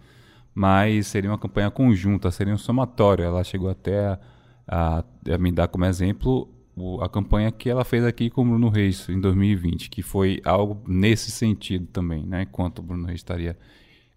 mas 0.56 1.08
seria 1.08 1.30
uma 1.30 1.38
campanha 1.38 1.70
conjunta, 1.70 2.32
seria 2.32 2.54
um 2.54 2.58
somatório. 2.58 3.26
Ela 3.26 3.43
chegou 3.43 3.70
até 3.70 4.06
a, 4.08 4.20
a, 4.66 5.04
a 5.34 5.38
me 5.38 5.52
dar 5.52 5.68
como 5.68 5.84
exemplo 5.84 6.48
o, 6.78 7.02
a 7.02 7.10
campanha 7.10 7.52
que 7.52 7.70
ela 7.70 7.84
fez 7.84 8.06
aqui 8.06 8.30
com 8.30 8.43
o 8.43 8.45
Bruno 8.45 8.70
Reis 8.70 9.10
em 9.10 9.20
2020, 9.20 9.89
que 9.89 10.02
foi 10.02 10.39
algo 10.45 10.82
nesse 10.88 11.30
sentido 11.30 11.88
também, 11.88 12.26
né? 12.26 12.43
Enquanto 12.43 12.80
o 12.80 12.84
Bruno 12.84 13.06
Reis 13.06 13.20
estaria 13.20 13.58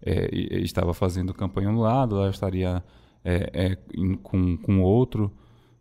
é, 0.01 0.29
estava 0.59 0.93
fazendo 0.93 1.33
campanha 1.33 1.69
um 1.69 1.79
lado, 1.79 2.15
ela 2.17 2.29
estaria 2.29 2.81
é, 3.23 3.49
é, 3.53 3.77
com, 4.23 4.55
com 4.57 4.81
outro 4.81 5.29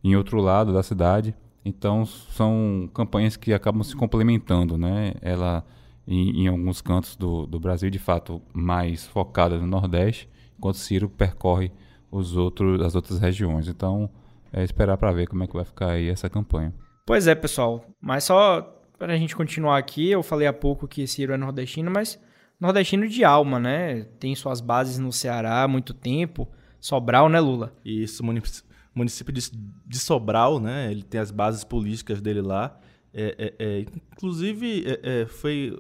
em 0.02 0.16
outro 0.16 0.40
lado 0.40 0.72
da 0.72 0.82
cidade. 0.82 1.34
Então 1.64 2.06
são 2.06 2.88
campanhas 2.94 3.36
que 3.36 3.52
acabam 3.52 3.82
se 3.82 3.94
complementando, 3.94 4.78
né? 4.78 5.12
Ela 5.20 5.64
em, 6.06 6.42
em 6.44 6.48
alguns 6.48 6.80
cantos 6.80 7.16
do, 7.16 7.46
do 7.46 7.60
Brasil 7.60 7.90
de 7.90 7.98
fato 7.98 8.40
mais 8.52 9.06
focada 9.06 9.58
no 9.58 9.66
Nordeste, 9.66 10.28
enquanto 10.58 10.78
Ciro 10.78 11.08
percorre 11.08 11.70
os 12.10 12.36
outros 12.36 12.80
as 12.82 12.94
outras 12.94 13.18
regiões. 13.18 13.68
Então 13.68 14.10
é 14.52 14.64
esperar 14.64 14.96
para 14.96 15.12
ver 15.12 15.28
como 15.28 15.44
é 15.44 15.46
que 15.46 15.54
vai 15.54 15.64
ficar 15.64 15.90
aí 15.90 16.08
essa 16.08 16.28
campanha. 16.28 16.74
Pois 17.06 17.26
é, 17.26 17.34
pessoal. 17.34 17.84
Mas 18.00 18.24
só 18.24 18.62
para 18.98 19.12
a 19.12 19.16
gente 19.16 19.36
continuar 19.36 19.78
aqui, 19.78 20.10
eu 20.10 20.22
falei 20.22 20.46
há 20.46 20.52
pouco 20.52 20.88
que 20.88 21.06
Ciro 21.06 21.32
é 21.32 21.36
nordestino, 21.36 21.90
mas 21.90 22.20
nordestino 22.58 23.06
de 23.08 23.24
alma, 23.24 23.58
né? 23.58 24.04
Tem 24.18 24.34
suas 24.34 24.60
bases 24.60 24.98
no 24.98 25.12
Ceará 25.12 25.62
há 25.62 25.68
muito 25.68 25.94
tempo 25.94 26.48
Sobral, 26.80 27.28
né, 27.28 27.38
Lula? 27.38 27.74
Isso, 27.84 28.24
município 28.94 29.32
de, 29.32 29.50
de 29.86 29.98
Sobral, 29.98 30.60
né? 30.60 30.90
Ele 30.90 31.02
tem 31.02 31.20
as 31.20 31.30
bases 31.30 31.64
políticas 31.64 32.20
dele 32.20 32.40
lá. 32.40 32.78
É, 33.12 33.54
é, 33.58 33.64
é, 33.64 33.86
inclusive, 34.14 34.84
é, 34.86 35.22
é, 35.22 35.26
foi, 35.26 35.78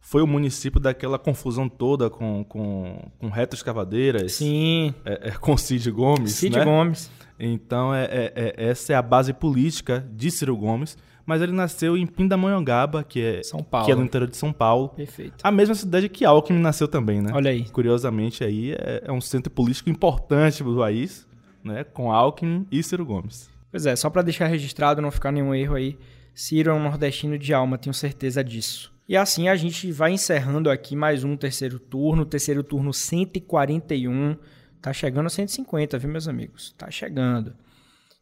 foi 0.00 0.22
o 0.22 0.26
município 0.26 0.80
daquela 0.80 1.18
confusão 1.18 1.68
toda 1.68 2.08
com, 2.08 2.44
com, 2.44 3.10
com 3.18 3.28
Reto 3.28 3.54
Escavadeiras. 3.54 4.32
Sim. 4.32 4.94
É, 5.04 5.30
com 5.32 5.56
Cid 5.56 5.90
Gomes. 5.90 6.32
Cid 6.32 6.56
né? 6.56 6.64
Gomes. 6.64 7.10
Então, 7.38 7.94
é, 7.94 8.54
essa 8.56 8.94
é 8.94 8.96
a 8.96 9.02
base 9.02 9.32
política 9.32 10.08
de 10.14 10.30
Ciro 10.30 10.56
Gomes 10.56 10.96
mas 11.26 11.42
ele 11.42 11.52
nasceu 11.52 11.96
em 11.96 12.06
Pindamonhangaba, 12.06 13.02
que 13.02 13.20
é, 13.20 13.42
São 13.42 13.62
Paulo. 13.62 13.84
que 13.84 13.92
é 13.92 13.94
no 13.96 14.04
interior 14.04 14.30
de 14.30 14.36
São 14.36 14.52
Paulo. 14.52 14.90
Perfeito. 14.90 15.34
A 15.42 15.50
mesma 15.50 15.74
cidade 15.74 16.08
que 16.08 16.24
Alckmin 16.24 16.60
nasceu 16.60 16.86
também, 16.86 17.20
né? 17.20 17.32
Olha 17.34 17.50
aí. 17.50 17.64
Curiosamente, 17.64 18.44
aí 18.44 18.72
é, 18.72 19.02
é 19.06 19.12
um 19.12 19.20
centro 19.20 19.50
político 19.50 19.90
importante 19.90 20.62
do 20.62 20.76
país, 20.76 21.25
né? 21.66 21.84
Com 21.84 22.10
Alckmin 22.12 22.66
e 22.70 22.82
Ciro 22.82 23.04
Gomes. 23.04 23.50
Pois 23.70 23.84
é, 23.84 23.94
só 23.94 24.08
para 24.08 24.22
deixar 24.22 24.46
registrado, 24.46 25.02
não 25.02 25.10
ficar 25.10 25.32
nenhum 25.32 25.54
erro 25.54 25.74
aí, 25.74 25.98
Ciro 26.34 26.70
é 26.70 26.74
um 26.74 26.82
nordestino 26.82 27.38
de 27.38 27.52
alma, 27.52 27.78
tenho 27.78 27.94
certeza 27.94 28.44
disso. 28.44 28.92
E 29.08 29.16
assim 29.16 29.48
a 29.48 29.56
gente 29.56 29.90
vai 29.92 30.12
encerrando 30.12 30.68
aqui 30.68 30.96
mais 30.96 31.24
um 31.24 31.36
terceiro 31.36 31.78
turno, 31.78 32.26
terceiro 32.26 32.62
turno 32.62 32.92
141. 32.92 34.36
Tá 34.82 34.92
chegando 34.92 35.26
a 35.26 35.30
150, 35.30 35.98
viu, 35.98 36.10
meus 36.10 36.28
amigos? 36.28 36.74
Tá 36.76 36.90
chegando. 36.90 37.54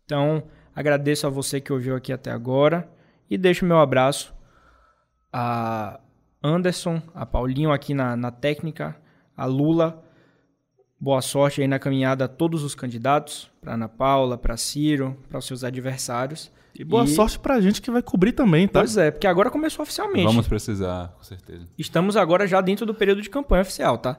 Então, 0.04 0.44
agradeço 0.74 1.26
a 1.26 1.30
você 1.30 1.60
que 1.60 1.72
ouviu 1.72 1.96
aqui 1.96 2.12
até 2.12 2.30
agora. 2.30 2.88
E 3.30 3.38
deixo 3.38 3.64
meu 3.64 3.78
abraço 3.78 4.34
a 5.32 5.98
Anderson, 6.42 7.02
a 7.14 7.24
Paulinho 7.24 7.72
aqui 7.72 7.94
na, 7.94 8.14
na 8.14 8.30
técnica, 8.30 8.94
a 9.36 9.46
Lula, 9.46 10.03
Boa 10.98 11.20
sorte 11.20 11.60
aí 11.60 11.68
na 11.68 11.78
caminhada 11.78 12.24
a 12.24 12.28
todos 12.28 12.62
os 12.62 12.74
candidatos, 12.74 13.50
para 13.60 13.74
Ana 13.74 13.88
Paula, 13.88 14.38
para 14.38 14.56
Ciro, 14.56 15.16
para 15.28 15.38
os 15.38 15.44
seus 15.44 15.64
adversários. 15.64 16.50
E 16.74 16.82
boa 16.82 17.06
sorte 17.06 17.38
pra 17.38 17.60
gente 17.60 17.80
que 17.80 17.90
vai 17.90 18.02
cobrir 18.02 18.32
também, 18.32 18.66
tá? 18.66 18.80
Pois 18.80 18.96
é, 18.96 19.10
porque 19.10 19.26
agora 19.26 19.50
começou 19.50 19.82
oficialmente. 19.82 20.24
Vamos 20.24 20.48
precisar, 20.48 21.14
com 21.16 21.22
certeza. 21.22 21.68
Estamos 21.78 22.16
agora 22.16 22.46
já 22.46 22.60
dentro 22.60 22.84
do 22.84 22.94
período 22.94 23.22
de 23.22 23.30
campanha 23.30 23.62
oficial, 23.62 23.98
tá? 23.98 24.18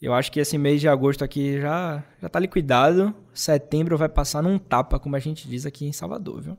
Eu 0.00 0.12
acho 0.12 0.32
que 0.32 0.40
esse 0.40 0.58
mês 0.58 0.80
de 0.80 0.88
agosto 0.88 1.22
aqui 1.22 1.60
já, 1.60 2.02
já 2.20 2.28
tá 2.28 2.40
liquidado. 2.40 3.14
Setembro 3.32 3.96
vai 3.96 4.08
passar 4.08 4.42
num 4.42 4.58
tapa, 4.58 4.98
como 4.98 5.14
a 5.14 5.20
gente 5.20 5.48
diz 5.48 5.64
aqui 5.64 5.86
em 5.86 5.92
Salvador, 5.92 6.42
viu? 6.42 6.58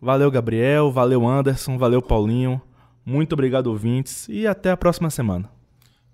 Valeu, 0.00 0.30
Gabriel. 0.30 0.92
Valeu, 0.92 1.26
Anderson. 1.26 1.78
Valeu, 1.78 2.02
Paulinho. 2.02 2.60
Muito 3.06 3.32
obrigado, 3.32 3.68
ouvintes. 3.68 4.28
E 4.28 4.46
até 4.46 4.70
a 4.70 4.76
próxima 4.76 5.08
semana. 5.08 5.50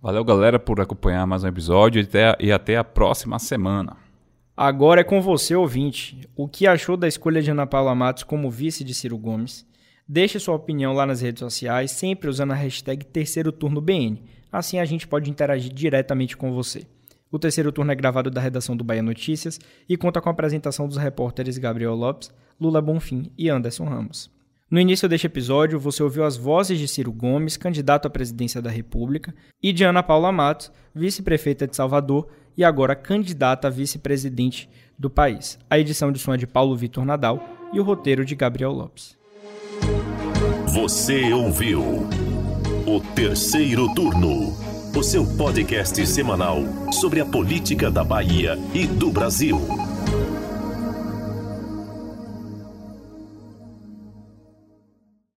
Valeu, 0.00 0.22
galera, 0.22 0.58
por 0.58 0.80
acompanhar 0.80 1.26
mais 1.26 1.42
um 1.42 1.48
episódio 1.48 2.00
e 2.00 2.04
até, 2.04 2.36
e 2.38 2.52
até 2.52 2.76
a 2.76 2.84
próxima 2.84 3.38
semana. 3.38 3.96
Agora 4.54 5.00
é 5.00 5.04
com 5.04 5.20
você, 5.20 5.54
ouvinte. 5.54 6.20
O 6.36 6.46
que 6.46 6.66
achou 6.66 6.96
da 6.96 7.08
escolha 7.08 7.42
de 7.42 7.50
Ana 7.50 7.66
Paula 7.66 7.94
Matos 7.94 8.22
como 8.22 8.50
vice 8.50 8.84
de 8.84 8.94
Ciro 8.94 9.16
Gomes? 9.16 9.66
Deixe 10.06 10.38
sua 10.38 10.54
opinião 10.54 10.92
lá 10.92 11.06
nas 11.06 11.22
redes 11.22 11.40
sociais, 11.40 11.90
sempre 11.90 12.28
usando 12.28 12.52
a 12.52 12.54
hashtag 12.54 13.04
Terceiro 13.06 13.50
Turno 13.50 13.80
BN. 13.80 14.22
Assim 14.52 14.78
a 14.78 14.84
gente 14.84 15.08
pode 15.08 15.30
interagir 15.30 15.72
diretamente 15.72 16.36
com 16.36 16.52
você. 16.52 16.86
O 17.30 17.38
terceiro 17.38 17.72
turno 17.72 17.90
é 17.90 17.94
gravado 17.94 18.30
da 18.30 18.40
redação 18.40 18.76
do 18.76 18.84
Bahia 18.84 19.02
Notícias 19.02 19.58
e 19.88 19.96
conta 19.96 20.20
com 20.20 20.28
a 20.28 20.32
apresentação 20.32 20.86
dos 20.86 20.96
repórteres 20.96 21.58
Gabriel 21.58 21.94
Lopes, 21.94 22.30
Lula 22.60 22.80
Bonfim 22.80 23.30
e 23.36 23.48
Anderson 23.48 23.84
Ramos. 23.84 24.30
No 24.68 24.80
início 24.80 25.08
deste 25.08 25.28
episódio, 25.28 25.78
você 25.78 26.02
ouviu 26.02 26.24
as 26.24 26.36
vozes 26.36 26.76
de 26.76 26.88
Ciro 26.88 27.12
Gomes, 27.12 27.56
candidato 27.56 28.06
à 28.06 28.10
presidência 28.10 28.60
da 28.60 28.68
República, 28.68 29.32
e 29.62 29.72
de 29.72 29.84
Ana 29.84 30.02
Paula 30.02 30.32
Matos, 30.32 30.72
vice-prefeita 30.92 31.68
de 31.68 31.76
Salvador 31.76 32.26
e 32.56 32.64
agora 32.64 32.96
candidata 32.96 33.68
a 33.68 33.70
vice-presidente 33.70 34.68
do 34.98 35.08
país. 35.08 35.56
A 35.70 35.78
edição 35.78 36.10
de 36.10 36.18
som 36.18 36.34
é 36.34 36.36
de 36.36 36.48
Paulo 36.48 36.74
Vitor 36.74 37.04
Nadal 37.04 37.40
e 37.72 37.78
o 37.78 37.84
roteiro 37.84 38.24
de 38.24 38.34
Gabriel 38.34 38.72
Lopes. 38.72 39.16
Você 40.74 41.32
ouviu 41.32 41.80
o 42.86 43.00
terceiro 43.14 43.94
turno, 43.94 44.52
o 44.96 45.02
seu 45.04 45.24
podcast 45.36 46.04
semanal 46.08 46.58
sobre 46.90 47.20
a 47.20 47.24
política 47.24 47.88
da 47.88 48.02
Bahia 48.02 48.58
e 48.74 48.84
do 48.84 49.12
Brasil. 49.12 49.95